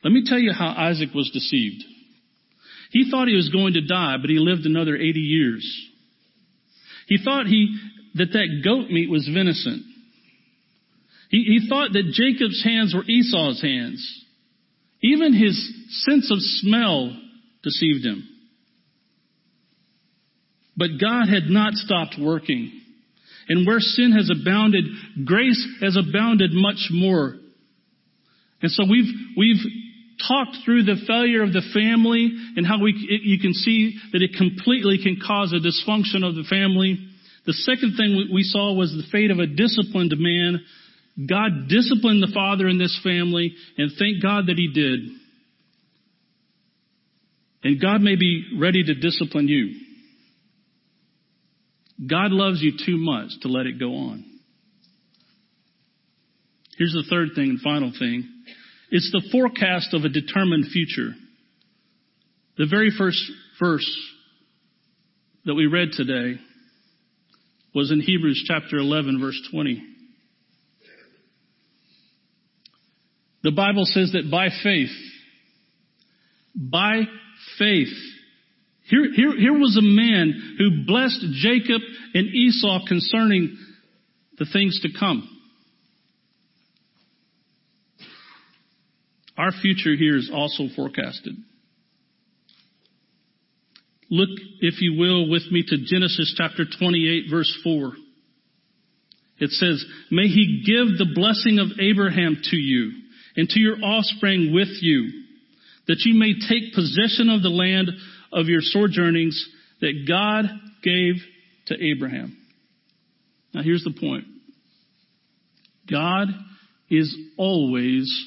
Let 0.03 0.11
me 0.11 0.23
tell 0.25 0.39
you 0.39 0.53
how 0.53 0.73
Isaac 0.77 1.09
was 1.13 1.29
deceived. 1.31 1.83
He 2.91 3.09
thought 3.11 3.27
he 3.27 3.35
was 3.35 3.49
going 3.49 3.73
to 3.73 3.85
die, 3.85 4.15
but 4.21 4.29
he 4.29 4.39
lived 4.39 4.65
another 4.65 4.95
80 4.95 5.19
years. 5.19 5.87
He 7.07 7.17
thought 7.23 7.47
he, 7.47 7.77
that 8.15 8.31
that 8.33 8.61
goat 8.63 8.89
meat 8.89 9.09
was 9.09 9.29
venison. 9.31 9.83
He, 11.29 11.43
he 11.43 11.67
thought 11.67 11.91
that 11.93 12.11
Jacob's 12.13 12.63
hands 12.63 12.93
were 12.93 13.03
Esau's 13.03 13.61
hands. 13.61 14.25
Even 15.01 15.33
his 15.33 15.55
sense 16.05 16.31
of 16.31 16.39
smell 16.39 17.15
deceived 17.63 18.05
him. 18.05 18.27
But 20.75 20.99
God 21.01 21.27
had 21.27 21.49
not 21.49 21.73
stopped 21.73 22.15
working. 22.19 22.76
And 23.49 23.65
where 23.65 23.79
sin 23.79 24.11
has 24.11 24.29
abounded, 24.29 24.85
grace 25.25 25.65
has 25.81 25.95
abounded 25.95 26.51
much 26.53 26.89
more. 26.91 27.35
And 28.61 28.71
so 28.71 28.83
we've, 28.89 29.13
we've 29.37 29.63
talked 30.27 30.57
through 30.65 30.83
the 30.83 30.97
failure 31.07 31.43
of 31.43 31.53
the 31.53 31.61
family 31.73 32.31
and 32.55 32.65
how 32.65 32.81
we, 32.81 32.91
it, 32.91 33.21
you 33.23 33.39
can 33.39 33.53
see 33.53 33.97
that 34.11 34.21
it 34.21 34.31
completely 34.37 34.99
can 35.01 35.19
cause 35.25 35.53
a 35.53 35.61
dysfunction 35.61 36.27
of 36.27 36.35
the 36.35 36.45
family. 36.49 36.97
The 37.45 37.53
second 37.53 37.95
thing 37.95 38.17
we, 38.17 38.29
we 38.33 38.43
saw 38.43 38.73
was 38.73 38.91
the 38.91 39.07
fate 39.11 39.31
of 39.31 39.39
a 39.39 39.47
disciplined 39.47 40.13
man. 40.17 40.65
God 41.29 41.69
disciplined 41.69 42.21
the 42.21 42.31
father 42.33 42.67
in 42.67 42.77
this 42.77 42.99
family 43.03 43.55
and 43.77 43.91
thank 43.97 44.21
God 44.21 44.47
that 44.47 44.57
he 44.57 44.71
did. 44.73 44.99
And 47.63 47.81
God 47.81 48.01
may 48.01 48.15
be 48.15 48.57
ready 48.59 48.83
to 48.83 48.93
discipline 48.93 49.47
you. 49.47 49.86
God 52.05 52.31
loves 52.31 52.61
you 52.61 52.73
too 52.73 52.97
much 52.97 53.29
to 53.41 53.47
let 53.47 53.65
it 53.65 53.79
go 53.79 53.93
on. 53.95 54.23
Here's 56.77 56.93
the 56.93 57.07
third 57.09 57.29
thing 57.33 57.49
and 57.49 57.61
final 57.61 57.91
thing. 57.97 58.29
It's 58.91 59.11
the 59.11 59.27
forecast 59.31 59.93
of 59.93 60.03
a 60.03 60.09
determined 60.09 60.65
future. 60.71 61.11
The 62.57 62.67
very 62.69 62.91
first 62.95 63.19
verse 63.59 63.89
that 65.45 65.55
we 65.55 65.65
read 65.65 65.89
today 65.93 66.39
was 67.73 67.91
in 67.91 67.99
Hebrews 67.99 68.43
chapter 68.47 68.77
11 68.77 69.19
verse 69.19 69.39
20. 69.51 69.83
The 73.43 73.51
Bible 73.51 73.85
says 73.85 74.11
that 74.13 74.29
by 74.29 74.49
faith, 74.63 74.95
by 76.55 77.03
faith. 77.57 77.93
Here, 78.89 79.11
here, 79.13 79.37
here 79.37 79.53
was 79.53 79.77
a 79.77 79.81
man 79.81 80.55
who 80.57 80.85
blessed 80.85 81.25
Jacob 81.33 81.81
and 82.13 82.27
Esau 82.27 82.79
concerning 82.87 83.57
the 84.37 84.45
things 84.51 84.79
to 84.81 84.89
come. 84.97 85.27
Our 89.37 89.51
future 89.51 89.95
here 89.95 90.17
is 90.17 90.31
also 90.33 90.63
forecasted. 90.75 91.35
Look, 94.09 94.29
if 94.61 94.81
you 94.81 94.97
will, 94.97 95.29
with 95.29 95.43
me 95.51 95.63
to 95.67 95.77
Genesis 95.85 96.33
chapter 96.37 96.63
28 96.79 97.25
verse 97.29 97.59
4. 97.63 97.91
It 99.39 99.51
says, 99.51 99.85
May 100.09 100.27
he 100.27 100.63
give 100.65 100.97
the 100.97 101.13
blessing 101.13 101.59
of 101.59 101.77
Abraham 101.79 102.37
to 102.41 102.55
you 102.55 102.91
and 103.35 103.49
to 103.49 103.59
your 103.59 103.77
offspring 103.83 104.53
with 104.53 104.69
you 104.81 105.11
that 105.87 106.01
you 106.05 106.17
may 106.19 106.33
take 106.33 106.73
possession 106.73 107.29
of 107.29 107.43
the 107.43 107.49
land 107.49 107.89
of 108.31 108.47
your 108.47 108.61
sojournings 108.61 109.47
that 109.81 110.05
God 110.07 110.45
gave 110.83 111.15
to 111.67 111.75
Abraham. 111.81 112.37
Now 113.53 113.61
here's 113.61 113.83
the 113.83 113.97
point. 113.97 114.25
God 115.89 116.27
is 116.89 117.15
always 117.37 118.25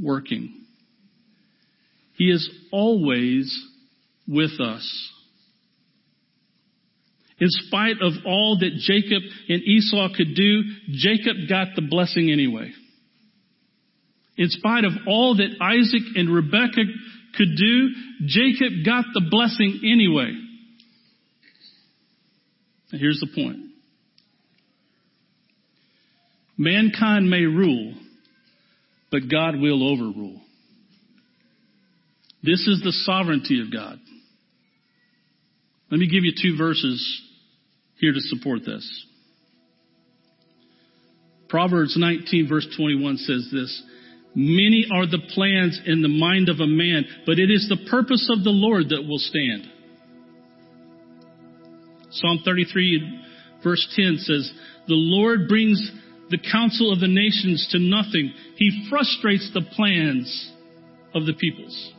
working. 0.00 0.52
He 2.16 2.30
is 2.30 2.48
always 2.70 3.52
with 4.28 4.60
us. 4.60 5.10
In 7.40 7.48
spite 7.50 7.96
of 8.00 8.12
all 8.24 8.58
that 8.60 8.76
Jacob 8.78 9.22
and 9.48 9.62
Esau 9.62 10.08
could 10.16 10.34
do, 10.36 10.62
Jacob 10.92 11.48
got 11.48 11.68
the 11.74 11.82
blessing 11.82 12.30
anyway. 12.30 12.70
In 14.36 14.48
spite 14.48 14.84
of 14.84 14.92
all 15.08 15.36
that 15.36 15.56
Isaac 15.60 16.02
and 16.14 16.32
Rebekah 16.32 16.84
could 17.36 17.56
do, 17.56 17.88
Jacob 18.26 18.84
got 18.84 19.04
the 19.14 19.26
blessing 19.30 19.80
anyway. 19.84 20.32
Now 22.92 22.98
here's 22.98 23.20
the 23.20 23.28
point. 23.34 23.58
Mankind 26.58 27.28
may 27.28 27.42
rule, 27.42 27.94
but 29.10 29.22
God 29.30 29.56
will 29.56 29.82
overrule. 29.90 30.40
This 32.42 32.66
is 32.66 32.82
the 32.82 32.92
sovereignty 32.92 33.62
of 33.62 33.72
God. 33.72 33.98
Let 35.90 35.98
me 35.98 36.06
give 36.06 36.24
you 36.24 36.32
two 36.40 36.56
verses 36.56 37.22
here 37.98 38.12
to 38.12 38.20
support 38.20 38.60
this. 38.66 39.06
Proverbs 41.48 41.96
19 41.98 42.48
verse 42.48 42.66
21 42.76 43.18
says 43.18 43.48
this, 43.52 43.82
Many 44.34 44.86
are 44.90 45.06
the 45.06 45.20
plans 45.34 45.80
in 45.84 46.00
the 46.00 46.08
mind 46.08 46.48
of 46.48 46.60
a 46.60 46.66
man, 46.66 47.04
but 47.26 47.38
it 47.38 47.50
is 47.50 47.68
the 47.68 47.88
purpose 47.90 48.30
of 48.30 48.44
the 48.44 48.50
Lord 48.50 48.88
that 48.88 49.06
will 49.06 49.18
stand. 49.18 49.70
Psalm 52.10 52.40
33 52.44 53.22
verse 53.62 53.86
10 53.94 54.18
says, 54.18 54.52
The 54.88 54.94
Lord 54.94 55.48
brings 55.48 55.90
the 56.30 56.38
counsel 56.38 56.92
of 56.92 57.00
the 57.00 57.08
nations 57.08 57.68
to 57.72 57.78
nothing. 57.78 58.32
He 58.56 58.88
frustrates 58.90 59.50
the 59.52 59.62
plans 59.62 60.52
of 61.14 61.26
the 61.26 61.34
peoples. 61.34 61.92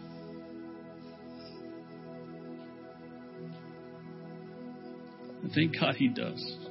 Thank 5.53 5.79
God 5.79 5.95
he 5.95 6.07
does. 6.07 6.62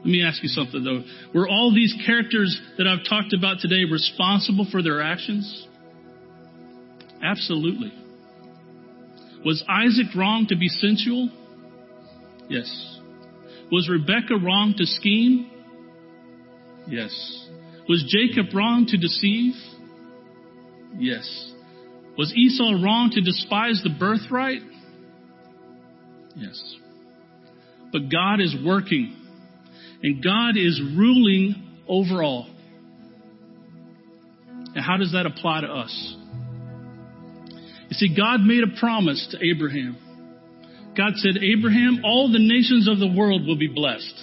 Let 0.00 0.06
me 0.06 0.24
ask 0.24 0.42
you 0.42 0.48
something 0.48 0.82
though. 0.82 1.02
Were 1.34 1.46
all 1.46 1.74
these 1.74 1.94
characters 2.06 2.58
that 2.78 2.86
I've 2.86 3.06
talked 3.08 3.34
about 3.34 3.60
today 3.60 3.84
responsible 3.90 4.66
for 4.70 4.82
their 4.82 5.02
actions? 5.02 5.66
Absolutely. 7.22 7.92
Was 9.44 9.62
Isaac 9.68 10.14
wrong 10.16 10.46
to 10.48 10.56
be 10.56 10.68
sensual? 10.68 11.28
Yes. 12.48 12.98
Was 13.70 13.88
Rebecca 13.88 14.34
wrong 14.42 14.74
to 14.76 14.86
scheme? 14.86 15.50
Yes. 16.86 17.48
Was 17.88 18.04
Jacob 18.08 18.54
wrong 18.54 18.86
to 18.86 18.96
deceive? 18.96 19.54
Yes. 20.98 21.52
Was 22.16 22.34
Esau 22.34 22.82
wrong 22.82 23.10
to 23.12 23.20
despise 23.20 23.80
the 23.84 23.90
birthright? 23.90 24.62
Yes. 26.36 26.60
But 27.92 28.10
God 28.10 28.40
is 28.40 28.54
working, 28.64 29.16
and 30.02 30.22
God 30.22 30.56
is 30.56 30.80
ruling 30.80 31.54
over 31.88 32.22
all. 32.22 32.48
And 34.74 34.84
how 34.84 34.96
does 34.96 35.12
that 35.12 35.26
apply 35.26 35.62
to 35.62 35.66
us? 35.66 36.16
You 37.88 37.96
see, 37.96 38.16
God 38.16 38.40
made 38.40 38.62
a 38.62 38.78
promise 38.78 39.28
to 39.32 39.44
Abraham. 39.44 39.98
God 40.96 41.12
said, 41.16 41.42
Abraham, 41.42 42.02
all 42.04 42.30
the 42.30 42.38
nations 42.38 42.88
of 42.88 42.98
the 42.98 43.08
world 43.08 43.46
will 43.46 43.58
be 43.58 43.68
blessed. 43.68 44.14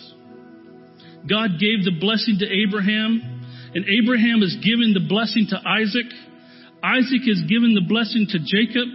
God 1.27 1.59
gave 1.59 1.83
the 1.83 1.95
blessing 1.99 2.39
to 2.39 2.47
Abraham, 2.47 3.43
and 3.75 3.83
Abraham 3.83 4.41
is 4.41 4.55
giving 4.63 4.95
the 4.95 5.03
blessing 5.03 5.47
to 5.51 5.57
Isaac. 5.59 6.07
Isaac 6.81 7.27
is 7.27 7.43
giving 7.49 7.75
the 7.75 7.83
blessing 7.83 8.27
to 8.31 8.39
Jacob. 8.39 8.87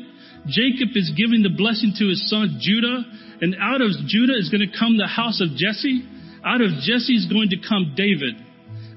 Jacob 0.48 0.96
is 0.96 1.12
giving 1.12 1.44
the 1.44 1.52
blessing 1.52 1.92
to 1.98 2.08
his 2.08 2.24
son 2.30 2.56
Judah. 2.60 3.04
And 3.42 3.56
out 3.60 3.82
of 3.82 3.90
Judah 4.08 4.38
is 4.38 4.48
going 4.48 4.64
to 4.64 4.72
come 4.72 4.96
the 4.96 5.06
house 5.06 5.44
of 5.44 5.52
Jesse. 5.60 6.08
Out 6.44 6.60
of 6.60 6.70
Jesse 6.82 7.14
is 7.14 7.26
going 7.26 7.50
to 7.50 7.56
come 7.56 7.94
David. 7.96 8.34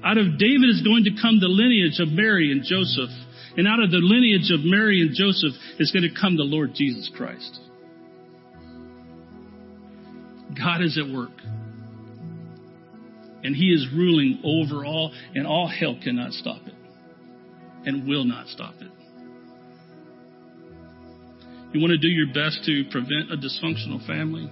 Out 0.04 0.18
of 0.18 0.38
David 0.38 0.68
is 0.68 0.82
going 0.82 1.04
to 1.04 1.10
come 1.20 1.40
the 1.40 1.48
lineage 1.48 2.00
of 2.00 2.08
Mary 2.08 2.50
and 2.50 2.62
Joseph. 2.62 3.10
And 3.56 3.66
out 3.66 3.82
of 3.82 3.90
the 3.90 4.02
lineage 4.02 4.50
of 4.50 4.60
Mary 4.64 5.00
and 5.00 5.14
Joseph 5.14 5.52
is 5.78 5.90
going 5.90 6.02
to 6.02 6.20
come 6.20 6.36
the 6.36 6.44
Lord 6.44 6.74
Jesus 6.74 7.10
Christ. 7.16 7.60
God 10.56 10.82
is 10.82 10.98
at 10.98 11.12
work. 11.12 11.32
And 13.42 13.54
He 13.54 13.66
is 13.72 13.86
ruling 13.94 14.40
over 14.44 14.84
all, 14.84 15.12
and 15.34 15.46
all 15.46 15.68
hell 15.68 15.96
cannot 16.02 16.32
stop 16.32 16.62
it. 16.66 16.74
And 17.84 18.08
will 18.08 18.24
not 18.24 18.48
stop 18.48 18.74
it. 18.80 18.90
You 21.72 21.80
want 21.80 21.92
to 21.92 21.98
do 21.98 22.08
your 22.08 22.28
best 22.28 22.64
to 22.64 22.84
prevent 22.90 23.32
a 23.32 23.36
dysfunctional 23.36 24.04
family? 24.06 24.50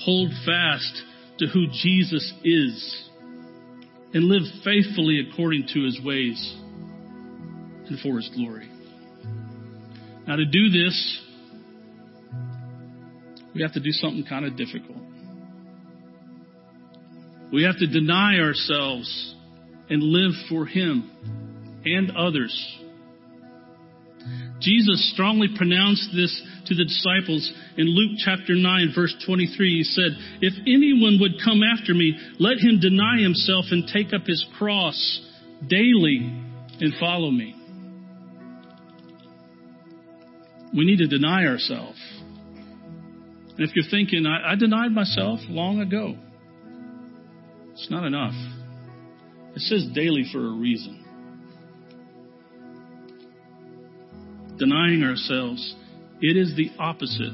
Hold 0.00 0.30
fast 0.44 1.02
to 1.38 1.46
who 1.46 1.66
Jesus 1.68 2.32
is 2.44 3.08
and 4.14 4.24
live 4.24 4.42
faithfully 4.64 5.26
according 5.28 5.68
to 5.74 5.84
his 5.84 5.98
ways 6.04 6.56
and 7.88 7.98
for 8.00 8.16
his 8.16 8.28
glory. 8.34 8.68
Now, 10.26 10.36
to 10.36 10.44
do 10.44 10.68
this, 10.68 11.20
we 13.54 13.62
have 13.62 13.72
to 13.72 13.80
do 13.80 13.90
something 13.90 14.24
kind 14.24 14.46
of 14.46 14.56
difficult. 14.56 14.98
We 17.52 17.64
have 17.64 17.78
to 17.78 17.86
deny 17.86 18.38
ourselves 18.38 19.34
and 19.90 20.02
live 20.02 20.32
for 20.48 20.64
him 20.64 21.10
and 21.84 22.12
others. 22.16 22.78
Jesus 24.62 25.12
strongly 25.12 25.48
pronounced 25.56 26.10
this 26.14 26.32
to 26.66 26.74
the 26.74 26.84
disciples 26.84 27.52
in 27.76 27.86
Luke 27.86 28.18
chapter 28.24 28.54
9 28.54 28.92
verse 28.94 29.14
23. 29.26 29.78
He 29.78 29.84
said, 29.84 30.12
If 30.40 30.54
anyone 30.66 31.18
would 31.20 31.42
come 31.44 31.62
after 31.62 31.92
me, 31.94 32.16
let 32.38 32.58
him 32.58 32.80
deny 32.80 33.20
himself 33.20 33.66
and 33.70 33.88
take 33.92 34.14
up 34.14 34.26
his 34.26 34.44
cross 34.58 35.20
daily 35.68 36.18
and 36.80 36.94
follow 36.98 37.30
me. 37.30 37.54
We 40.74 40.86
need 40.86 40.98
to 40.98 41.06
deny 41.06 41.46
ourselves. 41.46 41.98
And 43.58 43.68
if 43.68 43.76
you're 43.76 43.90
thinking, 43.90 44.24
I, 44.26 44.52
I 44.52 44.56
denied 44.56 44.92
myself 44.92 45.40
long 45.48 45.80
ago, 45.80 46.14
it's 47.72 47.90
not 47.90 48.06
enough. 48.06 48.32
It 49.54 49.60
says 49.60 49.86
daily 49.94 50.24
for 50.32 50.38
a 50.38 50.52
reason. 50.52 51.01
Denying 54.62 55.02
ourselves, 55.02 55.74
it 56.20 56.36
is 56.36 56.54
the 56.54 56.70
opposite 56.78 57.32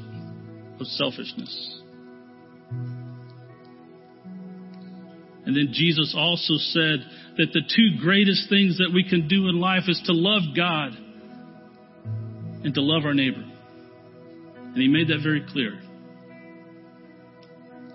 of 0.81 0.87
selfishness. 0.87 1.83
And 5.45 5.55
then 5.55 5.69
Jesus 5.73 6.15
also 6.17 6.55
said 6.57 7.01
that 7.37 7.53
the 7.53 7.61
two 7.61 8.01
greatest 8.01 8.49
things 8.49 8.79
that 8.79 8.93
we 8.95 9.07
can 9.07 9.29
do 9.29 9.47
in 9.51 9.61
life 9.61 9.83
is 9.89 10.01
to 10.07 10.15
love 10.15 10.57
God 10.57 10.93
and 12.65 12.73
to 12.73 12.81
love 12.81 13.05
our 13.05 13.13
neighbor. 13.13 13.45
And 13.45 14.77
he 14.77 14.89
made 14.89 15.09
that 15.09 15.21
very 15.23 15.45
clear. 15.53 15.79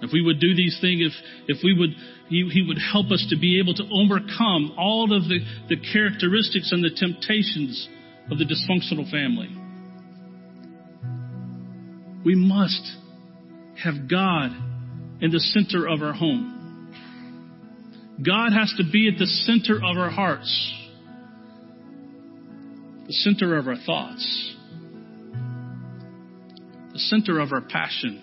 If 0.04 0.12
we 0.14 0.22
would 0.22 0.40
do 0.40 0.54
these 0.54 0.78
things, 0.80 1.02
if, 1.02 1.58
if 1.58 1.64
we 1.64 1.76
would, 1.76 1.90
he, 2.30 2.48
he 2.54 2.64
would 2.68 2.78
help 2.78 3.10
us 3.10 3.26
to 3.32 3.40
be 3.40 3.60
able 3.60 3.74
to 3.74 3.84
overcome 3.84 4.76
all 4.78 5.12
of 5.12 5.24
the, 5.24 5.40
the 5.70 5.78
characteristics 5.92 6.72
and 6.72 6.84
the 6.84 6.92
temptations 6.96 7.90
of 8.32 8.38
the 8.38 8.46
dysfunctional 8.46 9.10
family. 9.12 9.50
We 12.26 12.36
must 12.36 12.92
have 13.84 14.10
God 14.10 14.52
in 15.22 15.32
the 15.32 15.40
center 15.40 15.88
of 15.88 16.02
our 16.02 16.14
home. 16.14 16.54
God 18.26 18.54
has 18.54 18.74
to 18.78 18.84
be 18.90 19.10
at 19.12 19.18
the 19.18 19.26
center 19.26 19.78
of 19.78 19.98
our 19.98 20.10
hearts, 20.10 20.74
the 23.08 23.14
center 23.14 23.58
of 23.58 23.68
our 23.68 23.76
thoughts, 23.86 24.56
the 26.94 27.00
center 27.00 27.40
of 27.40 27.52
our 27.52 27.62
passion. 27.62 28.22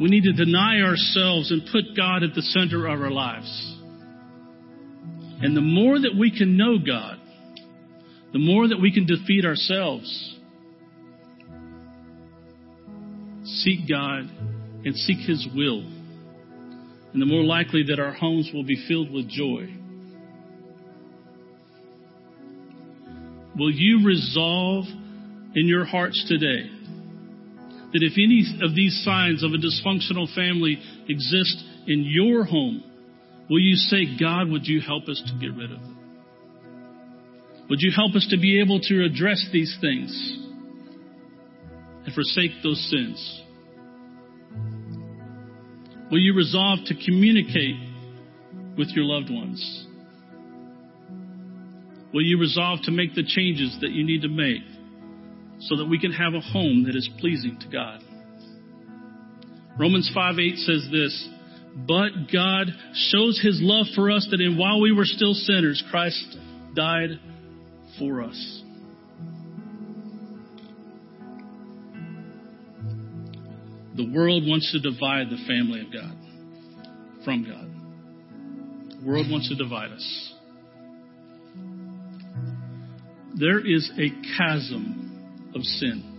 We 0.00 0.08
need 0.08 0.24
to 0.24 0.32
deny 0.32 0.80
ourselves 0.82 1.50
and 1.50 1.62
put 1.72 1.96
God 1.96 2.22
at 2.22 2.34
the 2.34 2.42
center 2.42 2.86
of 2.86 3.00
our 3.00 3.10
lives. 3.10 3.71
And 5.42 5.56
the 5.56 5.60
more 5.60 5.98
that 5.98 6.14
we 6.16 6.30
can 6.30 6.56
know 6.56 6.78
God, 6.78 7.18
the 8.32 8.38
more 8.38 8.68
that 8.68 8.80
we 8.80 8.92
can 8.92 9.06
defeat 9.06 9.44
ourselves. 9.44 10.38
Seek 13.44 13.88
God 13.88 14.30
and 14.84 14.96
seek 14.96 15.18
His 15.18 15.46
will. 15.54 15.80
And 17.12 17.20
the 17.20 17.26
more 17.26 17.42
likely 17.42 17.82
that 17.88 18.00
our 18.00 18.12
homes 18.12 18.50
will 18.54 18.64
be 18.64 18.86
filled 18.88 19.12
with 19.12 19.28
joy. 19.28 19.66
Will 23.56 23.70
you 23.70 24.06
resolve 24.06 24.86
in 25.54 25.66
your 25.66 25.84
hearts 25.84 26.24
today 26.26 26.70
that 27.92 28.02
if 28.02 28.12
any 28.14 28.46
of 28.66 28.74
these 28.74 29.02
signs 29.04 29.42
of 29.42 29.52
a 29.52 29.58
dysfunctional 29.58 30.32
family 30.34 30.78
exist 31.08 31.62
in 31.86 32.04
your 32.06 32.44
home, 32.44 32.82
will 33.48 33.60
you 33.60 33.74
say, 33.74 34.16
God, 34.18 34.48
would 34.50 34.66
you 34.66 34.80
help 34.80 35.08
us 35.08 35.22
to 35.26 35.38
get 35.38 35.56
rid 35.56 35.72
of 35.72 35.80
them? 35.80 35.98
Would 37.70 37.80
you 37.80 37.92
help 37.94 38.14
us 38.14 38.26
to 38.30 38.38
be 38.38 38.60
able 38.60 38.80
to 38.80 39.04
address 39.04 39.46
these 39.52 39.76
things 39.80 40.12
and 42.04 42.14
forsake 42.14 42.50
those 42.62 42.80
sins? 42.90 43.42
Will 46.10 46.18
you 46.18 46.34
resolve 46.34 46.80
to 46.86 46.94
communicate 46.94 47.76
with 48.76 48.88
your 48.88 49.04
loved 49.04 49.30
ones? 49.30 49.86
Will 52.12 52.22
you 52.22 52.38
resolve 52.38 52.80
to 52.82 52.90
make 52.90 53.14
the 53.14 53.24
changes 53.24 53.78
that 53.80 53.90
you 53.90 54.04
need 54.04 54.22
to 54.22 54.28
make 54.28 54.62
so 55.60 55.76
that 55.76 55.86
we 55.86 55.98
can 55.98 56.12
have 56.12 56.34
a 56.34 56.40
home 56.40 56.84
that 56.84 56.94
is 56.94 57.08
pleasing 57.18 57.58
to 57.60 57.68
God? 57.68 58.02
Romans 59.78 60.10
5 60.12 60.38
8 60.38 60.56
says 60.58 60.88
this, 60.92 61.28
but 61.74 62.10
God 62.32 62.66
shows 62.94 63.40
his 63.42 63.58
love 63.62 63.86
for 63.94 64.10
us 64.10 64.26
that 64.30 64.40
in 64.40 64.58
while 64.58 64.80
we 64.80 64.92
were 64.92 65.04
still 65.04 65.34
sinners, 65.34 65.82
Christ 65.90 66.36
died 66.74 67.18
for 67.98 68.22
us. 68.22 68.62
The 73.94 74.10
world 74.10 74.44
wants 74.46 74.72
to 74.72 74.80
divide 74.80 75.28
the 75.28 75.44
family 75.46 75.80
of 75.80 75.92
God 75.92 76.16
from 77.24 77.44
God. 77.44 79.00
The 79.00 79.06
world 79.06 79.30
wants 79.30 79.48
to 79.48 79.54
divide 79.54 79.92
us. 79.92 80.34
There 83.34 83.60
is 83.60 83.90
a 83.98 84.08
chasm 84.38 85.50
of 85.54 85.62
sin. 85.62 86.11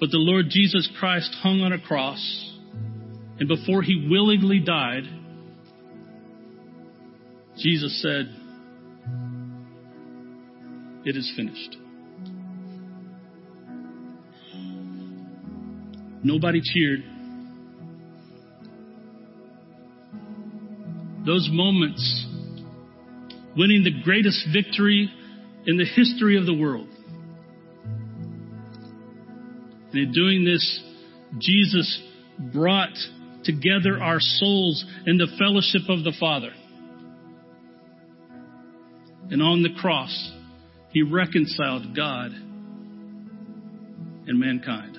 But 0.00 0.10
the 0.10 0.18
Lord 0.18 0.46
Jesus 0.50 0.88
Christ 0.98 1.34
hung 1.42 1.60
on 1.60 1.72
a 1.72 1.80
cross, 1.80 2.52
and 3.38 3.48
before 3.48 3.82
he 3.82 4.08
willingly 4.10 4.60
died, 4.60 5.04
Jesus 7.56 8.02
said, 8.02 8.34
It 11.04 11.16
is 11.16 11.32
finished. 11.36 11.76
Nobody 16.24 16.60
cheered. 16.62 17.00
Those 21.26 21.48
moments 21.52 22.26
winning 23.56 23.84
the 23.84 24.02
greatest 24.02 24.46
victory 24.52 25.10
in 25.66 25.76
the 25.76 25.84
history 25.84 26.36
of 26.38 26.46
the 26.46 26.54
world. 26.54 26.88
And 29.94 30.08
in 30.08 30.12
doing 30.12 30.44
this, 30.44 30.80
Jesus 31.38 32.02
brought 32.52 32.96
together 33.44 34.02
our 34.02 34.18
souls 34.18 34.84
in 35.06 35.18
the 35.18 35.28
fellowship 35.38 35.88
of 35.88 36.02
the 36.02 36.12
Father. 36.18 36.50
And 39.30 39.40
on 39.40 39.62
the 39.62 39.72
cross, 39.80 40.32
he 40.90 41.02
reconciled 41.02 41.94
God 41.94 42.32
and 44.26 44.40
mankind. 44.40 44.98